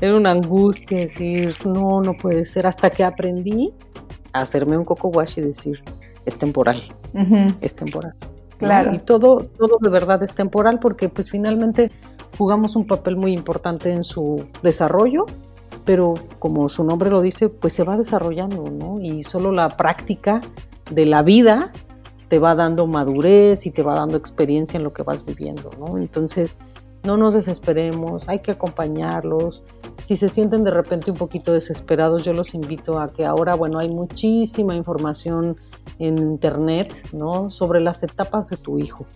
era 0.00 0.16
una 0.16 0.30
angustia 0.30 1.00
decir, 1.00 1.54
no, 1.64 2.00
no 2.00 2.14
puede 2.14 2.44
ser, 2.44 2.66
hasta 2.66 2.90
que 2.90 3.02
aprendí 3.02 3.74
a 4.32 4.42
hacerme 4.42 4.78
un 4.78 4.84
coco 4.84 5.08
wash 5.08 5.38
y 5.38 5.42
decir, 5.42 5.82
es 6.28 6.36
temporal, 6.36 6.82
es 7.60 7.74
temporal. 7.74 8.14
Claro. 8.58 8.94
Y 8.94 8.98
todo, 8.98 9.38
todo 9.56 9.78
de 9.80 9.88
verdad 9.88 10.22
es 10.22 10.34
temporal 10.34 10.78
porque 10.78 11.08
pues 11.08 11.30
finalmente 11.30 11.90
jugamos 12.36 12.76
un 12.76 12.86
papel 12.86 13.16
muy 13.16 13.32
importante 13.32 13.92
en 13.92 14.04
su 14.04 14.44
desarrollo, 14.62 15.26
pero 15.84 16.14
como 16.38 16.68
su 16.68 16.84
nombre 16.84 17.08
lo 17.10 17.22
dice, 17.22 17.48
pues 17.48 17.72
se 17.72 17.84
va 17.84 17.96
desarrollando, 17.96 18.64
¿no? 18.70 19.00
Y 19.00 19.22
solo 19.22 19.52
la 19.52 19.76
práctica 19.76 20.40
de 20.90 21.06
la 21.06 21.22
vida 21.22 21.72
te 22.28 22.38
va 22.38 22.54
dando 22.54 22.86
madurez 22.86 23.64
y 23.64 23.70
te 23.70 23.82
va 23.82 23.94
dando 23.94 24.16
experiencia 24.16 24.76
en 24.76 24.84
lo 24.84 24.92
que 24.92 25.02
vas 25.02 25.24
viviendo, 25.24 25.70
¿no? 25.78 25.96
Entonces, 25.96 26.58
no 27.08 27.16
nos 27.16 27.32
desesperemos, 27.32 28.28
hay 28.28 28.40
que 28.40 28.50
acompañarlos. 28.50 29.62
Si 29.94 30.14
se 30.18 30.28
sienten 30.28 30.62
de 30.62 30.70
repente 30.70 31.10
un 31.10 31.16
poquito 31.16 31.54
desesperados, 31.54 32.22
yo 32.22 32.34
los 32.34 32.52
invito 32.52 33.00
a 33.00 33.10
que 33.10 33.24
ahora, 33.24 33.54
bueno, 33.54 33.78
hay 33.78 33.88
muchísima 33.88 34.74
información 34.74 35.56
en 35.98 36.18
internet, 36.18 36.92
¿no? 37.14 37.48
Sobre 37.48 37.80
las 37.80 38.02
etapas 38.02 38.50
de 38.50 38.58
tu 38.58 38.78
hijo, 38.78 39.06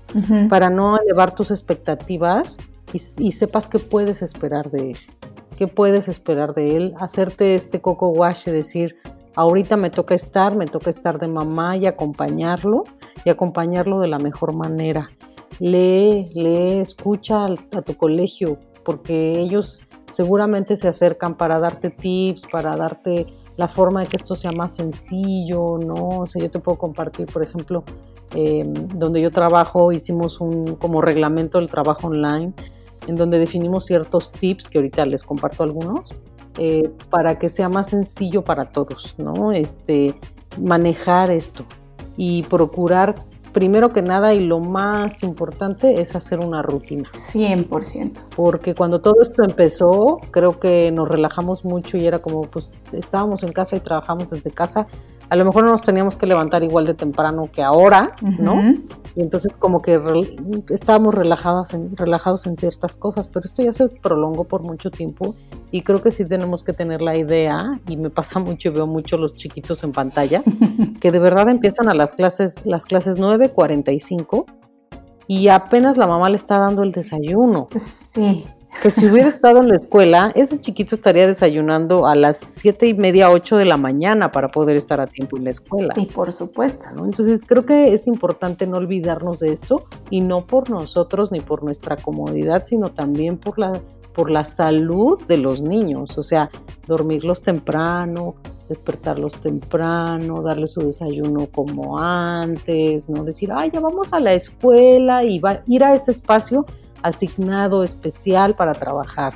para 0.48 0.70
no 0.70 0.98
elevar 0.98 1.34
tus 1.34 1.50
expectativas 1.50 2.56
y, 2.94 3.26
y, 3.26 3.32
sepas 3.32 3.68
qué 3.68 3.78
puedes 3.78 4.22
esperar 4.22 4.70
de 4.70 4.92
él. 4.92 4.98
¿Qué 5.58 5.68
puedes 5.68 6.08
esperar 6.08 6.54
de 6.54 6.74
él? 6.78 6.94
Hacerte 6.98 7.54
este 7.54 7.82
coco 7.82 8.08
wash 8.08 8.48
y 8.48 8.52
decir, 8.52 8.96
ahorita 9.36 9.76
me 9.76 9.90
toca 9.90 10.14
estar, 10.14 10.56
me 10.56 10.64
toca 10.64 10.88
estar 10.88 11.18
de 11.18 11.28
mamá 11.28 11.76
y 11.76 11.84
acompañarlo 11.84 12.84
y 13.26 13.28
acompañarlo 13.28 14.00
de 14.00 14.08
la 14.08 14.18
mejor 14.18 14.54
manera 14.54 15.10
lee, 15.60 16.28
lee, 16.34 16.80
escucha 16.80 17.46
a 17.46 17.82
tu 17.82 17.96
colegio, 17.96 18.58
porque 18.84 19.40
ellos 19.40 19.82
seguramente 20.10 20.76
se 20.76 20.88
acercan 20.88 21.36
para 21.36 21.58
darte 21.58 21.90
tips, 21.90 22.46
para 22.50 22.76
darte 22.76 23.26
la 23.56 23.68
forma 23.68 24.00
de 24.00 24.06
que 24.06 24.16
esto 24.16 24.34
sea 24.34 24.52
más 24.52 24.76
sencillo, 24.76 25.78
¿no? 25.78 26.20
O 26.20 26.26
sea, 26.26 26.42
yo 26.42 26.50
te 26.50 26.58
puedo 26.58 26.78
compartir, 26.78 27.26
por 27.26 27.42
ejemplo, 27.42 27.84
em, 28.34 28.72
donde 28.88 29.20
yo 29.20 29.30
trabajo, 29.30 29.92
hicimos 29.92 30.40
un 30.40 30.76
como 30.76 31.02
reglamento 31.02 31.58
del 31.58 31.68
trabajo 31.68 32.08
online, 32.08 32.52
en 33.06 33.16
donde 33.16 33.38
definimos 33.38 33.84
ciertos 33.84 34.32
tips, 34.32 34.68
que 34.68 34.78
ahorita 34.78 35.04
les 35.06 35.22
comparto 35.22 35.62
algunos, 35.62 36.14
eh, 36.58 36.90
para 37.10 37.38
que 37.38 37.48
sea 37.48 37.68
más 37.68 37.90
sencillo 37.90 38.42
para 38.42 38.70
todos, 38.70 39.14
¿no? 39.18 39.52
Este, 39.52 40.14
manejar 40.60 41.30
esto 41.30 41.64
y 42.16 42.42
procurar 42.44 43.14
primero 43.52 43.92
que 43.92 44.02
nada 44.02 44.34
y 44.34 44.40
lo 44.40 44.60
más 44.60 45.22
importante 45.22 46.00
es 46.00 46.14
hacer 46.16 46.40
una 46.40 46.62
rutina. 46.62 47.04
100%. 47.08 48.24
Porque 48.34 48.74
cuando 48.74 49.00
todo 49.00 49.14
esto 49.20 49.42
empezó, 49.44 50.18
creo 50.30 50.58
que 50.58 50.90
nos 50.90 51.08
relajamos 51.08 51.64
mucho 51.64 51.96
y 51.96 52.06
era 52.06 52.20
como, 52.20 52.42
pues 52.42 52.70
estábamos 52.92 53.42
en 53.42 53.52
casa 53.52 53.76
y 53.76 53.80
trabajamos 53.80 54.30
desde 54.30 54.50
casa. 54.50 54.86
A 55.32 55.36
lo 55.36 55.46
mejor 55.46 55.64
no 55.64 55.70
nos 55.70 55.80
teníamos 55.80 56.18
que 56.18 56.26
levantar 56.26 56.62
igual 56.62 56.84
de 56.84 56.92
temprano 56.92 57.48
que 57.50 57.62
ahora, 57.62 58.14
¿no? 58.20 58.74
y 59.16 59.22
entonces 59.22 59.56
como 59.56 59.80
que 59.80 59.98
estábamos 60.68 61.14
relajadas 61.14 61.72
en, 61.72 61.96
relajados 61.96 62.46
en 62.46 62.54
ciertas 62.54 62.98
cosas, 62.98 63.28
pero 63.28 63.46
esto 63.46 63.62
ya 63.62 63.72
se 63.72 63.88
prolongó 63.88 64.44
por 64.44 64.62
mucho 64.62 64.90
tiempo 64.90 65.34
y 65.70 65.80
creo 65.80 66.02
que 66.02 66.10
sí 66.10 66.26
tenemos 66.26 66.62
que 66.62 66.74
tener 66.74 67.00
la 67.00 67.16
idea, 67.16 67.80
y 67.88 67.96
me 67.96 68.10
pasa 68.10 68.40
mucho 68.40 68.68
y 68.68 68.72
veo 68.72 68.86
mucho 68.86 69.16
los 69.16 69.32
chiquitos 69.32 69.82
en 69.84 69.92
pantalla, 69.92 70.42
que 71.00 71.10
de 71.10 71.18
verdad 71.18 71.48
empiezan 71.48 71.88
a 71.88 71.94
las 71.94 72.12
clases, 72.12 72.66
las 72.66 72.84
clases 72.84 73.18
9.45 73.18 74.44
y 75.28 75.48
apenas 75.48 75.96
la 75.96 76.06
mamá 76.06 76.28
le 76.28 76.36
está 76.36 76.58
dando 76.58 76.82
el 76.82 76.92
desayuno. 76.92 77.68
Sí 77.74 78.44
que 78.80 78.90
si 78.90 79.06
hubiera 79.06 79.28
estado 79.28 79.60
en 79.60 79.68
la 79.68 79.76
escuela, 79.76 80.32
ese 80.34 80.60
chiquito 80.60 80.94
estaría 80.94 81.26
desayunando 81.26 82.06
a 82.06 82.14
las 82.14 82.38
siete 82.38 82.86
y 82.86 82.94
media, 82.94 83.30
ocho 83.30 83.56
de 83.56 83.64
la 83.64 83.76
mañana 83.76 84.32
para 84.32 84.48
poder 84.48 84.76
estar 84.76 85.00
a 85.00 85.06
tiempo 85.06 85.36
en 85.36 85.44
la 85.44 85.50
escuela. 85.50 85.94
Sí, 85.94 86.06
por 86.06 86.32
supuesto. 86.32 86.86
Entonces 87.04 87.42
creo 87.46 87.64
que 87.64 87.92
es 87.92 88.06
importante 88.06 88.66
no 88.66 88.78
olvidarnos 88.78 89.40
de 89.40 89.52
esto 89.52 89.84
y 90.10 90.20
no 90.20 90.46
por 90.46 90.70
nosotros 90.70 91.32
ni 91.32 91.40
por 91.40 91.62
nuestra 91.62 91.96
comodidad, 91.96 92.64
sino 92.64 92.88
también 92.88 93.38
por 93.38 93.58
la, 93.58 93.80
por 94.12 94.30
la 94.30 94.44
salud 94.44 95.22
de 95.26 95.36
los 95.36 95.62
niños. 95.62 96.18
O 96.18 96.22
sea, 96.22 96.50
dormirlos 96.86 97.42
temprano, 97.42 98.34
despertarlos 98.68 99.34
temprano, 99.34 100.42
darles 100.42 100.72
su 100.72 100.80
desayuno 100.80 101.46
como 101.52 101.98
antes, 101.98 103.08
no 103.08 103.22
decir, 103.22 103.50
ay, 103.54 103.70
ya 103.72 103.80
vamos 103.80 104.12
a 104.12 104.18
la 104.18 104.32
escuela 104.32 105.24
y 105.24 105.38
va, 105.38 105.62
ir 105.66 105.84
a 105.84 105.94
ese 105.94 106.10
espacio 106.10 106.66
asignado 107.02 107.82
especial 107.84 108.54
para 108.54 108.74
trabajar, 108.74 109.34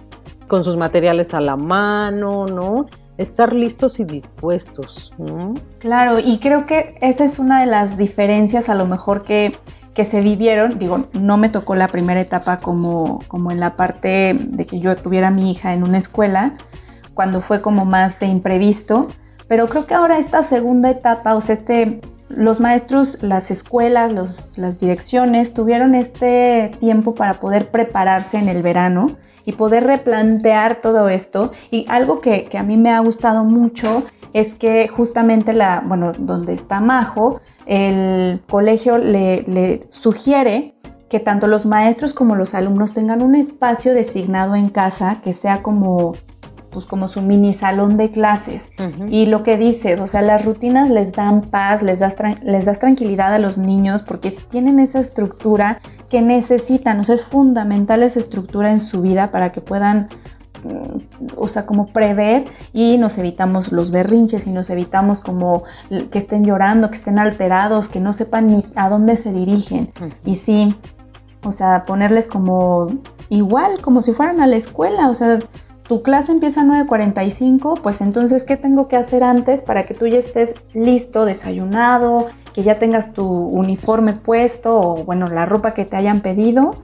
con 0.49 0.65
sus 0.65 0.77
materiales 0.77 1.35
a 1.35 1.41
la 1.41 1.57
mano, 1.57 2.47
¿no? 2.47 2.87
Estar 3.19 3.55
listos 3.55 3.99
y 3.99 4.05
dispuestos. 4.05 5.13
Claro, 5.79 6.19
y 6.19 6.39
creo 6.39 6.67
que 6.67 6.99
esa 7.01 7.25
es 7.25 7.39
una 7.39 7.61
de 7.61 7.67
las 7.67 7.97
diferencias 7.97 8.69
a 8.69 8.75
lo 8.75 8.87
mejor 8.87 9.23
que, 9.23 9.57
que 9.95 10.05
se 10.05 10.21
vivieron. 10.21 10.79
Digo, 10.79 11.07
no 11.15 11.39
me 11.39 11.49
tocó 11.49 11.75
la 11.75 11.89
primera 11.89 12.21
etapa 12.21 12.61
como, 12.61 13.21
como 13.27 13.51
en 13.51 13.59
la 13.59 13.77
parte 13.77 14.37
de 14.39 14.67
que 14.67 14.79
yo 14.79 14.95
tuviera 14.97 15.29
a 15.29 15.31
mi 15.31 15.51
hija 15.51 15.73
en 15.73 15.83
una 15.83 15.99
escuela, 15.99 16.57
cuando 17.15 17.41
fue 17.41 17.63
como 17.63 17.87
más 17.87 18.21
de 18.21 18.27
imprevisto. 18.27 19.07
Pero 19.49 19.69
creo 19.69 19.87
que 19.87 19.95
ahora 19.95 20.19
esta 20.19 20.43
segunda 20.43 20.91
etapa, 20.91 21.35
o 21.35 21.41
sea, 21.41 21.55
este 21.55 22.01
los 22.37 22.61
maestros, 22.61 23.23
las 23.23 23.51
escuelas, 23.51 24.53
las 24.57 24.79
direcciones 24.79 25.55
tuvieron 25.55 25.95
este 25.95 26.71
tiempo 26.79 27.15
para 27.15 27.35
poder 27.35 27.71
prepararse 27.71 28.39
en 28.39 28.49
el 28.49 28.63
verano 28.63 29.17
y 29.45 29.53
poder 29.53 29.85
replantear 29.85 30.81
todo 30.81 31.09
esto. 31.09 31.53
Y 31.71 31.87
algo 31.89 32.21
que, 32.21 32.49
a 32.59 32.63
mí 32.63 32.77
me 32.77 32.91
ha 32.91 33.01
gustado 33.01 33.45
mucho 33.45 34.05
es 34.33 34.55
que 34.55 34.89
justamente 34.89 35.53
la, 35.53 35.83
bueno, 35.85 36.13
donde 36.19 36.53
está 36.53 36.81
Majo, 36.81 37.41
el 37.65 38.43
colegio 38.49 38.99
le, 38.99 39.43
le 39.43 39.87
sugiere 39.91 40.75
que 41.09 41.21
tanto 41.21 41.47
los 41.47 41.67
maestros 41.67 42.13
como 42.13 42.35
los 42.35 42.55
alumnos 42.55 42.93
tengan 42.93 43.23
un 43.23 43.35
espacio 43.35 43.95
designado 43.95 44.57
en 44.57 44.69
casa 44.69 45.21
que 45.23 45.33
sea 45.33 45.63
como 45.63 46.15
pues 46.77 46.85
como 46.85 47.09
su 47.09 47.23
mini 47.23 47.55
salón 47.55 47.97
de 47.97 48.11
clases. 48.11 48.69
Y 49.09 49.25
lo 49.25 49.43
que 49.43 49.57
dices, 49.57 49.99
o 49.99 50.07
sea, 50.07 50.21
las 50.21 50.45
rutinas 50.45 50.91
les 50.91 51.13
dan 51.13 51.41
paz, 51.41 51.83
les 51.83 52.01
das, 52.01 52.19
les 52.43 52.67
das 52.67 52.81
tranquilidad 52.81 53.33
a 53.33 53.39
los 53.39 53.57
niños 53.57 54.03
porque 54.03 54.31
tienen 54.51 54.79
esa 54.79 55.01
estructura 55.01 55.81
que 56.11 56.21
necesitan, 56.21 57.01
o 57.01 57.05
sea, 57.05 57.15
es 57.15 57.25
fundamental 57.25 58.03
esa 58.03 58.19
estructura 58.19 58.73
en 58.73 58.81
su 58.81 59.01
vida 59.01 59.31
para 59.31 59.53
que 59.53 59.63
puedan 59.63 60.11
mm, 60.65 61.29
o 61.39 61.49
sea, 61.49 61.65
como 61.65 61.87
prever 61.87 62.45
y 62.75 62.99
nos 62.99 63.17
evitamos 63.17 63.73
los 63.73 63.91
berrinches 63.91 64.47
y 64.47 64.51
nos 64.51 64.69
evitamos 64.69 65.21
como 65.21 65.63
que 65.89 66.19
estén 66.19 66.45
llorando, 66.45 66.91
que 66.91 66.97
estén 66.97 67.19
alterados, 67.19 67.89
que 67.89 68.01
no 68.01 68.13
sepan 68.13 68.49
ni 68.49 68.63
a 68.75 68.91
dónde 68.91 69.17
se 69.17 69.33
dirigen. 69.33 69.91
Y 70.27 70.35
sí, 70.35 70.77
o 71.43 71.53
sea, 71.53 71.87
ponerles 71.87 72.27
como 72.27 72.89
igual, 73.31 73.81
como 73.81 74.03
si 74.03 74.13
fueran 74.13 74.43
a 74.43 74.47
la 74.47 74.57
escuela, 74.57 75.09
o 75.09 75.15
sea, 75.15 75.39
tu 75.89 76.03
clase 76.03 76.33
empieza 76.33 76.63
a 76.63 76.65
9.45, 76.65 77.81
pues 77.81 78.01
entonces, 78.01 78.45
¿qué 78.45 78.57
tengo 78.57 78.89
que 78.89 78.97
hacer 78.97 79.23
antes 79.23 79.63
para 79.63 79.87
que 79.87 79.95
tú 79.95 80.07
ya 80.07 80.19
estés 80.19 80.57
listo, 80.75 81.25
desayunado, 81.25 82.27
que 82.53 82.63
ya 82.63 82.79
tengas 82.79 83.13
tu 83.13 83.25
uniforme 83.27 84.13
puesto 84.13 84.79
o, 84.79 85.05
bueno, 85.05 85.29
la 85.29 85.47
ropa 85.47 85.75
que 85.75 85.85
te 85.85 85.97
hayan 85.97 86.21
pedido? 86.21 86.75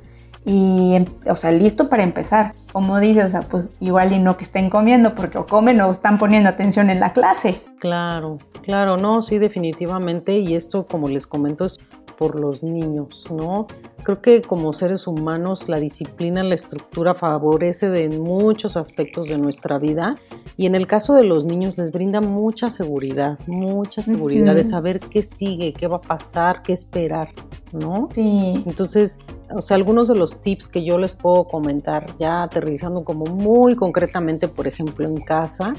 Y, 0.45 0.95
em, 0.95 1.05
o 1.27 1.35
sea, 1.35 1.53
listo 1.53 1.89
para 1.89 2.03
empezar. 2.03 2.53
Como 2.73 2.99
dices, 2.99 3.27
o 3.27 3.31
sea, 3.31 3.43
pues 3.43 3.77
igual 3.81 4.13
y 4.13 4.19
no 4.19 4.37
que 4.37 4.45
estén 4.45 4.71
comiendo 4.71 5.15
porque 5.15 5.39
o 5.39 5.47
comen 5.47 5.81
o 5.81 5.91
están 5.91 6.19
poniendo 6.19 6.49
atención 6.49 6.91
en 6.91 7.01
la 7.01 7.13
clase. 7.13 7.61
Claro, 7.79 8.39
claro, 8.63 8.97
no, 8.97 9.23
sí, 9.23 9.39
definitivamente. 9.39 10.39
Y 10.39 10.55
esto, 10.55 10.87
como 10.87 11.09
les 11.09 11.27
comento, 11.27 11.65
es 11.65 11.79
por 12.17 12.39
los 12.39 12.63
niños, 12.63 13.27
¿no? 13.31 13.67
Creo 14.03 14.21
que 14.21 14.43
como 14.43 14.73
seres 14.73 15.07
humanos 15.07 15.69
la 15.69 15.79
disciplina, 15.79 16.43
la 16.43 16.55
estructura 16.55 17.15
favorece 17.15 17.91
de 17.91 18.09
muchos 18.09 18.77
aspectos 18.77 19.29
de 19.29 19.39
nuestra 19.39 19.79
vida 19.79 20.17
y 20.57 20.67
en 20.67 20.75
el 20.75 20.87
caso 20.87 21.15
de 21.15 21.25
los 21.25 21.45
niños 21.45 21.79
les 21.79 21.93
brinda 21.93 22.21
mucha 22.21 22.71
seguridad, 22.71 23.39
mucha 23.47 24.03
seguridad 24.03 24.55
de 24.55 24.65
saber 24.65 25.01
qué 25.01 25.23
sigue, 25.23 25.73
qué 25.73 25.87
va 25.87 25.97
a 25.97 26.01
pasar, 26.01 26.63
qué 26.63 26.73
esperar, 26.73 27.29
¿no? 27.73 28.09
Sí. 28.13 28.63
Entonces, 28.67 29.19
o 29.55 29.61
sea, 29.61 29.77
algunos 29.77 30.09
de 30.09 30.15
los 30.15 30.41
tips 30.41 30.69
que 30.69 30.85
yo 30.85 30.99
les 30.99 31.13
puedo 31.13 31.45
comentar 31.45 32.07
ya 32.19 32.43
aterrizando 32.43 33.05
como 33.05 33.27
muy 33.27 33.77
concretamente, 33.77 34.49
por 34.49 34.67
ejemplo, 34.67 35.07
en 35.07 35.21
casa, 35.21 35.75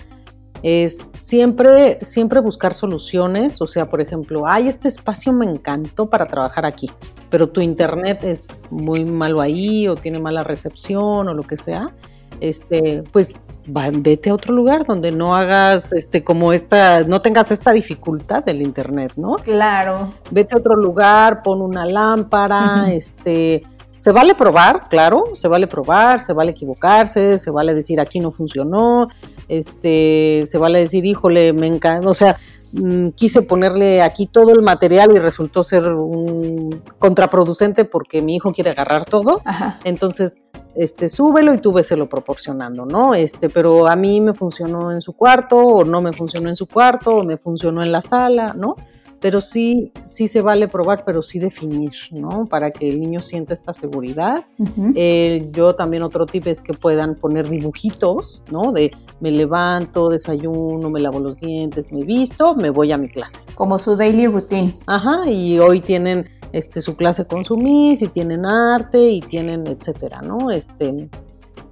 es 0.63 1.05
siempre, 1.13 1.99
siempre 2.01 2.39
buscar 2.39 2.73
soluciones. 2.73 3.61
O 3.61 3.67
sea, 3.67 3.89
por 3.89 4.01
ejemplo, 4.01 4.47
ay, 4.47 4.69
este 4.69 4.87
espacio 4.87 5.33
me 5.33 5.45
encantó 5.45 6.09
para 6.09 6.25
trabajar 6.25 6.65
aquí, 6.65 6.89
pero 7.29 7.49
tu 7.49 7.61
internet 7.61 8.23
es 8.23 8.47
muy 8.71 9.05
malo 9.05 9.41
ahí 9.41 9.87
o 9.87 9.95
tiene 9.95 10.19
mala 10.19 10.43
recepción 10.43 11.27
o 11.27 11.33
lo 11.33 11.43
que 11.43 11.57
sea. 11.57 11.93
Este, 12.39 13.03
pues 13.11 13.39
vete 13.67 14.29
a 14.29 14.33
otro 14.33 14.53
lugar 14.53 14.85
donde 14.85 15.11
no 15.11 15.35
hagas 15.35 15.93
este 15.93 16.23
como 16.23 16.51
esta, 16.51 17.03
no 17.03 17.21
tengas 17.21 17.51
esta 17.51 17.71
dificultad 17.71 18.43
del 18.43 18.61
internet, 18.61 19.13
¿no? 19.15 19.35
Claro. 19.35 20.13
Vete 20.31 20.55
a 20.55 20.57
otro 20.57 20.75
lugar, 20.75 21.41
pon 21.41 21.61
una 21.61 21.85
lámpara, 21.85 22.91
este, 22.91 23.63
se 24.03 24.11
vale 24.11 24.35
probar, 24.35 24.89
claro, 24.89 25.23
se 25.33 25.47
vale 25.47 25.65
probar, 25.65 26.21
se 26.21 26.33
vale 26.33 26.51
equivocarse, 26.51 27.37
se 27.37 27.51
vale 27.51 27.73
decir 27.73 28.01
aquí 28.01 28.19
no 28.19 28.31
funcionó, 28.31 29.07
este, 29.47 30.41
se 30.43 30.57
vale 30.57 30.79
decir, 30.79 31.05
híjole, 31.05 31.53
me 31.53 31.67
encanta, 31.67 32.09
o 32.09 32.13
sea, 32.13 32.35
mm, 32.73 33.11
quise 33.11 33.43
ponerle 33.43 34.01
aquí 34.01 34.25
todo 34.25 34.51
el 34.51 34.61
material 34.61 35.15
y 35.15 35.19
resultó 35.19 35.63
ser 35.63 35.87
un 35.87 36.81
contraproducente 36.99 37.85
porque 37.85 38.21
mi 38.21 38.35
hijo 38.35 38.51
quiere 38.51 38.71
agarrar 38.71 39.05
todo. 39.05 39.39
Entonces, 39.85 40.41
este, 40.75 41.07
súbelo 41.07 41.53
y 41.53 41.59
tú 41.59 41.71
véselo 41.71 42.09
proporcionando, 42.09 42.85
¿no? 42.85 43.15
Este, 43.15 43.47
pero 43.47 43.87
a 43.87 43.95
mí 43.95 44.19
me 44.19 44.33
funcionó 44.33 44.91
en 44.91 44.99
su 44.99 45.13
cuarto, 45.13 45.59
o 45.59 45.85
no 45.85 46.01
me 46.01 46.11
funcionó 46.11 46.49
en 46.49 46.57
su 46.57 46.67
cuarto, 46.67 47.11
o 47.11 47.23
me 47.23 47.37
funcionó 47.37 47.81
en 47.81 47.93
la 47.93 48.01
sala, 48.01 48.53
¿no? 48.53 48.75
Pero 49.23 49.39
sí, 49.39 49.93
sí 50.05 50.27
se 50.27 50.41
vale 50.41 50.67
probar, 50.67 51.05
pero 51.05 51.21
sí 51.21 51.39
definir, 51.39 51.93
¿no? 52.11 52.45
Para 52.45 52.71
que 52.71 52.89
el 52.89 52.99
niño 52.99 53.21
sienta 53.21 53.53
esta 53.53 53.73
seguridad. 53.73 54.43
Eh, 54.95 55.47
yo 55.53 55.75
también 55.75 56.03
otro 56.03 56.25
tip 56.25 56.45
es 56.47 56.61
que 56.61 56.73
puedan 56.73 57.15
poner 57.15 57.47
dibujitos, 57.47 58.43
¿no? 58.51 58.73
De 58.73 58.91
me 59.21 59.31
levanto, 59.31 60.09
desayuno, 60.09 60.89
me 60.89 60.99
lavo 60.99 61.21
los 61.21 61.37
dientes, 61.37 61.89
me 61.93 62.03
visto, 62.03 62.53
me 62.53 62.69
voy 62.69 62.91
a 62.91 62.97
mi 62.97 63.07
clase. 63.07 63.43
Como 63.55 63.79
su 63.79 63.95
daily 63.95 64.27
routine. 64.27 64.77
Ajá, 64.87 65.25
y 65.31 65.57
hoy 65.57 65.79
tienen 65.79 66.29
este, 66.51 66.81
su 66.81 66.97
clase 66.97 67.25
con 67.25 67.45
su 67.45 67.55
miss 67.55 68.01
y 68.01 68.09
tienen 68.09 68.45
arte 68.45 69.09
y 69.09 69.21
tienen 69.21 69.65
etcétera, 69.67 70.21
¿no? 70.21 70.51
Este, 70.51 71.09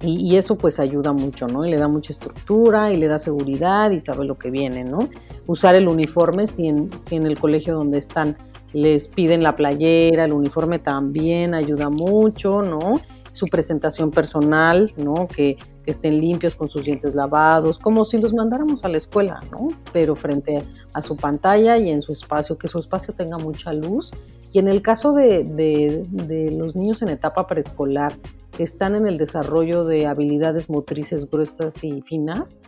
y, 0.02 0.36
eso 0.36 0.56
pues 0.56 0.80
ayuda 0.80 1.12
mucho, 1.12 1.46
¿no? 1.46 1.64
Y 1.64 1.70
le 1.70 1.76
da 1.76 1.88
mucha 1.88 2.12
estructura 2.12 2.92
y 2.92 2.96
le 2.96 3.08
da 3.08 3.18
seguridad 3.18 3.90
y 3.90 3.98
sabe 3.98 4.24
lo 4.24 4.36
que 4.36 4.50
viene, 4.50 4.84
¿no? 4.84 5.08
Usar 5.46 5.74
el 5.74 5.88
uniforme 5.88 6.46
si 6.46 6.68
en, 6.68 6.90
si 6.98 7.16
en 7.16 7.26
el 7.26 7.38
colegio 7.38 7.74
donde 7.74 7.98
están 7.98 8.36
les 8.72 9.08
piden 9.08 9.42
la 9.42 9.54
playera, 9.54 10.24
el 10.24 10.32
uniforme 10.32 10.78
también 10.78 11.54
ayuda 11.54 11.90
mucho, 11.90 12.62
¿no? 12.62 13.00
Su 13.32 13.46
presentación 13.46 14.10
personal, 14.10 14.92
¿no? 14.96 15.26
Que, 15.26 15.56
estén 15.84 16.16
limpios 16.16 16.54
con 16.54 16.68
sus 16.68 16.84
dientes 16.84 17.16
lavados, 17.16 17.76
como 17.76 18.04
si 18.04 18.16
los 18.18 18.32
mandáramos 18.32 18.84
a 18.84 18.88
la 18.88 18.98
escuela, 18.98 19.40
¿no? 19.50 19.66
Pero 19.92 20.14
frente 20.14 20.62
a 20.94 21.02
su 21.02 21.16
pantalla 21.16 21.76
y 21.76 21.90
en 21.90 22.02
su 22.02 22.12
espacio, 22.12 22.56
que 22.56 22.68
su 22.68 22.78
espacio 22.78 23.14
tenga 23.14 23.36
mucha 23.36 23.72
luz. 23.72 24.12
Y 24.52 24.60
en 24.60 24.68
el 24.68 24.80
caso 24.80 25.12
de, 25.12 25.42
de, 25.42 26.52
los 26.52 26.76
niños 26.76 27.02
en 27.02 27.08
etapa 27.08 27.48
preescolar, 27.48 28.14
están 28.58 28.94
en 28.94 29.06
el 29.06 29.18
desarrollo 29.18 29.84
de 29.84 30.06
habilidades 30.06 30.68
motrices 30.68 31.30
gruesas 31.30 31.82
y 31.84 32.02
finas. 32.02 32.60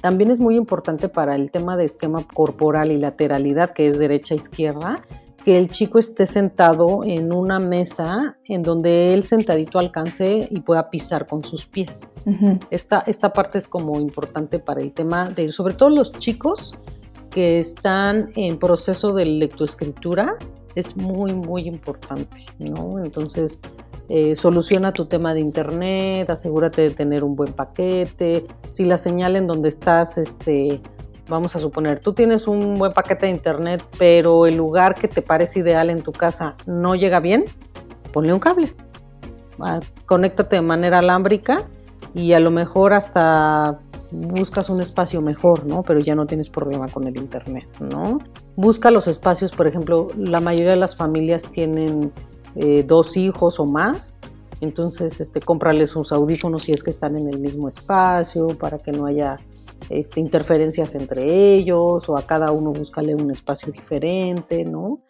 También 0.00 0.30
es 0.30 0.40
muy 0.40 0.56
importante 0.56 1.08
para 1.08 1.34
el 1.34 1.50
tema 1.50 1.76
de 1.76 1.84
esquema 1.84 2.26
corporal 2.26 2.90
y 2.90 2.98
lateralidad, 2.98 3.72
que 3.72 3.88
es 3.88 3.98
derecha-izquierda, 3.98 5.02
e 5.16 5.44
que 5.44 5.56
el 5.56 5.68
chico 5.70 5.98
esté 5.98 6.26
sentado 6.26 7.02
en 7.04 7.32
una 7.34 7.58
mesa 7.58 8.36
en 8.44 8.62
donde 8.62 9.14
él 9.14 9.24
sentadito 9.24 9.78
alcance 9.78 10.46
y 10.50 10.60
pueda 10.60 10.90
pisar 10.90 11.26
con 11.26 11.42
sus 11.44 11.64
pies. 11.64 12.10
esta, 12.70 13.02
esta 13.06 13.32
parte 13.32 13.58
es 13.58 13.66
como 13.66 13.98
importante 13.98 14.58
para 14.58 14.80
el 14.80 14.92
tema 14.92 15.30
de, 15.30 15.50
sobre 15.50 15.74
todo 15.74 15.90
los 15.90 16.12
chicos 16.12 16.74
que 17.30 17.58
están 17.58 18.32
en 18.34 18.58
proceso 18.58 19.14
de 19.14 19.24
lectoescritura, 19.24 20.36
es 20.74 20.96
muy, 20.96 21.32
muy 21.34 21.66
importante, 21.66 22.46
¿no? 22.58 23.02
Entonces, 23.04 23.60
eh, 24.08 24.34
soluciona 24.34 24.92
tu 24.92 25.06
tema 25.06 25.34
de 25.34 25.40
internet, 25.40 26.28
asegúrate 26.30 26.82
de 26.82 26.90
tener 26.90 27.22
un 27.22 27.36
buen 27.36 27.52
paquete, 27.52 28.46
si 28.68 28.84
la 28.84 28.98
señal 28.98 29.36
en 29.36 29.46
donde 29.46 29.68
estás, 29.68 30.18
este, 30.18 30.80
vamos 31.28 31.54
a 31.54 31.60
suponer, 31.60 32.00
tú 32.00 32.12
tienes 32.12 32.48
un 32.48 32.74
buen 32.74 32.92
paquete 32.92 33.26
de 33.26 33.32
internet, 33.32 33.84
pero 33.98 34.46
el 34.46 34.56
lugar 34.56 34.96
que 34.96 35.06
te 35.06 35.22
parece 35.22 35.60
ideal 35.60 35.90
en 35.90 36.02
tu 36.02 36.12
casa 36.12 36.56
no 36.66 36.96
llega 36.96 37.20
bien, 37.20 37.44
ponle 38.12 38.34
un 38.34 38.40
cable, 38.40 38.74
ah, 39.60 39.80
conéctate 40.06 40.56
de 40.56 40.62
manera 40.62 40.98
alámbrica 40.98 41.62
y 42.12 42.32
a 42.32 42.40
lo 42.40 42.50
mejor 42.50 42.92
hasta 42.92 43.78
buscas 44.10 44.68
un 44.70 44.80
espacio 44.80 45.20
mejor, 45.20 45.66
¿no? 45.66 45.82
Pero 45.82 46.00
ya 46.00 46.14
no 46.14 46.26
tienes 46.26 46.50
problema 46.50 46.88
con 46.88 47.06
el 47.06 47.16
internet, 47.16 47.66
¿no? 47.80 48.18
Busca 48.56 48.90
los 48.90 49.06
espacios, 49.08 49.52
por 49.52 49.66
ejemplo, 49.66 50.08
la 50.16 50.40
mayoría 50.40 50.70
de 50.70 50.76
las 50.76 50.96
familias 50.96 51.44
tienen 51.50 52.12
eh, 52.56 52.84
dos 52.86 53.16
hijos 53.16 53.60
o 53.60 53.64
más. 53.64 54.14
Entonces, 54.60 55.20
este, 55.20 55.40
cómprales 55.40 55.90
sus 55.90 56.12
audífonos 56.12 56.64
si 56.64 56.72
es 56.72 56.82
que 56.82 56.90
están 56.90 57.16
en 57.16 57.28
el 57.28 57.40
mismo 57.40 57.68
espacio 57.68 58.48
para 58.48 58.78
que 58.78 58.92
no 58.92 59.06
haya 59.06 59.38
este, 59.88 60.20
interferencias 60.20 60.94
entre 60.94 61.54
ellos 61.54 62.08
o 62.08 62.16
a 62.16 62.22
cada 62.22 62.52
uno 62.52 62.72
búscale 62.72 63.14
un 63.14 63.30
espacio 63.30 63.72
diferente, 63.72 64.64
¿no? 64.64 65.00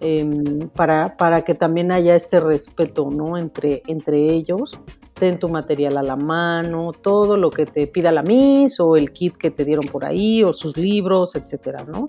Em, 0.00 0.68
para, 0.68 1.16
para, 1.16 1.42
que 1.42 1.54
también 1.54 1.90
haya 1.90 2.14
este 2.14 2.38
respeto, 2.38 3.10
¿no? 3.10 3.36
Entre, 3.36 3.82
entre 3.88 4.30
ellos. 4.30 4.78
Ten 5.18 5.38
tu 5.38 5.48
material 5.48 5.96
a 5.98 6.02
la 6.02 6.16
mano, 6.16 6.92
todo 6.92 7.36
lo 7.36 7.50
que 7.50 7.66
te 7.66 7.86
pida 7.86 8.12
la 8.12 8.22
Miss 8.22 8.78
o 8.80 8.96
el 8.96 9.12
kit 9.12 9.36
que 9.36 9.50
te 9.50 9.64
dieron 9.64 9.86
por 9.86 10.06
ahí 10.06 10.44
o 10.44 10.52
sus 10.52 10.76
libros, 10.76 11.34
etcétera, 11.34 11.84
¿no? 11.84 12.06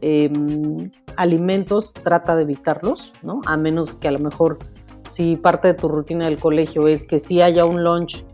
Em, 0.00 0.78
alimentos 1.16 1.92
trata 1.94 2.36
de 2.36 2.42
evitarlos, 2.42 3.12
¿no? 3.22 3.40
A 3.46 3.56
menos 3.56 3.92
que 3.92 4.08
a 4.08 4.12
lo 4.12 4.18
mejor 4.18 4.58
si 5.04 5.36
parte 5.36 5.68
de 5.68 5.74
tu 5.74 5.88
rutina 5.88 6.26
del 6.26 6.38
colegio 6.38 6.88
es 6.88 7.04
que 7.04 7.18
si 7.18 7.40
haya 7.40 7.64
un 7.64 7.82
lunch 7.82 8.24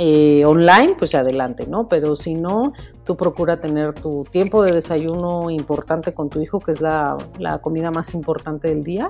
eh, 0.00 0.44
online, 0.44 0.94
pues 0.98 1.14
adelante, 1.14 1.66
¿no? 1.66 1.88
Pero 1.88 2.14
si 2.14 2.34
no, 2.34 2.72
tú 3.04 3.16
procura 3.16 3.60
tener 3.60 3.94
tu 3.94 4.24
tiempo 4.30 4.62
de 4.62 4.72
desayuno 4.72 5.50
importante 5.50 6.14
con 6.14 6.30
tu 6.30 6.40
hijo, 6.40 6.60
que 6.60 6.72
es 6.72 6.80
la, 6.80 7.16
la 7.38 7.58
comida 7.58 7.90
más 7.90 8.14
importante 8.14 8.68
del 8.68 8.84
día, 8.84 9.08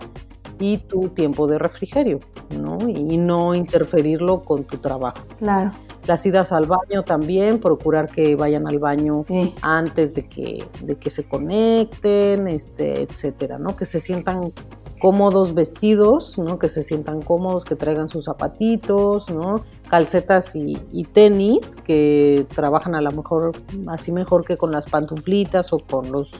y 0.58 0.78
tu 0.78 1.08
tiempo 1.10 1.46
de 1.46 1.58
refrigerio, 1.58 2.20
¿no? 2.58 2.88
Y 2.88 3.16
no 3.16 3.54
interferirlo 3.54 4.42
con 4.42 4.64
tu 4.64 4.78
trabajo. 4.78 5.24
Claro. 5.38 5.70
Las 6.06 6.24
idas 6.24 6.52
al 6.52 6.66
baño 6.66 7.02
también, 7.04 7.60
procurar 7.60 8.08
que 8.08 8.34
vayan 8.34 8.66
al 8.66 8.78
baño 8.78 9.24
antes 9.60 10.14
de 10.14 10.26
que, 10.26 10.64
de 10.82 10.96
que 10.96 11.10
se 11.10 11.28
conecten, 11.28 12.48
este, 12.48 13.02
etcétera, 13.02 13.58
¿no? 13.58 13.76
Que 13.76 13.84
se 13.84 14.00
sientan 14.00 14.52
cómodos 14.98 15.54
vestidos, 15.54 16.38
¿no? 16.38 16.58
Que 16.58 16.68
se 16.68 16.82
sientan 16.82 17.20
cómodos, 17.22 17.64
que 17.64 17.76
traigan 17.76 18.08
sus 18.08 18.24
zapatitos, 18.24 19.30
¿no? 19.30 19.64
Calcetas 19.88 20.56
y, 20.56 20.78
y, 20.92 21.04
tenis 21.04 21.76
que 21.76 22.46
trabajan 22.54 22.94
a 22.94 23.00
lo 23.00 23.10
mejor 23.10 23.52
así 23.86 24.12
mejor 24.12 24.44
que 24.44 24.56
con 24.56 24.72
las 24.72 24.86
pantuflitas 24.86 25.72
o 25.72 25.78
con 25.78 26.10
los 26.10 26.32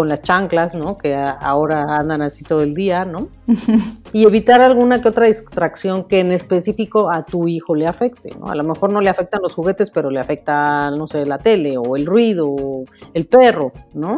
con 0.00 0.08
las 0.08 0.22
chanclas, 0.22 0.74
¿no? 0.74 0.96
Que 0.96 1.14
ahora 1.14 1.98
andan 1.98 2.22
así 2.22 2.42
todo 2.42 2.62
el 2.62 2.72
día, 2.72 3.04
¿no? 3.04 3.28
y 4.14 4.24
evitar 4.24 4.62
alguna 4.62 5.02
que 5.02 5.08
otra 5.10 5.26
distracción 5.26 6.04
que 6.04 6.20
en 6.20 6.32
específico 6.32 7.10
a 7.10 7.26
tu 7.26 7.48
hijo 7.48 7.74
le 7.74 7.86
afecte, 7.86 8.30
¿no? 8.34 8.46
A 8.46 8.54
lo 8.54 8.64
mejor 8.64 8.94
no 8.94 9.02
le 9.02 9.10
afectan 9.10 9.42
los 9.42 9.54
juguetes, 9.54 9.90
pero 9.90 10.08
le 10.08 10.18
afecta, 10.18 10.90
no 10.90 11.06
sé, 11.06 11.26
la 11.26 11.36
tele 11.36 11.76
o 11.76 11.96
el 11.96 12.06
ruido 12.06 12.48
o 12.48 12.86
el 13.12 13.26
perro, 13.26 13.72
¿no? 13.92 14.16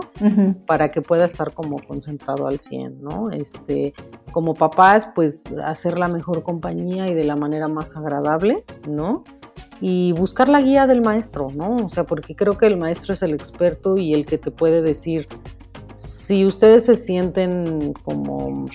Para 0.67 0.93
que 0.93 1.03
pueda 1.03 1.25
estar 1.25 1.53
como 1.53 1.81
concentrado 1.81 2.47
al 2.47 2.61
100, 2.61 3.03
¿no? 3.03 3.33
Este, 3.33 3.93
como 4.31 4.55
papás, 4.55 5.09
pues 5.13 5.47
hacer 5.65 5.99
la 5.99 6.07
mejor 6.07 6.45
compañía 6.45 7.09
y 7.09 7.15
de 7.15 7.25
la 7.25 7.35
manera 7.35 7.67
más 7.67 7.97
agradable, 7.97 8.65
¿no? 8.89 9.25
y 9.83 10.13
buscar 10.13 10.49
la 10.49 10.63
guía 10.63 10.87
del 10.87 11.03
maestro, 11.03 11.49
¿no? 11.53 11.75
O 11.85 11.89
sea, 11.89 12.05
porque 12.05 12.37
creo 12.37 12.57
que 12.57 12.67
el 12.67 12.77
maestro 12.77 13.15
es 13.15 13.23
el 13.23 13.35
experto 13.35 13.99
y 13.99 14.15
el 14.15 14.25
que 14.25 14.39
te 14.39 14.53
puede 14.53 14.81
decir, 14.81 15.27
si 16.03 16.45
ustedes 16.45 16.85
se 16.85 16.97
sienten 16.97 17.93
como 18.05 18.67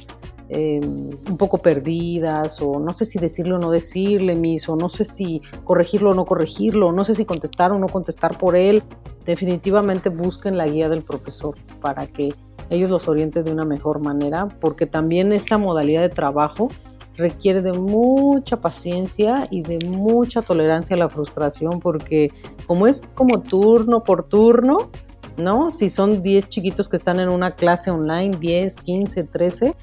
eh, 0.48 0.80
un 0.82 1.38
poco 1.38 1.58
perdidas 1.58 2.62
o 2.62 2.80
no 2.80 2.94
sé 2.94 3.04
si 3.04 3.20
decirlo 3.20 3.58
o 3.58 3.60
no 3.60 3.70
decirle, 3.70 4.36
mis, 4.36 4.70
o 4.70 4.78
no 4.78 4.88
sé 4.88 5.04
si 5.04 5.42
corregirlo 5.66 6.12
o 6.12 6.14
no 6.14 6.24
corregirlo, 6.24 6.94
no 6.94 7.04
sé 7.04 7.16
si 7.16 7.26
contestar 7.26 7.74
o 7.74 7.80
no 7.80 7.88
contestar 7.88 8.38
por 8.38 8.56
él, 8.56 8.82
definitivamente 9.26 10.08
busquen 10.08 10.58
la 10.58 10.68
guía 10.68 10.88
del 10.88 11.04
profesor 11.04 11.56
para 11.82 12.08
que 12.08 12.34
ellos 12.70 12.90
los 12.90 13.10
orienten 13.10 13.44
de 13.44 13.52
una 13.52 13.66
mejor 13.66 14.00
manera, 14.00 14.48
porque 14.62 14.86
también 14.86 15.34
esta 15.34 15.58
modalidad 15.58 16.02
de 16.02 16.10
trabajo 16.10 16.70
requiere 17.18 17.62
de 17.62 17.74
mucha 17.74 18.62
paciencia 18.62 19.44
y 19.52 19.64
de 19.64 19.86
mucha 19.90 20.42
tolerancia 20.42 20.96
a 20.96 21.00
la 21.00 21.10
frustración, 21.10 21.82
porque 21.82 22.32
como 22.68 22.88
es 22.88 23.12
como 23.14 23.42
turno 23.42 24.04
por 24.04 24.24
turno, 24.24 24.90
¿no? 25.38 25.70
Si 25.70 25.90
son 25.90 26.22
10 26.22 26.50
chiquitos 26.50 26.90
que 26.90 26.96
están 26.96 27.20
en 27.20 27.30
una 27.30 27.56
clase 27.56 27.92
online, 27.92 28.38
10, 28.38 28.76
15, 28.78 29.24
13, 29.24 29.76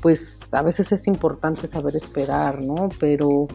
pues 0.00 0.52
a 0.54 0.62
veces 0.62 0.92
es 0.92 1.06
importante 1.06 1.66
saber 1.66 1.96
esperar, 1.96 2.62
¿no? 2.62 2.88
Pero, 2.98 3.46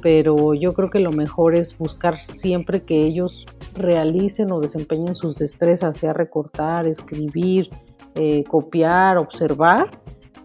pero 0.00 0.54
yo 0.54 0.72
creo 0.72 0.90
que 0.90 1.00
lo 1.00 1.12
mejor 1.12 1.54
es 1.54 1.76
buscar 1.76 2.16
siempre 2.16 2.82
que 2.82 3.02
ellos 3.02 3.46
realicen 3.74 4.50
o 4.52 4.60
desempeñen 4.60 5.14
sus 5.14 5.38
destrezas, 5.38 5.96
sea 5.96 6.12
recortar, 6.12 6.86
escribir, 6.86 7.70
eh, 8.14 8.44
copiar, 8.44 9.18
observar, 9.18 9.90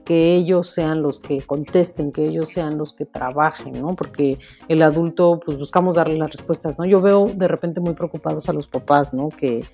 que 0.03 0.35
ellos 0.35 0.69
sean 0.69 1.01
los 1.01 1.19
que 1.19 1.41
contesten, 1.41 2.11
que 2.11 2.25
ellos 2.27 2.49
sean 2.49 2.77
los 2.77 2.93
que 2.93 3.05
trabajen, 3.05 3.73
¿no? 3.73 3.95
Porque 3.95 4.37
el 4.67 4.83
adulto, 4.83 5.39
pues 5.43 5.57
buscamos 5.57 5.95
darle 5.95 6.17
las 6.17 6.29
respuestas, 6.29 6.77
¿no? 6.77 6.85
Yo 6.85 7.01
veo 7.01 7.25
de 7.25 7.47
repente 7.47 7.81
muy 7.81 7.95
preocupados 7.95 8.47
a 8.47 8.53
los 8.53 8.67
papás, 8.67 9.15
¿no? 9.15 9.29
Que, 9.29 9.65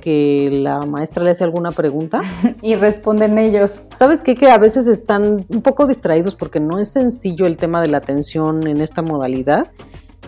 que 0.00 0.50
la 0.52 0.80
maestra 0.80 1.24
le 1.24 1.30
hace 1.30 1.44
alguna 1.44 1.70
pregunta. 1.70 2.20
y 2.62 2.74
responden 2.74 3.38
ellos. 3.38 3.82
¿Sabes 3.94 4.22
qué? 4.22 4.34
Que 4.34 4.50
a 4.50 4.58
veces 4.58 4.86
están 4.86 5.46
un 5.48 5.62
poco 5.62 5.86
distraídos 5.86 6.34
porque 6.34 6.60
no 6.60 6.78
es 6.78 6.90
sencillo 6.90 7.46
el 7.46 7.56
tema 7.56 7.80
de 7.80 7.88
la 7.88 7.98
atención 7.98 8.66
en 8.66 8.80
esta 8.80 9.02
modalidad. 9.02 9.70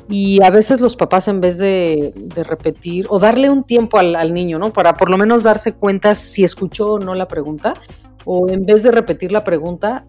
Y 0.08 0.42
a 0.42 0.50
veces 0.50 0.80
los 0.80 0.96
papás 0.96 1.28
en 1.28 1.40
vez 1.40 1.58
de, 1.58 2.12
repetir 2.34 3.06
o 3.10 3.20
darle 3.20 3.48
un 3.48 3.62
tiempo 3.62 3.96
al, 3.96 4.16
al, 4.16 4.34
niño, 4.34 4.58
¿no? 4.58 4.72
Para 4.72 4.96
por 4.96 5.08
lo 5.08 5.16
menos 5.16 5.44
darse 5.44 5.72
cuenta 5.72 6.16
si 6.16 6.42
escuchó 6.42 6.94
o 6.94 6.98
no 6.98 7.14
la 7.14 7.26
pregunta, 7.26 7.74
o 8.24 8.48
en 8.48 8.66
vez 8.66 8.82
de 8.82 8.90
repetir 8.90 9.30
la 9.30 9.44
pregunta, 9.44 10.04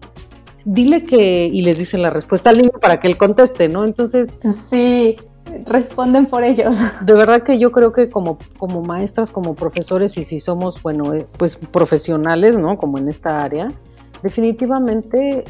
dile 0.64 1.02
que 1.02 1.46
y 1.46 1.62
les 1.62 1.78
dicen 1.78 2.02
la 2.02 2.10
respuesta 2.10 2.50
al 2.50 2.58
niño 2.58 2.72
para 2.80 3.00
que 3.00 3.06
él 3.06 3.16
conteste, 3.16 3.68
¿no? 3.68 3.84
Entonces, 3.84 4.34
sí, 4.68 5.16
responden 5.66 6.26
por 6.26 6.44
ellos. 6.44 6.76
De 7.00 7.12
verdad 7.12 7.42
que 7.42 7.58
yo 7.58 7.72
creo 7.72 7.92
que 7.92 8.08
como, 8.08 8.38
como 8.58 8.82
maestras, 8.82 9.30
como 9.30 9.54
profesores 9.54 10.16
y 10.16 10.24
si 10.24 10.38
somos, 10.38 10.82
bueno, 10.82 11.14
eh, 11.14 11.26
pues 11.38 11.56
profesionales, 11.56 12.58
¿no? 12.58 12.78
Como 12.78 12.98
en 12.98 13.08
esta 13.08 13.42
área, 13.42 13.68
definitivamente 14.22 15.44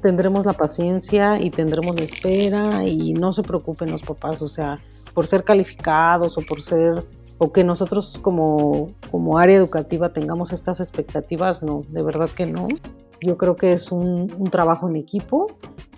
tendremos 0.00 0.46
la 0.46 0.52
paciencia 0.52 1.40
y 1.40 1.50
tendremos 1.50 1.96
la 1.96 2.04
espera 2.04 2.84
y 2.84 3.12
no 3.12 3.32
se 3.32 3.42
preocupen 3.42 3.90
los 3.90 4.02
papás, 4.02 4.42
o 4.42 4.48
sea, 4.48 4.78
por 5.12 5.26
ser 5.26 5.44
calificados 5.44 6.38
o 6.38 6.42
por 6.42 6.62
ser 6.62 7.04
o 7.38 7.52
que 7.52 7.62
nosotros 7.64 8.18
como, 8.20 8.90
como 9.10 9.38
área 9.38 9.56
educativa 9.56 10.12
tengamos 10.12 10.52
estas 10.52 10.80
expectativas, 10.80 11.62
no, 11.62 11.82
de 11.88 12.02
verdad 12.02 12.28
que 12.28 12.46
no. 12.46 12.66
Yo 13.20 13.36
creo 13.36 13.56
que 13.56 13.72
es 13.72 13.90
un, 13.90 14.32
un 14.36 14.50
trabajo 14.50 14.88
en 14.88 14.96
equipo 14.96 15.48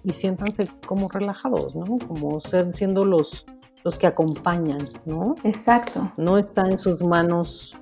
y 0.03 0.13
siéntanse 0.13 0.69
como 0.87 1.09
relajados, 1.09 1.75
¿no? 1.77 1.99
Como 2.07 2.41
ser, 2.41 2.73
siendo 2.73 3.05
los, 3.05 3.47
los 3.85 3.99
que 3.99 4.07
acompañan, 4.07 4.81
¿no? 5.05 5.35
Exacto. 5.45 6.13
No 6.17 6.39
está 6.39 6.69
en 6.69 6.79
sus 6.79 7.01
manos 7.01 7.77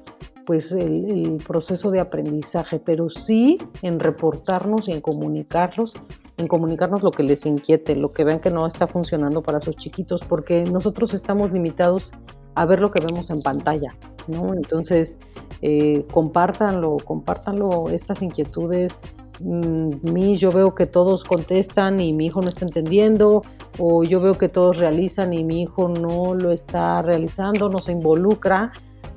pues 0.49 0.73
el, 0.73 1.37
proceso 1.47 1.91
de 1.91 2.01
aprendizaje, 2.01 2.79
pero 2.79 3.11
sí 3.11 3.59
en 3.83 4.01
reportarnos 4.01 4.89
y 4.89 4.93
en 4.93 5.03
comunicarlos, 5.03 6.01
en 6.39 6.49
comunicarnos 6.49 7.03
lo 7.03 7.11
que 7.11 7.23
les 7.23 7.45
inquiete, 7.45 7.95
lo 7.95 8.15
que 8.15 8.25
vean 8.25 8.41
que 8.41 8.51
no 8.51 8.67
está 8.67 8.87
funcionando 8.87 9.43
para 9.43 9.61
sus 9.61 9.77
chiquitos, 9.77 10.25
porque 10.25 10.65
nosotros 10.65 11.13
estamos 11.13 11.53
limitados 11.53 12.15
a 12.55 12.65
ver 12.65 12.81
lo 12.81 12.91
que 12.91 13.05
vemos 13.05 13.29
en 13.29 13.43
pantalla, 13.43 13.95
¿no? 14.27 14.55
Entonces, 14.55 15.19
eh, 15.61 16.07
compártanlo, 16.11 16.97
compártanlo 17.05 17.91
estas 17.91 18.23
inquietudes, 18.23 19.01
mí 19.41 20.37
yo 20.37 20.51
veo 20.53 20.75
que 20.75 20.87
todos 20.87 21.25
contestan 21.25 22.01
y 22.01 22.13
mi 22.13 22.27
hijo 22.27 22.41
no 22.41 22.49
está 22.49 22.65
entendiendo, 22.65 23.43
o 23.79 24.05
yo 24.05 24.21
veo 24.21 24.37
que 24.37 24.49
todos 24.49 24.79
realizan 24.79 25.33
y 25.33 25.45
mi 25.45 25.63
hijo 25.63 25.89
no 25.89 26.35
lo 26.35 26.53
está 26.53 27.03
realizando, 27.03 27.69
no 27.69 27.79
se 27.79 27.93
involucra, 27.93 28.71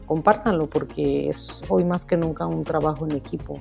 compártanlo 0.05 0.67
porque 0.67 1.30
es 1.30 1.61
hoy 1.69 1.86
más 1.86 2.05
que 2.05 2.17
nunca 2.17 2.45
un 2.45 2.63
trabajo 2.63 3.05
en 3.05 3.15
equipo. 3.15 3.59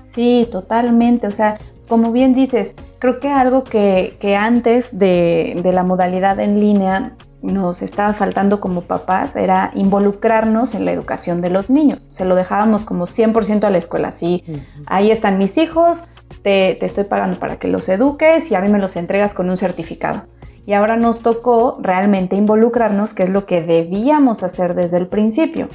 Sí, 0.00 0.46
totalmente. 0.50 1.26
O 1.26 1.30
sea, 1.30 1.58
como 1.88 2.12
bien 2.12 2.34
dices, 2.34 2.74
creo 2.98 3.18
que 3.18 3.28
algo 3.28 3.64
que, 3.64 4.36
antes 4.38 4.98
de, 4.98 5.58
de 5.62 5.72
la 5.72 5.84
modalidad 5.84 6.38
en 6.40 6.60
línea 6.60 7.16
nos 7.46 7.82
estaba 7.82 8.12
faltando 8.12 8.60
como 8.60 8.82
papás 8.82 9.36
era 9.36 9.70
involucrarnos 9.74 10.74
en 10.74 10.84
la 10.84 10.92
educación 10.92 11.40
de 11.40 11.50
los 11.50 11.70
niños. 11.70 12.06
Se 12.10 12.24
lo 12.24 12.34
dejábamos 12.34 12.84
como 12.84 13.06
100% 13.06 13.64
a 13.64 13.70
la 13.70 13.78
escuela. 13.78 14.12
Sí, 14.12 14.44
ahí 14.86 15.10
están 15.10 15.38
mis 15.38 15.58
hijos, 15.58 16.04
te, 16.42 16.76
te, 16.78 16.86
estoy 16.86 17.04
pagando 17.04 17.38
para 17.38 17.56
que 17.56 17.68
los 17.68 17.88
eduques 17.88 18.50
y 18.50 18.54
a 18.54 18.60
mí 18.60 18.68
me 18.68 18.78
los 18.78 18.96
entregas 18.96 19.34
con 19.34 19.48
un 19.50 19.56
certificado. 19.56 20.24
Y 20.66 20.72
ahora 20.72 20.96
nos 20.96 21.20
tocó 21.20 21.78
realmente 21.80 22.34
involucrarnos, 22.34 23.14
que 23.14 23.22
es 23.22 23.30
lo 23.30 23.46
que 23.46 23.62
debíamos 23.62 24.42
hacer 24.42 24.74
desde 24.74 24.96
el 24.96 25.06
principio. 25.06 25.68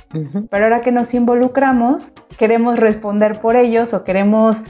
Pero 0.50 0.66
ahora 0.66 0.82
que 0.82 0.92
nos 0.92 1.14
involucramos, 1.14 2.12
queremos 2.38 2.78
responder 2.78 3.40
por 3.40 3.56
ellos 3.56 3.94
o 3.94 4.04
queremos 4.04 4.66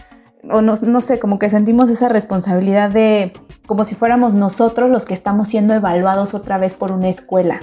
o 0.49 0.61
no, 0.61 0.75
no, 0.75 1.01
sé, 1.01 1.19
como 1.19 1.39
que 1.39 1.49
sentimos 1.49 1.89
esa 1.89 2.07
responsabilidad 2.09 2.89
de 2.89 3.33
como 3.71 3.85
si 3.85 3.95
fuéramos 3.95 4.33
nosotros 4.33 4.89
los 4.89 5.05
que 5.05 5.13
estamos 5.13 5.47
siendo 5.47 5.73
evaluados 5.73 6.33
otra 6.33 6.57
vez 6.57 6.73
por 6.73 6.91
una 6.91 7.07
escuela. 7.07 7.61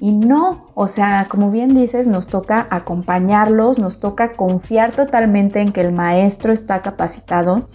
Y 0.00 0.12
no, 0.12 0.68
o 0.72 0.86
sea, 0.86 1.26
como 1.28 1.50
bien 1.50 1.74
dices, 1.74 2.08
nos 2.08 2.28
toca 2.28 2.66
acompañarlos, 2.70 3.78
nos 3.78 4.00
toca 4.00 4.32
confiar 4.32 4.92
totalmente 4.92 5.60
en 5.60 5.72
que 5.72 5.82
el 5.82 5.92
maestro 5.92 6.50
está 6.50 6.80
capacitado, 6.80 7.68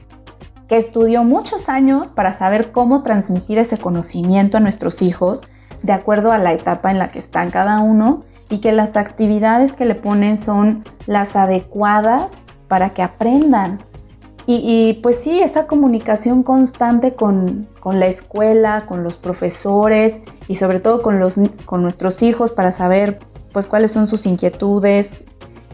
que 0.68 0.78
estudió 0.78 1.24
muchos 1.24 1.70
años 1.70 2.10
para 2.10 2.34
saber 2.34 2.72
cómo 2.72 3.04
transmitir 3.04 3.60
ese 3.60 3.78
conocimiento 3.78 4.58
a 4.58 4.62
nuestros 4.62 5.04
hijos 5.04 5.46
de 5.84 5.94
acuerdo 5.94 6.32
a 6.32 6.40
la 6.40 6.54
etapa 6.54 6.90
en 6.90 6.98
la 6.98 7.10
que 7.10 7.20
están 7.20 7.52
cada 7.52 7.82
uno 7.82 8.24
y 8.50 8.62
que 8.62 8.72
las 8.72 8.98
actividades 8.98 9.74
que 9.74 9.86
le 9.86 9.94
ponen 9.94 10.40
son 10.40 10.84
las 11.06 11.36
adecuadas 11.36 12.42
para 12.68 12.96
que 12.96 13.04
aprendan, 13.04 13.78
y, 14.52 14.94
pues 15.04 15.20
sí, 15.20 15.40
esa 15.40 15.68
comunicación 15.68 16.42
constante 16.42 17.14
con, 17.14 17.68
la 17.86 18.08
escuela, 18.08 18.88
con 18.88 19.04
los 19.04 19.20
profesores 19.20 20.24
y 20.48 20.56
sobre 20.56 20.80
todo 20.80 21.04
con, 21.04 21.20
los, 21.20 21.40
con 21.66 21.84
nuestros 21.84 22.24
hijos 22.24 22.52
para 22.52 22.72
saber 22.72 23.20
pues 23.54 23.68
cuáles 23.68 23.92
son 23.92 24.08
sus 24.08 24.26
inquietudes 24.26 25.24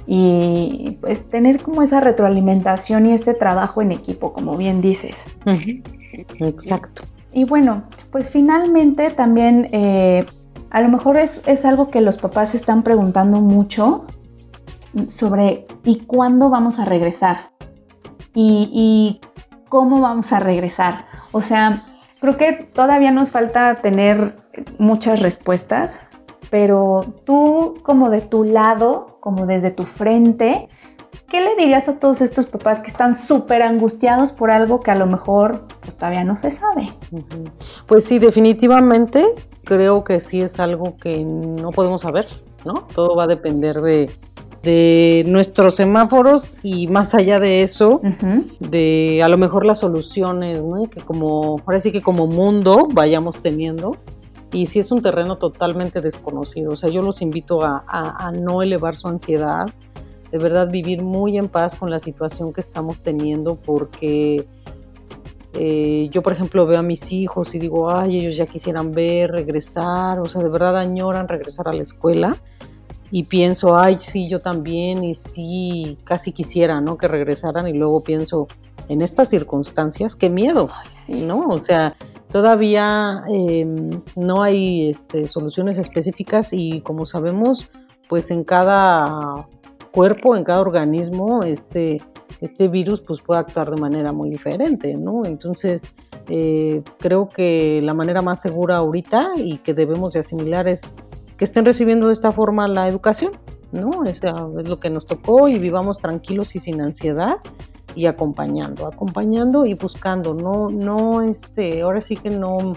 y 0.07 0.97
pues 0.99 1.29
tener 1.29 1.61
como 1.61 1.83
esa 1.83 2.01
retroalimentación 2.01 3.05
y 3.05 3.13
ese 3.13 3.33
trabajo 3.33 3.81
en 3.81 3.93
equipo, 3.93 4.33
como 4.33 4.57
bien 4.57 4.81
dices. 4.81 5.23
Exacto. 6.41 7.03
Y 7.31 7.45
bueno, 7.45 7.83
pues 8.11 8.29
finalmente 8.29 9.09
también 9.09 9.69
eh, 9.71 10.25
a 10.69 10.81
lo 10.81 10.89
mejor 10.89 11.15
es, 11.15 11.39
es 11.45 11.63
algo 11.63 11.89
que 11.89 12.01
los 12.01 12.17
papás 12.17 12.53
están 12.55 12.83
preguntando 12.83 13.39
mucho 13.39 14.05
sobre 15.07 15.65
¿y 15.85 15.99
cuándo 15.99 16.49
vamos 16.49 16.79
a 16.79 16.83
regresar? 16.83 17.54
Y, 18.35 19.21
cómo 19.69 19.99
vamos 19.99 20.31
a 20.31 20.39
regresar. 20.39 21.07
O 21.31 21.41
sea, 21.41 21.83
creo 22.21 22.37
que 22.37 22.53
todavía 22.53 23.11
nos 23.11 23.31
falta 23.31 23.75
tener 23.75 24.35
muchas 24.77 25.21
respuestas, 25.21 25.99
pero 26.49 27.15
tú 27.25 27.79
como 27.83 28.09
de 28.09 28.21
tu 28.21 28.43
lado, 28.43 29.17
como 29.19 29.47
desde 29.47 29.71
tu 29.71 29.83
frente, 29.83 30.69
¿qué 31.27 31.41
le 31.41 31.55
dirías 31.55 31.89
a 31.89 31.99
todos 31.99 32.21
estos 32.21 32.45
papás 32.45 32.81
que 32.81 32.87
están 32.89 33.15
súper 33.15 33.63
angustiados 33.63 34.31
por 34.31 34.51
algo 34.51 34.81
que 34.81 34.91
a 34.91 34.95
lo 34.95 35.07
mejor 35.07 35.65
pues, 35.81 35.97
todavía 35.97 36.23
no 36.23 36.35
se 36.35 36.51
sabe? 36.51 36.93
Pues 37.87 38.05
sí, 38.05 38.19
definitivamente 38.19 39.25
creo 39.65 40.03
que 40.03 40.19
sí 40.19 40.41
es 40.41 40.59
algo 40.59 40.95
que 40.97 41.25
no 41.25 41.71
podemos 41.71 42.01
saber, 42.01 42.27
¿no? 42.63 42.87
Todo 42.93 43.15
va 43.15 43.23
a 43.23 43.27
depender 43.27 43.81
de, 43.81 44.09
de 44.65 45.23
nuestros 45.27 45.75
semáforos 45.75 46.57
y 46.63 46.87
más 46.87 47.13
allá 47.13 47.39
de 47.39 47.61
eso, 47.61 48.01
de 48.59 49.21
a 49.23 49.29
lo 49.29 49.37
mejor 49.37 49.63
las 49.63 49.79
soluciones, 49.79 50.63
¿no? 50.63 50.85
Que 50.85 51.01
como, 51.01 51.61
ahora 51.67 51.79
sí 51.79 51.91
que 51.91 52.01
como 52.01 52.25
mundo 52.25 52.87
vayamos 52.91 53.39
teniendo. 53.39 53.95
Y 54.51 54.65
si 54.65 54.79
es 54.79 54.91
un 54.91 55.03
terreno 55.03 55.37
totalmente 55.37 56.01
desconocido, 56.01 56.71
o 56.71 56.75
sea, 56.77 56.89
yo 56.89 57.03
los 57.03 57.21
invito 57.21 57.59
a, 57.61 58.31
no 58.33 58.63
elevar 58.63 58.95
su 58.95 59.07
ansiedad, 59.07 59.69
de 60.31 60.37
verdad 60.39 60.71
vivir 60.71 61.03
muy 61.03 61.37
en 61.37 61.47
paz 61.47 61.75
con 61.75 61.91
la 61.91 61.99
situación 61.99 62.51
que 62.51 62.61
estamos 62.61 63.01
teniendo, 63.01 63.57
porque 63.57 64.47
eh, 65.53 66.09
yo, 66.09 66.23
por 66.23 66.33
ejemplo, 66.33 66.65
veo 66.65 66.79
a 66.79 66.83
mis 66.83 67.11
hijos 67.11 67.53
y 67.53 67.59
digo, 67.59 67.91
ay, 67.91 68.17
ellos 68.17 68.35
ya 68.35 68.47
quisieran 68.47 68.93
ver, 68.93 69.31
regresar, 69.31 70.19
o 70.19 70.25
sea, 70.25 70.41
de 70.41 70.49
verdad 70.49 70.75
añoran 70.75 71.27
regresar 71.27 71.67
a 71.67 71.73
la 71.73 71.83
escuela 71.83 72.41
y 73.11 73.23
pienso, 73.23 73.77
ay, 73.77 73.97
sí, 73.99 74.27
yo 74.27 74.39
también, 74.39 75.03
y 75.03 75.13
sí, 75.13 75.97
casi 76.03 76.31
quisiera, 76.31 76.81
¿no? 76.81 76.97
Que 76.97 77.07
regresaran 77.07 77.67
y 77.67 77.73
luego 77.73 78.03
pienso, 78.03 78.47
en 78.89 79.01
estas 79.01 79.29
circunstancias, 79.29 80.15
qué 80.15 80.29
miedo, 80.29 80.69
¿no? 81.07 81.47
O 81.49 81.59
sea, 81.59 81.95
todavía 82.29 83.23
em, 83.27 84.01
no 84.15 84.43
hay 84.43 84.89
este, 84.89 85.25
soluciones 85.25 85.77
específicas 85.77 86.53
y 86.53 86.81
como 86.81 87.05
sabemos, 87.05 87.69
pues 88.09 88.31
en 88.31 88.43
cada 88.43 89.47
cuerpo, 89.91 90.35
en 90.35 90.43
cada 90.43 90.59
organismo, 90.59 91.43
este, 91.43 92.01
este 92.41 92.67
virus 92.67 93.01
pues 93.01 93.21
puede 93.21 93.39
actuar 93.39 93.71
de 93.71 93.79
manera 93.79 94.11
muy 94.11 94.29
diferente, 94.29 94.95
¿no? 94.95 95.25
Entonces, 95.25 95.93
eh, 96.27 96.83
creo 96.99 97.29
que 97.29 97.79
la 97.83 97.93
manera 97.93 98.21
más 98.21 98.41
segura 98.41 98.77
ahorita 98.77 99.33
y 99.37 99.57
que 99.57 99.73
debemos 99.73 100.13
de 100.13 100.19
asimilar 100.19 100.67
es 100.67 100.91
que 101.37 101.45
estén 101.45 101.65
recibiendo 101.65 102.07
de 102.07 102.13
esta 102.13 102.31
forma 102.31 102.67
la 102.67 102.87
educación, 102.87 103.33
¿no? 103.71 104.03
es 104.05 104.21
lo 104.23 104.79
que 104.79 104.89
nos 104.89 105.05
tocó 105.05 105.47
y 105.47 105.59
vivamos 105.59 105.99
tranquilos 105.99 106.55
y 106.55 106.59
sin 106.59 106.81
ansiedad 106.81 107.35
y 107.95 108.05
acompañando, 108.07 108.87
acompañando 108.87 109.65
y 109.65 109.73
buscando, 109.73 110.33
no, 110.33 110.69
no, 110.69 111.21
este, 111.21 111.81
ahora 111.81 112.01
sí 112.01 112.17
que 112.17 112.29
no, 112.29 112.73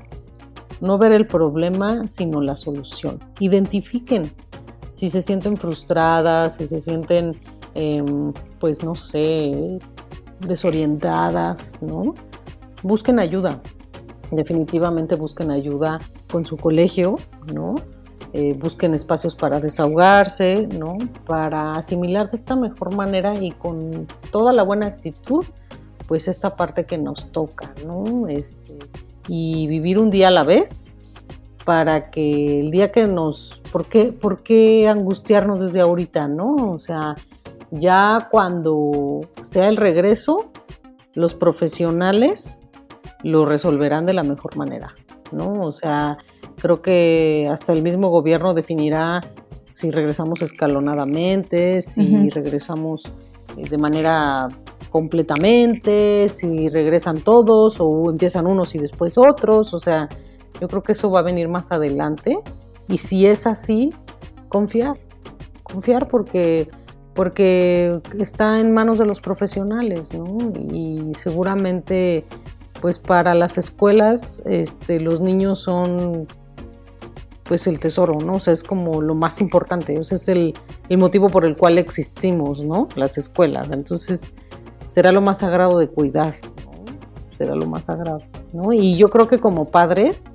no 0.80 0.98
ver 0.98 1.12
el 1.12 1.26
problema, 1.26 2.06
sino 2.06 2.40
la 2.40 2.56
solución. 2.56 3.18
Identifiquen 3.40 4.30
si 4.88 5.10
se 5.10 5.20
sienten 5.20 5.56
frustradas, 5.56 6.56
si 6.56 6.66
se 6.66 6.80
sienten, 6.80 7.36
em, 7.74 8.32
pues 8.58 8.82
no 8.82 8.94
sé, 8.94 9.78
desorientadas, 10.40 11.78
¿no? 11.82 12.14
Busquen 12.82 13.18
ayuda, 13.18 13.60
definitivamente 14.30 15.16
busquen 15.16 15.50
ayuda 15.50 15.98
con 16.30 16.46
su 16.46 16.56
colegio, 16.56 17.16
¿no? 17.52 17.74
Eh, 18.40 18.54
busquen 18.56 18.94
espacios 18.94 19.34
para 19.34 19.58
desahogarse, 19.58 20.68
¿no? 20.78 20.96
Para 21.26 21.74
asimilar 21.74 22.30
de 22.30 22.36
esta 22.36 22.54
mejor 22.54 22.94
manera 22.94 23.34
y 23.34 23.50
con 23.50 24.06
toda 24.30 24.52
la 24.52 24.62
buena 24.62 24.86
actitud, 24.86 25.44
pues 26.06 26.28
esta 26.28 26.54
parte 26.54 26.86
que 26.86 26.98
nos 26.98 27.32
toca, 27.32 27.74
¿no? 27.84 28.28
Este, 28.28 28.78
y 29.26 29.66
vivir 29.66 29.98
un 29.98 30.10
día 30.10 30.28
a 30.28 30.30
la 30.30 30.44
vez 30.44 30.94
para 31.64 32.10
que 32.10 32.60
el 32.60 32.70
día 32.70 32.92
que 32.92 33.08
nos... 33.08 33.60
¿Por 33.72 33.86
qué, 33.86 34.12
¿Por 34.12 34.44
qué 34.44 34.88
angustiarnos 34.88 35.58
desde 35.58 35.80
ahorita, 35.80 36.28
no? 36.28 36.70
O 36.70 36.78
sea, 36.78 37.16
ya 37.72 38.28
cuando 38.30 39.22
sea 39.40 39.68
el 39.68 39.76
regreso, 39.76 40.52
los 41.12 41.34
profesionales 41.34 42.60
lo 43.24 43.44
resolverán 43.46 44.06
de 44.06 44.12
la 44.12 44.22
mejor 44.22 44.56
manera, 44.56 44.94
¿no? 45.32 45.54
O 45.54 45.72
sea, 45.72 46.18
Creo 46.60 46.82
que 46.82 47.48
hasta 47.50 47.72
el 47.72 47.82
mismo 47.82 48.08
gobierno 48.08 48.54
definirá 48.54 49.20
si 49.70 49.90
regresamos 49.90 50.42
escalonadamente, 50.42 51.82
si 51.82 52.30
regresamos 52.30 53.04
eh, 53.56 53.68
de 53.68 53.78
manera 53.78 54.48
completamente, 54.90 56.28
si 56.28 56.68
regresan 56.68 57.20
todos 57.20 57.76
o 57.78 58.10
empiezan 58.10 58.46
unos 58.46 58.74
y 58.74 58.78
después 58.78 59.18
otros, 59.18 59.74
o 59.74 59.78
sea, 59.78 60.08
yo 60.60 60.68
creo 60.68 60.82
que 60.82 60.92
eso 60.92 61.10
va 61.10 61.20
a 61.20 61.22
venir 61.22 61.48
más 61.48 61.70
adelante. 61.72 62.38
Y 62.88 62.98
si 62.98 63.26
es 63.26 63.46
así, 63.46 63.90
confiar, 64.48 64.96
confiar 65.62 66.08
porque 66.08 66.68
porque 67.18 68.00
está 68.20 68.60
en 68.60 68.72
manos 68.72 68.96
de 68.96 69.04
los 69.04 69.20
profesionales, 69.20 70.14
¿no? 70.14 70.52
Y 70.70 71.10
seguramente, 71.16 72.24
pues 72.80 73.00
para 73.00 73.34
las 73.34 73.58
escuelas, 73.58 74.40
este, 74.46 75.00
los 75.00 75.20
niños 75.20 75.58
son 75.58 76.28
pues 77.48 77.66
el 77.66 77.80
tesoro, 77.80 78.18
¿no? 78.20 78.34
O 78.34 78.40
sea, 78.40 78.52
es 78.52 78.62
como 78.62 79.00
lo 79.00 79.14
más 79.14 79.40
importante, 79.40 79.98
o 79.98 80.04
sea, 80.04 80.16
es 80.16 80.28
el, 80.28 80.54
el 80.90 80.98
motivo 80.98 81.30
por 81.30 81.46
el 81.46 81.56
cual 81.56 81.78
existimos, 81.78 82.62
¿no? 82.62 82.88
Las 82.94 83.16
escuelas. 83.16 83.72
Entonces, 83.72 84.34
será 84.86 85.10
lo 85.12 85.22
más 85.22 85.38
sagrado 85.38 85.78
de 85.78 85.88
cuidar, 85.88 86.36
¿no? 86.66 86.84
Será 87.36 87.54
lo 87.54 87.66
más 87.66 87.86
sagrado, 87.86 88.20
¿no? 88.52 88.72
Y 88.74 88.96
yo 88.96 89.08
creo 89.08 89.28
que 89.28 89.38
como 89.38 89.64
padres, 89.64 90.30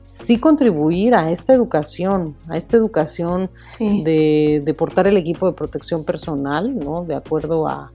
sí 0.00 0.38
contribuir 0.38 1.16
a 1.16 1.32
esta 1.32 1.52
educación, 1.52 2.36
a 2.48 2.56
esta 2.56 2.76
educación 2.76 3.50
de, 3.80 4.62
de, 4.64 4.74
portar 4.74 5.08
el 5.08 5.16
equipo 5.16 5.46
de 5.46 5.54
protección 5.54 6.04
personal, 6.04 6.78
¿no? 6.78 7.04
De 7.04 7.16
acuerdo 7.16 7.66
a, 7.66 7.90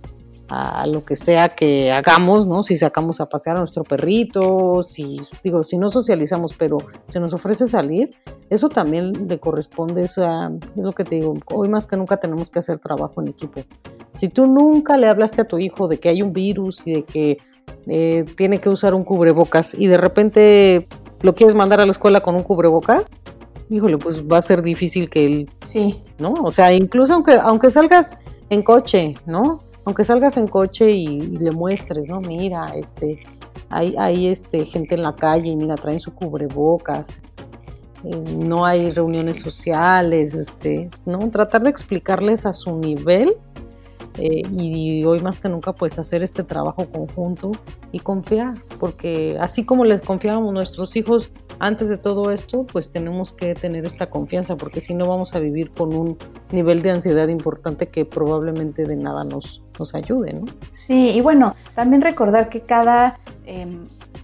a 0.49 0.87
lo 0.87 1.05
que 1.05 1.15
sea 1.15 1.49
que 1.49 1.91
hagamos, 1.91 2.47
¿no? 2.47 2.63
Si 2.63 2.75
sacamos 2.75 3.21
a 3.21 3.29
pasear 3.29 3.57
a 3.57 3.59
nuestro 3.59 3.83
perrito, 3.83 4.81
si 4.81 5.21
digo, 5.43 5.63
si 5.63 5.77
no 5.77 5.89
socializamos, 5.89 6.53
pero 6.53 6.79
se 7.07 7.19
nos 7.19 7.33
ofrece 7.33 7.67
salir, 7.67 8.15
eso 8.49 8.67
también 8.67 9.27
le 9.27 9.39
corresponde, 9.39 10.03
eso 10.03 10.23
es 10.23 10.83
lo 10.83 10.91
que 10.93 11.03
te 11.03 11.15
digo, 11.15 11.35
hoy 11.53 11.69
más 11.69 11.85
que 11.85 11.97
nunca 11.97 12.17
tenemos 12.17 12.49
que 12.49 12.59
hacer 12.59 12.79
trabajo 12.79 13.21
en 13.21 13.27
equipo. 13.27 13.61
Si 14.13 14.27
tú 14.27 14.47
nunca 14.47 14.97
le 14.97 15.07
hablaste 15.07 15.41
a 15.41 15.47
tu 15.47 15.59
hijo 15.59 15.87
de 15.87 15.99
que 15.99 16.09
hay 16.09 16.23
un 16.23 16.33
virus 16.33 16.85
y 16.87 16.93
de 16.93 17.03
que 17.03 17.37
eh, 17.87 18.25
tiene 18.35 18.59
que 18.59 18.69
usar 18.69 18.95
un 18.95 19.03
cubrebocas 19.03 19.75
y 19.75 19.85
de 19.85 19.97
repente 19.97 20.87
lo 21.21 21.35
quieres 21.35 21.55
mandar 21.55 21.79
a 21.79 21.85
la 21.85 21.91
escuela 21.91 22.21
con 22.21 22.35
un 22.35 22.43
cubrebocas, 22.43 23.11
híjole, 23.69 23.99
pues 23.99 24.23
va 24.23 24.39
a 24.39 24.41
ser 24.41 24.63
difícil 24.63 25.11
que 25.11 25.27
él, 25.27 25.49
sí, 25.63 26.03
¿no? 26.17 26.33
O 26.43 26.49
sea, 26.49 26.73
incluso 26.73 27.13
aunque 27.13 27.33
aunque 27.33 27.69
salgas 27.69 28.21
en 28.49 28.63
coche, 28.63 29.13
¿no? 29.27 29.59
Aunque 29.89 30.03
salgas 30.03 30.37
en 30.37 30.47
coche 30.47 30.91
y, 30.91 31.19
le 31.19 31.49
muestres, 31.49 32.07
¿no? 32.07 32.21
Mira, 32.21 32.73
este, 32.75 33.23
hay, 33.69 33.95
hay 33.97 34.27
este, 34.27 34.63
gente 34.63 34.93
en 34.93 35.01
la 35.01 35.15
calle 35.15 35.49
y 35.49 35.55
mira, 35.55 35.77
traen 35.77 35.99
su 35.99 36.13
cubrebocas, 36.13 37.19
eh, 38.03 38.15
no 38.37 38.67
hay 38.67 38.91
reuniones 38.91 39.39
sociales, 39.39 40.35
este, 40.35 40.89
¿no? 41.07 41.17
Tratar 41.31 41.63
de 41.63 41.71
explicarles 41.71 42.45
a 42.45 42.53
su 42.53 42.77
nivel 42.77 43.35
eh, 44.20 44.41
y 44.51 45.05
hoy 45.05 45.22
más 45.22 45.39
que 45.39 45.47
nunca 45.47 45.74
pues 45.74 45.97
hacer 45.97 46.24
este 46.24 46.43
trabajo 46.43 46.86
conjunto 46.91 47.51
y 47.91 47.99
confiar, 47.99 48.55
porque 48.80 49.38
así 49.39 49.63
como 49.63 49.86
les 49.86 50.01
confiábamos 50.01 50.53
nuestros 50.53 50.95
hijos 50.97 51.32
antes 51.59 51.88
de 51.88 51.97
todo 51.97 52.32
esto, 52.32 52.65
pues 52.65 52.89
tenemos 52.89 53.32
que 53.32 53.53
tener 53.53 53.86
esta 53.86 54.09
confianza, 54.09 54.57
porque 54.57 54.82
si 54.82 54.93
no 54.93 55.07
vamos 55.07 55.36
a 55.36 55.39
vivir 55.39 55.72
con 55.72 55.93
un 55.93 56.17
nivel 56.51 56.82
de 56.82 56.91
ansiedad 56.91 57.28
importante 57.30 57.88
que 57.88 58.05
probablemente 58.05 58.84
de 58.84 58.95
nada 58.95 59.24
nos, 59.24 59.61
nos 59.78 59.95
ayude, 59.95 60.34
¿no? 60.34 60.45
Sí, 60.72 61.11
y 61.11 61.22
bueno, 61.22 61.55
también 61.74 62.01
recordar 62.01 62.49
que 62.49 62.61
cada, 62.61 63.20
em, 63.45 63.84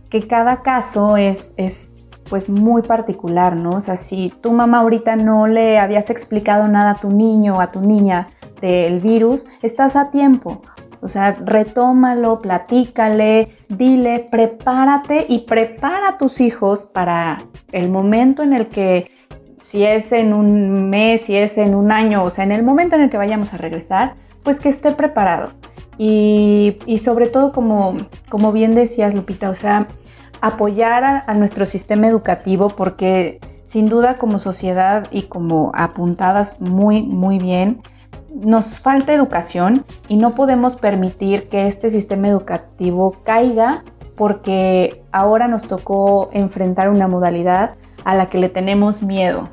que 0.10 0.28
cada 0.28 0.62
caso 0.62 1.18
es, 1.18 1.54
es 1.58 1.96
pues 2.30 2.50
muy 2.50 2.82
particular, 2.82 3.56
¿no? 3.56 3.72
O 3.72 3.82
sea, 3.82 3.96
si 3.96 4.34
tu 4.42 4.52
mamá 4.52 4.80
ahorita 4.80 5.16
no 5.16 5.48
le 5.48 5.78
habías 5.78 6.10
explicado 6.10 6.68
nada 6.68 6.92
a 6.92 6.96
tu 6.96 7.12
niño 7.12 7.58
o 7.58 7.62
a 7.62 7.72
tu 7.72 7.82
niña 7.82 8.30
del 8.62 9.00
virus, 9.00 9.46
estás 9.62 9.96
a 9.96 10.12
tiempo. 10.12 10.62
O 11.02 11.08
sea, 11.08 11.34
retómalo, 11.34 12.40
platícale, 12.40 13.56
dile, 13.70 14.28
prepárate 14.32 15.26
y 15.30 15.40
prepara 15.42 16.10
a 16.10 16.18
tus 16.18 16.42
hijos 16.42 16.86
para 16.86 17.44
el 17.72 17.90
momento 17.90 18.42
en 18.42 18.54
el 18.54 18.68
que, 18.68 19.12
si 19.60 19.84
es 19.84 20.12
en 20.12 20.34
un 20.34 20.90
mes, 20.90 21.22
si 21.22 21.36
es 21.36 21.58
en 21.58 21.76
un 21.76 21.92
año, 21.92 22.24
o 22.24 22.30
sea, 22.30 22.44
en 22.44 22.52
el 22.52 22.64
momento 22.64 22.96
en 22.96 23.04
el 23.04 23.10
que 23.10 23.18
vayamos 23.18 23.54
a 23.54 23.58
regresar, 23.58 24.16
pues 24.42 24.60
que 24.60 24.70
esté 24.70 24.94
preparado. 24.94 25.52
Y, 25.98 26.78
sobre 26.98 27.28
todo, 27.28 27.52
como, 27.52 27.98
como 28.30 28.52
bien 28.52 28.74
decías, 28.76 29.14
Lupita, 29.14 29.50
o 29.50 29.56
sea, 29.56 29.88
apoyar 30.42 31.04
a, 31.04 31.24
a 31.28 31.34
nuestro 31.36 31.66
sistema 31.66 32.08
educativo 32.08 32.70
porque 32.70 33.40
sin 33.64 33.88
duda 33.88 34.18
como 34.18 34.40
sociedad 34.40 35.08
y 35.12 35.24
como 35.24 35.72
apuntabas 35.74 36.62
muy, 36.62 37.02
muy 37.02 37.40
bien, 37.40 37.82
nos 38.36 38.78
falta 38.78 39.14
educación 39.14 39.86
y 40.08 40.18
no 40.18 40.36
podemos 40.36 40.76
permitir 40.76 41.48
que 41.48 41.68
este 41.68 41.90
sistema 41.90 42.28
educativo 42.28 43.16
caiga 43.24 43.84
porque 44.16 45.04
ahora 45.12 45.48
nos 45.48 45.64
tocó 45.64 46.30
enfrentar 46.34 46.90
una 46.90 47.08
modalidad 47.08 47.76
a 48.04 48.16
la 48.16 48.30
que 48.30 48.38
le 48.38 48.50
tenemos 48.50 49.04
miedo. 49.04 49.50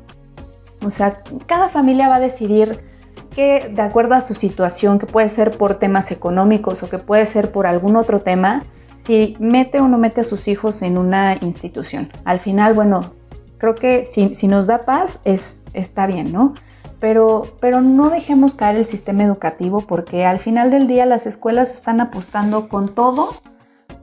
O 0.83 0.89
sea, 0.89 1.21
cada 1.45 1.69
familia 1.69 2.09
va 2.09 2.15
a 2.15 2.19
decidir 2.19 2.83
que 3.33 3.71
de 3.73 3.81
acuerdo 3.81 4.15
a 4.15 4.21
su 4.21 4.35
situación, 4.35 4.99
que 4.99 5.05
puede 5.05 5.29
ser 5.29 5.51
por 5.57 5.75
temas 5.75 6.11
económicos 6.11 6.83
o 6.83 6.89
que 6.89 6.99
puede 6.99 7.25
ser 7.25 7.51
por 7.51 7.65
algún 7.65 7.95
otro 7.95 8.21
tema, 8.21 8.61
si 8.95 9.35
mete 9.39 9.79
o 9.79 9.87
no 9.87 9.97
mete 9.97 10.21
a 10.21 10.23
sus 10.23 10.47
hijos 10.47 10.81
en 10.81 10.97
una 10.97 11.37
institución. 11.41 12.11
Al 12.25 12.39
final, 12.39 12.73
bueno, 12.73 13.13
creo 13.57 13.75
que 13.75 14.03
si, 14.03 14.35
si 14.35 14.47
nos 14.47 14.67
da 14.67 14.79
paz, 14.79 15.19
es, 15.23 15.63
está 15.73 16.05
bien, 16.05 16.31
¿no? 16.31 16.53
Pero, 17.03 17.57
pero 17.59 17.81
no 17.81 18.09
dejemos 18.09 18.55
caer 18.55 18.77
el 18.77 18.85
sistema 18.85 19.23
educativo 19.23 19.81
porque 19.81 20.23
al 20.23 20.39
final 20.39 20.71
del 20.71 20.87
día 20.87 21.05
las 21.05 21.27
escuelas 21.27 21.73
están 21.73 21.99
apostando 21.99 22.69
con 22.69 22.95
todo 22.95 23.35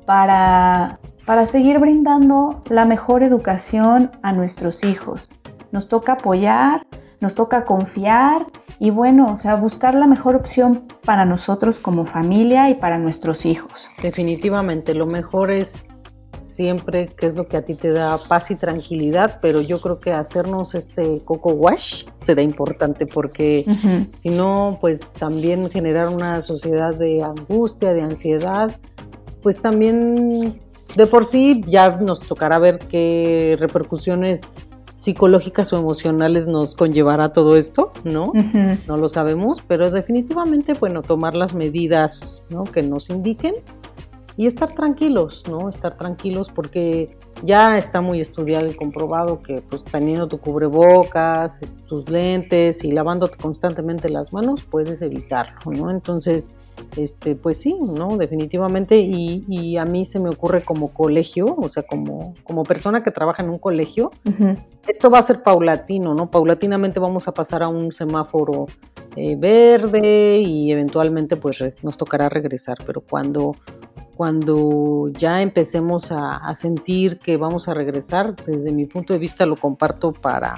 para, 0.04 0.98
para 1.24 1.46
seguir 1.46 1.78
brindando 1.78 2.62
la 2.68 2.84
mejor 2.84 3.22
educación 3.22 4.10
a 4.20 4.34
nuestros 4.34 4.84
hijos. 4.84 5.30
Nos 5.72 5.88
toca 5.88 6.12
apoyar, 6.12 6.86
nos 7.20 7.34
toca 7.34 7.64
confiar 7.64 8.44
y 8.78 8.90
bueno, 8.90 9.32
o 9.32 9.36
sea, 9.38 9.54
buscar 9.54 9.94
la 9.94 10.06
mejor 10.06 10.36
opción 10.36 10.84
para 11.02 11.24
nosotros 11.24 11.78
como 11.78 12.04
familia 12.04 12.68
y 12.68 12.74
para 12.74 12.98
nuestros 12.98 13.46
hijos. 13.46 13.88
Definitivamente, 14.02 14.92
lo 14.92 15.06
mejor 15.06 15.50
es 15.50 15.86
siempre 16.40 17.08
qué 17.16 17.26
es 17.26 17.36
lo 17.36 17.46
que 17.46 17.56
a 17.56 17.62
ti 17.62 17.74
te 17.74 17.90
da 17.92 18.18
paz 18.18 18.50
y 18.50 18.56
tranquilidad, 18.56 19.38
pero 19.40 19.60
yo 19.60 19.80
creo 19.80 20.00
que 20.00 20.12
hacernos 20.12 20.74
este 20.74 21.20
coco 21.24 21.52
wash 21.52 22.04
será 22.16 22.42
importante 22.42 23.06
porque 23.06 23.64
si 24.16 24.30
no, 24.30 24.78
pues 24.80 25.12
también 25.12 25.70
generar 25.70 26.08
una 26.08 26.42
sociedad 26.42 26.94
de 26.94 27.22
angustia, 27.22 27.92
de 27.92 28.02
ansiedad, 28.02 28.76
pues 29.42 29.60
también 29.60 30.60
de 30.96 31.06
por 31.06 31.24
sí 31.24 31.62
ya 31.66 31.90
nos 31.98 32.20
tocará 32.20 32.58
ver 32.58 32.78
qué 32.78 33.56
repercusiones 33.58 34.42
psicológicas 35.00 35.72
o 35.72 35.78
emocionales 35.78 36.46
nos 36.46 36.74
conllevará 36.74 37.32
todo 37.32 37.56
esto, 37.56 37.90
¿no? 38.04 38.32
No 38.86 38.96
lo 38.98 39.08
sabemos, 39.08 39.62
pero 39.66 39.90
definitivamente, 39.90 40.74
bueno, 40.74 41.00
tomar 41.00 41.34
las 41.34 41.54
medidas 41.54 42.42
¿no? 42.50 42.64
que 42.64 42.82
nos 42.82 43.08
indiquen 43.08 43.54
y 44.36 44.46
estar 44.46 44.74
tranquilos, 44.74 45.44
¿no? 45.48 45.68
Estar 45.68 45.96
tranquilos 45.96 46.50
porque 46.50 47.16
ya 47.42 47.78
está 47.78 48.00
muy 48.00 48.20
estudiado 48.20 48.66
y 48.66 48.74
comprobado 48.74 49.42
que 49.42 49.62
pues 49.62 49.82
teniendo 49.84 50.28
tu 50.28 50.38
cubrebocas, 50.38 51.74
tus 51.86 52.08
lentes 52.10 52.84
y 52.84 52.92
lavándote 52.92 53.36
constantemente 53.38 54.08
las 54.08 54.32
manos 54.32 54.62
puedes 54.62 55.00
evitarlo, 55.02 55.72
¿no? 55.72 55.90
Entonces, 55.90 56.50
este, 56.96 57.34
pues 57.34 57.58
sí, 57.58 57.76
¿no? 57.80 58.16
Definitivamente 58.16 58.98
y, 58.98 59.76
a 59.76 59.84
mí 59.84 60.04
se 60.04 60.20
me 60.20 60.28
ocurre 60.28 60.62
como 60.62 60.92
colegio, 60.92 61.56
o 61.56 61.68
sea, 61.68 61.82
como, 61.82 62.34
como 62.44 62.64
persona 62.64 63.02
que 63.02 63.10
trabaja 63.10 63.42
en 63.42 63.50
un 63.50 63.58
colegio, 63.58 64.10
esto 64.86 65.10
va 65.10 65.18
a 65.18 65.22
ser 65.22 65.42
paulatino, 65.42 66.14
¿no? 66.14 66.30
Paulatinamente 66.30 67.00
vamos 67.00 67.28
a 67.28 67.34
pasar 67.34 67.62
a 67.62 67.68
un 67.68 67.92
semáforo 67.92 68.66
eh, 69.16 69.36
verde 69.36 70.38
y 70.38 70.72
eventualmente 70.72 71.36
pues 71.36 71.62
nos 71.82 71.96
tocará 71.96 72.28
regresar, 72.28 72.78
pero 72.84 73.00
cuando 73.00 73.56
cuando 74.20 75.08
ya 75.14 75.40
empecemos 75.40 76.12
a, 76.12 76.54
sentir 76.54 77.18
que 77.20 77.38
vamos 77.38 77.68
a 77.68 77.72
regresar, 77.72 78.36
desde 78.44 78.70
mi 78.70 78.84
punto 78.84 79.14
de 79.14 79.18
vista 79.18 79.46
lo 79.46 79.56
comparto 79.56 80.12
para, 80.12 80.56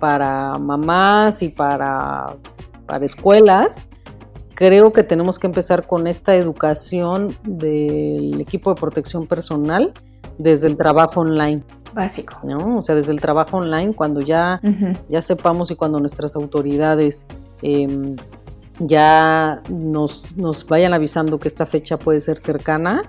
para 0.00 0.58
mamás 0.58 1.42
y 1.42 1.50
para, 1.50 2.34
para 2.84 3.04
escuelas, 3.04 3.88
creo 4.56 4.92
que 4.92 5.04
tenemos 5.04 5.38
que 5.38 5.46
empezar 5.46 5.86
con 5.86 6.08
esta 6.08 6.34
educación 6.34 7.36
del 7.44 8.40
equipo 8.40 8.74
de 8.74 8.80
protección 8.80 9.28
personal 9.28 9.92
desde 10.38 10.66
el 10.66 10.76
trabajo 10.76 11.20
online. 11.20 11.62
Básico. 11.94 12.40
¿no? 12.42 12.78
O 12.78 12.82
sea, 12.82 12.96
desde 12.96 13.12
el 13.12 13.20
trabajo 13.20 13.58
online, 13.58 13.94
cuando 13.94 14.20
ya, 14.20 14.60
ya 15.08 15.22
sepamos 15.22 15.70
y 15.70 15.76
cuando 15.76 16.00
nuestras 16.00 16.34
autoridades 16.34 17.26
em, 17.62 18.16
ya 18.86 19.62
nos, 19.68 20.36
nos 20.36 20.66
vayan 20.66 20.94
avisando 20.94 21.38
que 21.38 21.48
esta 21.48 21.66
fecha 21.66 21.98
puede 21.98 22.20
ser 22.20 22.38
cercana, 22.38 23.02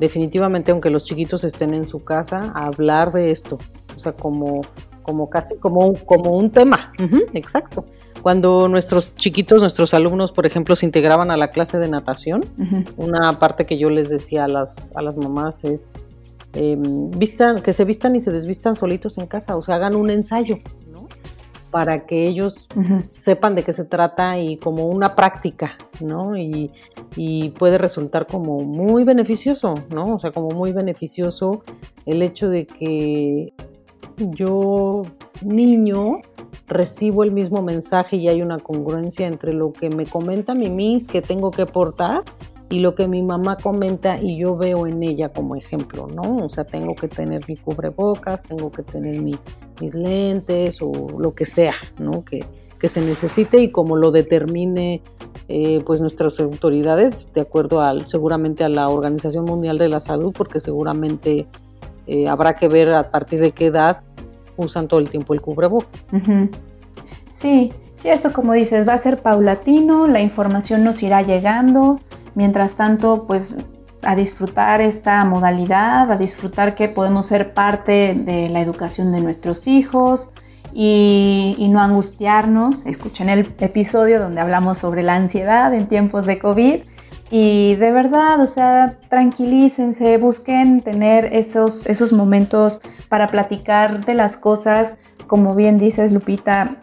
definitivamente 0.00 0.72
aunque 0.72 0.90
los 0.90 1.04
chiquitos 1.04 1.44
estén 1.44 1.74
en 1.74 1.86
su 1.86 2.04
casa, 2.04 2.52
hablar 2.54 3.12
de 3.12 3.30
esto. 3.30 3.58
O 3.94 3.98
sea, 3.98 4.12
como, 4.12 4.62
como 5.02 5.28
casi 5.30 5.56
como 5.56 5.86
un, 5.86 5.94
como 5.94 6.36
un 6.36 6.50
tema. 6.50 6.92
exacto. 7.34 7.84
Cuando 8.22 8.68
nuestros 8.68 9.14
chiquitos, 9.16 9.60
nuestros 9.60 9.94
alumnos, 9.94 10.30
por 10.30 10.46
ejemplo, 10.46 10.76
se 10.76 10.86
integraban 10.86 11.32
a 11.32 11.36
la 11.36 11.50
clase 11.50 11.78
de 11.78 11.88
natación, 11.88 12.44
una 12.96 13.38
parte 13.40 13.66
que 13.66 13.78
yo 13.78 13.90
les 13.90 14.08
decía 14.08 14.44
a 14.44 14.48
las, 14.48 14.92
a 14.94 15.02
las 15.02 15.16
mamás 15.16 15.64
es, 15.64 15.90
em, 16.54 17.10
vistan, 17.10 17.62
que 17.62 17.72
se 17.72 17.84
vistan 17.84 18.14
y 18.14 18.20
se 18.20 18.30
desvistan 18.30 18.76
solitos 18.76 19.18
en 19.18 19.26
casa, 19.26 19.56
o 19.56 19.62
sea, 19.62 19.74
hagan 19.74 19.96
un 19.96 20.08
ensayo. 20.08 20.54
Para 21.72 22.06
que 22.06 22.28
ellos 22.28 22.68
sepan 23.08 23.56
de 23.56 23.64
qué 23.64 23.72
se 23.72 23.84
trata 23.84 24.38
y 24.38 24.58
como 24.58 24.86
una 24.86 25.16
práctica, 25.16 25.76
¿no? 26.00 26.36
Y, 26.36 26.70
y, 27.16 27.50
puede 27.50 27.78
resultar 27.78 28.28
como 28.28 28.60
muy 28.60 29.02
beneficioso, 29.02 29.74
¿no? 29.90 30.14
O 30.14 30.18
sea, 30.20 30.30
como 30.30 30.50
muy 30.50 30.72
beneficioso 30.72 31.64
el 32.06 32.22
hecho 32.22 32.48
de 32.48 32.66
que 32.66 33.52
yo, 34.18 35.02
niño, 35.42 36.20
recibo 36.68 37.24
el 37.24 37.32
mismo 37.32 37.62
mensaje 37.62 38.16
y 38.16 38.28
hay 38.28 38.42
una 38.42 38.58
congruencia 38.58 39.26
entre 39.26 39.52
lo 39.52 39.72
que 39.72 39.90
me 39.90 40.06
comenta 40.06 40.54
mi 40.54 40.70
Miss 40.70 41.06
que 41.06 41.22
tengo 41.22 41.50
que 41.50 41.66
portar 41.66 42.22
y 42.72 42.78
lo 42.78 42.94
que 42.94 43.06
mi 43.06 43.20
mamá 43.20 43.58
comenta 43.58 44.18
y 44.18 44.38
yo 44.38 44.56
veo 44.56 44.86
en 44.86 45.02
ella 45.02 45.28
como 45.28 45.56
ejemplo, 45.56 46.06
¿no? 46.06 46.38
O 46.38 46.48
sea, 46.48 46.64
tengo 46.64 46.94
que 46.94 47.06
tener 47.06 47.46
mi 47.46 47.54
cubrebocas, 47.54 48.42
tengo 48.42 48.72
que 48.72 48.82
tener 48.82 49.20
mis 49.20 49.94
lentes 49.94 50.80
o 50.80 50.90
lo 51.18 51.34
que 51.34 51.44
sea, 51.44 51.74
¿no? 51.98 52.24
Que, 52.24 52.46
que 52.78 52.88
se 52.88 53.02
necesite 53.02 53.58
y 53.58 53.70
como 53.70 53.94
lo 53.96 54.10
determine 54.10 55.02
eh, 55.48 55.82
pues 55.84 56.00
nuestras 56.00 56.40
autoridades, 56.40 57.30
de 57.34 57.42
acuerdo 57.42 57.82
al, 57.82 58.06
seguramente 58.06 58.64
a 58.64 58.70
la 58.70 58.88
Organización 58.88 59.44
Mundial 59.44 59.76
de 59.76 59.88
la 59.88 60.00
Salud, 60.00 60.32
porque 60.34 60.58
seguramente 60.58 61.46
eh, 62.06 62.26
habrá 62.26 62.56
que 62.56 62.68
ver 62.68 62.94
a 62.94 63.10
partir 63.10 63.38
de 63.40 63.50
qué 63.50 63.66
edad 63.66 64.02
usan 64.56 64.88
todo 64.88 64.98
el 64.98 65.10
tiempo 65.10 65.34
el 65.34 65.42
cubrebocas. 65.42 65.90
Sí, 67.30 67.70
sí, 67.96 68.08
esto 68.08 68.32
como 68.32 68.54
dices, 68.54 68.88
va 68.88 68.94
a 68.94 68.98
ser 68.98 69.18
paulatino, 69.18 70.06
la 70.06 70.22
información 70.22 70.84
nos 70.84 71.02
irá 71.02 71.20
llegando, 71.20 72.00
mientras 72.34 72.74
tanto, 72.74 73.26
pues 73.26 73.56
a 74.02 74.16
disfrutar 74.16 74.80
esta 74.80 75.24
modalidad, 75.24 76.10
a 76.10 76.16
disfrutar 76.16 76.74
que 76.74 76.88
podemos 76.88 77.26
ser 77.26 77.54
parte 77.54 78.14
de 78.14 78.48
la 78.48 78.60
educación 78.60 79.12
de 79.12 79.20
nuestros 79.20 79.66
hijos 79.66 80.30
y, 80.74 81.68
no 81.70 81.80
angustiarnos. 81.80 82.84
Escuchen 82.86 83.28
el 83.28 83.54
episodio 83.60 84.20
donde 84.20 84.40
hablamos 84.40 84.78
sobre 84.78 85.02
la 85.02 85.14
ansiedad 85.14 85.72
en 85.72 85.86
tiempos 85.86 86.26
de 86.26 86.38
COVID 86.38 86.80
y 87.30 87.76
de 87.76 87.92
verdad, 87.92 88.40
o 88.40 88.46
sea, 88.46 88.98
tranquilícense, 89.08 90.18
busquen 90.18 90.82
tener 90.82 91.26
esos, 91.32 91.86
esos 91.86 92.12
momentos 92.12 92.80
para 93.08 93.28
platicar 93.28 94.04
de 94.04 94.14
las 94.14 94.36
cosas, 94.36 94.98
como 95.26 95.54
bien 95.54 95.78
dices, 95.78 96.12
Lupita, 96.12 96.76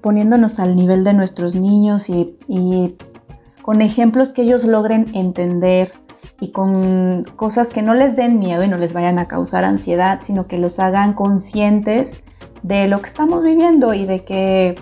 poniéndonos 0.00 0.60
al 0.60 0.76
nivel 0.76 1.02
de 1.02 1.14
nuestros 1.14 1.56
niños 1.56 2.08
y 2.08 2.96
con 3.68 3.82
ejemplos 3.82 4.32
que 4.32 4.40
ellos 4.40 4.64
logren 4.64 5.14
entender 5.14 5.92
y 6.40 6.52
con 6.52 7.24
cosas 7.36 7.68
que 7.68 7.82
no 7.82 7.92
les 7.92 8.16
den 8.16 8.38
miedo 8.38 8.64
y 8.64 8.68
no 8.68 8.78
les 8.78 8.94
vayan 8.94 9.18
a 9.18 9.28
causar 9.28 9.64
ansiedad, 9.64 10.20
sino 10.22 10.46
que 10.46 10.56
los 10.56 10.78
hagan 10.78 11.12
conscientes 11.12 12.22
de 12.62 12.88
lo 12.88 12.98
que 13.00 13.04
estamos 13.04 13.42
viviendo 13.42 13.92
y 13.92 14.06
de 14.06 14.24
que 14.24 14.76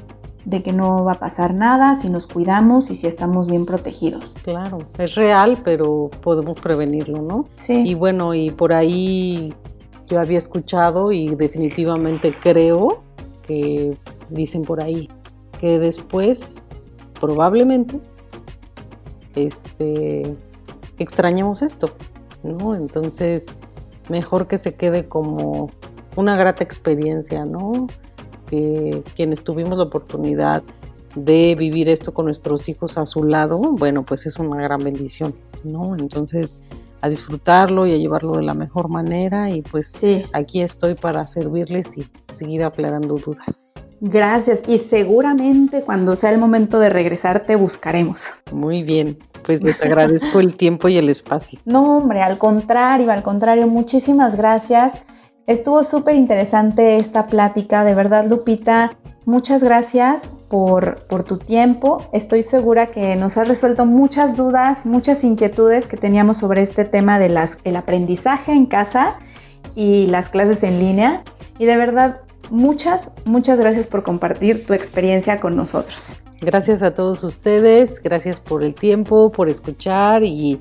de 0.44 0.62
que 0.62 0.72
no 0.72 1.02
va 1.02 1.14
a 1.14 1.18
pasar 1.18 1.52
nada 1.52 1.96
si 1.96 2.08
nos 2.08 2.28
cuidamos 2.28 2.88
y 2.92 2.94
si 2.94 3.08
estamos 3.08 3.48
bien 3.48 3.66
protegidos. 3.66 4.34
Claro, 4.44 4.78
es 4.98 5.16
real, 5.16 5.58
pero 5.64 6.08
podemos 6.22 6.54
prevenirlo, 6.60 7.22
¿no? 7.22 7.46
Sí. 7.56 7.82
Y 7.84 7.94
bueno, 7.94 8.34
y 8.34 8.52
por 8.52 8.72
ahí 8.72 9.52
yo 10.08 10.20
había 10.20 10.38
escuchado 10.38 11.10
y 11.10 11.34
definitivamente 11.34 12.32
creo 12.40 13.02
que 13.42 13.96
dicen 14.30 14.62
por 14.62 14.80
ahí 14.80 15.10
que 15.58 15.80
después 15.80 16.62
probablemente 17.20 17.98
este 19.36 20.34
extrañamos 20.98 21.62
esto, 21.62 21.90
¿no? 22.42 22.74
Entonces, 22.74 23.46
mejor 24.08 24.48
que 24.48 24.58
se 24.58 24.74
quede 24.74 25.08
como 25.08 25.70
una 26.16 26.36
grata 26.36 26.64
experiencia, 26.64 27.44
¿no? 27.44 27.86
que 28.46 29.02
quienes 29.14 29.42
tuvimos 29.42 29.76
la 29.76 29.84
oportunidad 29.84 30.62
de 31.14 31.54
vivir 31.54 31.88
esto 31.88 32.14
con 32.14 32.26
nuestros 32.26 32.68
hijos 32.68 32.98
a 32.98 33.06
su 33.06 33.24
lado, 33.24 33.58
bueno, 33.58 34.04
pues 34.04 34.26
es 34.26 34.38
una 34.38 34.62
gran 34.62 34.82
bendición, 34.84 35.34
¿no? 35.64 35.96
Entonces, 35.96 36.56
a 37.00 37.08
disfrutarlo 37.08 37.86
y 37.86 37.92
a 37.92 37.96
llevarlo 37.96 38.36
de 38.36 38.42
la 38.42 38.54
mejor 38.54 38.88
manera 38.88 39.50
y 39.50 39.62
pues 39.62 39.88
sí. 39.88 40.22
aquí 40.32 40.60
estoy 40.62 40.94
para 40.94 41.26
servirles 41.26 41.96
y 41.98 42.08
seguir 42.30 42.64
aclarando 42.64 43.16
dudas. 43.16 43.80
Gracias 44.00 44.62
y 44.66 44.78
seguramente 44.78 45.82
cuando 45.82 46.16
sea 46.16 46.30
el 46.30 46.38
momento 46.38 46.78
de 46.78 46.88
regresar 46.88 47.40
te 47.40 47.56
buscaremos. 47.56 48.28
Muy 48.52 48.82
bien, 48.82 49.18
pues 49.44 49.62
les 49.62 49.80
agradezco 49.80 50.40
el 50.40 50.54
tiempo 50.56 50.88
y 50.88 50.96
el 50.96 51.08
espacio. 51.08 51.60
No, 51.64 51.98
hombre, 51.98 52.22
al 52.22 52.38
contrario, 52.38 53.10
al 53.10 53.22
contrario, 53.22 53.66
muchísimas 53.66 54.36
gracias. 54.36 54.98
Estuvo 55.46 55.84
súper 55.84 56.16
interesante 56.16 56.96
esta 56.96 57.28
plática, 57.28 57.84
de 57.84 57.94
verdad 57.94 58.28
Lupita, 58.28 58.90
muchas 59.26 59.62
gracias 59.62 60.32
por, 60.48 61.06
por, 61.06 61.22
tu 61.22 61.38
tiempo. 61.38 62.02
Estoy 62.12 62.42
segura 62.42 62.88
que 62.88 63.14
nos 63.14 63.36
has 63.36 63.46
resuelto 63.46 63.86
muchas 63.86 64.36
dudas, 64.36 64.86
muchas 64.86 65.22
inquietudes 65.22 65.86
que 65.86 65.96
teníamos 65.96 66.38
sobre 66.38 66.62
este 66.62 66.84
tema 66.84 67.20
del 67.20 67.38
el 67.62 67.76
aprendizaje 67.76 68.50
en 68.50 68.66
casa 68.66 69.18
y 69.76 70.08
las 70.08 70.28
clases 70.28 70.64
en 70.64 70.80
línea. 70.80 71.22
Y 71.60 71.66
de 71.66 71.76
verdad, 71.76 72.22
muchas, 72.50 73.12
muchas 73.24 73.60
gracias 73.60 73.86
por 73.86 74.02
compartir 74.02 74.66
tu 74.66 74.72
experiencia 74.72 75.38
con 75.38 75.54
nosotros. 75.54 76.16
Gracias 76.40 76.82
a 76.82 76.92
todos 76.92 77.22
ustedes, 77.22 78.02
gracias 78.02 78.40
por 78.40 78.64
el 78.64 78.74
tiempo, 78.74 79.30
por 79.30 79.48
escuchar 79.48 80.24
y 80.24 80.60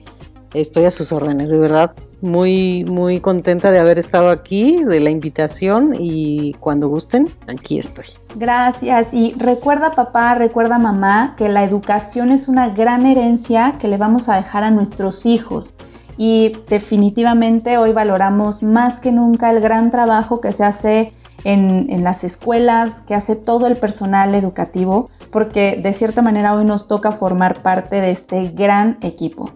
estoy 0.53 0.85
a 0.85 0.91
sus 0.91 1.11
órdenes, 1.11 1.49
de 1.49 1.57
verdad. 1.57 1.95
Muy, 2.25 2.83
muy 2.85 3.19
contenta 3.19 3.69
de 3.69 3.77
haber 3.77 3.99
estado 3.99 4.31
aquí, 4.31 4.83
de 4.83 4.99
la 4.99 5.11
invitación 5.11 5.93
y 5.95 6.53
cuando 6.53 6.89
gusten, 6.89 7.29
aquí 7.47 7.77
estoy. 7.77 8.05
Gracias. 8.35 9.13
Y 9.13 9.35
recuerda 9.37 9.91
papá, 9.91 10.33
recuerda 10.33 10.79
mamá 10.79 11.35
que 11.37 11.49
la 11.49 11.63
educación 11.63 12.31
es 12.31 12.47
una 12.47 12.69
gran 12.69 13.05
herencia 13.05 13.75
que 13.79 13.87
le 13.87 13.97
vamos 13.97 14.27
a 14.27 14.37
dejar 14.37 14.63
a 14.63 14.71
nuestros 14.71 15.27
hijos. 15.27 15.75
Y 16.17 16.57
definitivamente 16.67 17.77
hoy 17.77 17.93
valoramos 17.93 18.63
más 18.63 18.99
que 18.99 19.11
nunca 19.11 19.51
el 19.51 19.61
gran 19.61 19.91
trabajo 19.91 20.41
que 20.41 20.51
se 20.51 20.63
hace 20.63 21.11
en, 21.43 21.91
en, 21.91 22.03
las 22.03 22.23
escuelas, 22.23 23.03
que 23.03 23.13
hace 23.13 23.35
todo 23.35 23.67
el 23.67 23.75
personal 23.75 24.33
educativo, 24.33 25.11
porque 25.29 25.79
de 25.79 25.93
cierta 25.93 26.23
manera 26.23 26.55
hoy 26.55 26.65
nos 26.65 26.87
toca 26.87 27.11
formar 27.11 27.61
parte 27.61 28.01
de 28.01 28.09
este 28.09 28.47
gran 28.47 28.97
equipo. 29.01 29.51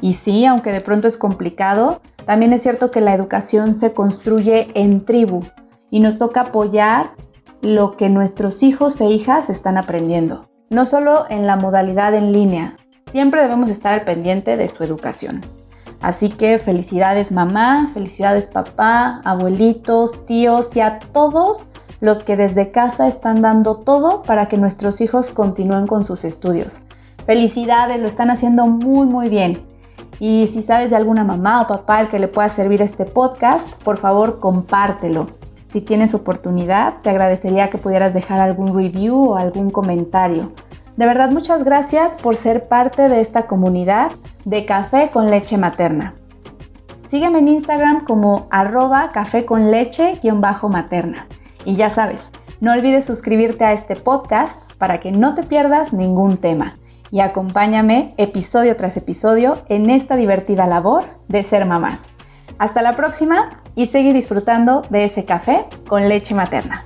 Y 0.00 0.14
sí, 0.14 0.46
aunque 0.46 0.72
de 0.72 0.80
pronto 0.80 1.08
es 1.08 1.18
complicado, 1.18 2.00
también 2.24 2.52
es 2.52 2.62
cierto 2.62 2.90
que 2.90 3.00
la 3.00 3.14
educación 3.14 3.74
se 3.74 3.92
construye 3.92 4.68
en 4.74 5.04
tribu 5.04 5.42
y 5.90 6.00
nos 6.00 6.18
toca 6.18 6.42
apoyar 6.42 7.12
lo 7.62 7.96
que 7.96 8.08
nuestros 8.08 8.62
hijos 8.62 9.00
e 9.00 9.06
hijas 9.06 9.50
están 9.50 9.76
aprendiendo. 9.76 10.42
No 10.70 10.84
solo 10.84 11.24
en 11.28 11.46
la 11.46 11.56
modalidad 11.56 12.14
en 12.14 12.32
línea, 12.32 12.76
siempre 13.10 13.40
debemos 13.40 13.70
estar 13.70 13.94
al 13.94 14.02
pendiente 14.02 14.56
de 14.56 14.68
su 14.68 14.84
educación. 14.84 15.42
Así 16.00 16.28
que 16.28 16.58
felicidades 16.58 17.32
mamá, 17.32 17.90
felicidades 17.92 18.46
papá, 18.46 19.20
abuelitos, 19.24 20.26
tíos 20.26 20.76
y 20.76 20.80
a 20.80 21.00
todos 21.00 21.66
los 22.00 22.22
que 22.22 22.36
desde 22.36 22.70
casa 22.70 23.08
están 23.08 23.42
dando 23.42 23.78
todo 23.78 24.22
para 24.22 24.46
que 24.46 24.56
nuestros 24.56 25.00
hijos 25.00 25.30
continúen 25.30 25.86
con 25.86 26.04
sus 26.04 26.24
estudios. 26.24 26.82
Felicidades, 27.26 28.00
lo 28.00 28.06
están 28.06 28.30
haciendo 28.30 28.66
muy 28.66 29.06
muy 29.06 29.28
bien. 29.28 29.66
Y 30.20 30.46
si 30.48 30.62
sabes 30.62 30.90
de 30.90 30.96
alguna 30.96 31.24
mamá 31.24 31.62
o 31.62 31.66
papá 31.66 31.98
al 31.98 32.08
que 32.08 32.18
le 32.18 32.28
pueda 32.28 32.48
servir 32.48 32.82
este 32.82 33.04
podcast, 33.04 33.68
por 33.84 33.96
favor 33.96 34.40
compártelo. 34.40 35.28
Si 35.68 35.80
tienes 35.80 36.14
oportunidad, 36.14 36.94
te 37.02 37.10
agradecería 37.10 37.70
que 37.70 37.78
pudieras 37.78 38.14
dejar 38.14 38.40
algún 38.40 38.74
review 38.74 39.30
o 39.30 39.36
algún 39.36 39.70
comentario. 39.70 40.52
De 40.96 41.06
verdad, 41.06 41.30
muchas 41.30 41.62
gracias 41.62 42.16
por 42.16 42.36
ser 42.36 42.66
parte 42.68 43.08
de 43.08 43.20
esta 43.20 43.46
comunidad 43.46 44.10
de 44.44 44.64
café 44.64 45.10
con 45.12 45.30
leche 45.30 45.56
materna. 45.56 46.14
Sígueme 47.06 47.38
en 47.38 47.48
Instagram 47.48 48.04
como 48.04 48.48
arroba 48.50 49.12
café 49.12 49.46
con 49.46 49.70
leche-materna. 49.70 51.26
Y 51.64 51.74
ya 51.74 51.88
sabes, 51.88 52.30
no 52.60 52.72
olvides 52.72 53.06
suscribirte 53.06 53.64
a 53.64 53.72
este 53.72 53.96
podcast 53.96 54.60
para 54.76 55.00
que 55.00 55.10
no 55.10 55.34
te 55.34 55.42
pierdas 55.42 55.94
ningún 55.94 56.36
tema 56.36 56.74
y 57.10 57.20
acompáñame 57.20 58.14
episodio 58.16 58.76
tras 58.76 58.96
episodio 58.96 59.58
en 59.68 59.90
esta 59.90 60.16
divertida 60.16 60.66
labor 60.66 61.04
de 61.28 61.42
ser 61.42 61.64
mamás. 61.64 62.02
Hasta 62.58 62.82
la 62.82 62.94
próxima 62.94 63.50
y 63.74 63.86
sigue 63.86 64.12
disfrutando 64.12 64.82
de 64.90 65.04
ese 65.04 65.24
café 65.24 65.66
con 65.86 66.08
leche 66.08 66.34
materna. 66.34 66.84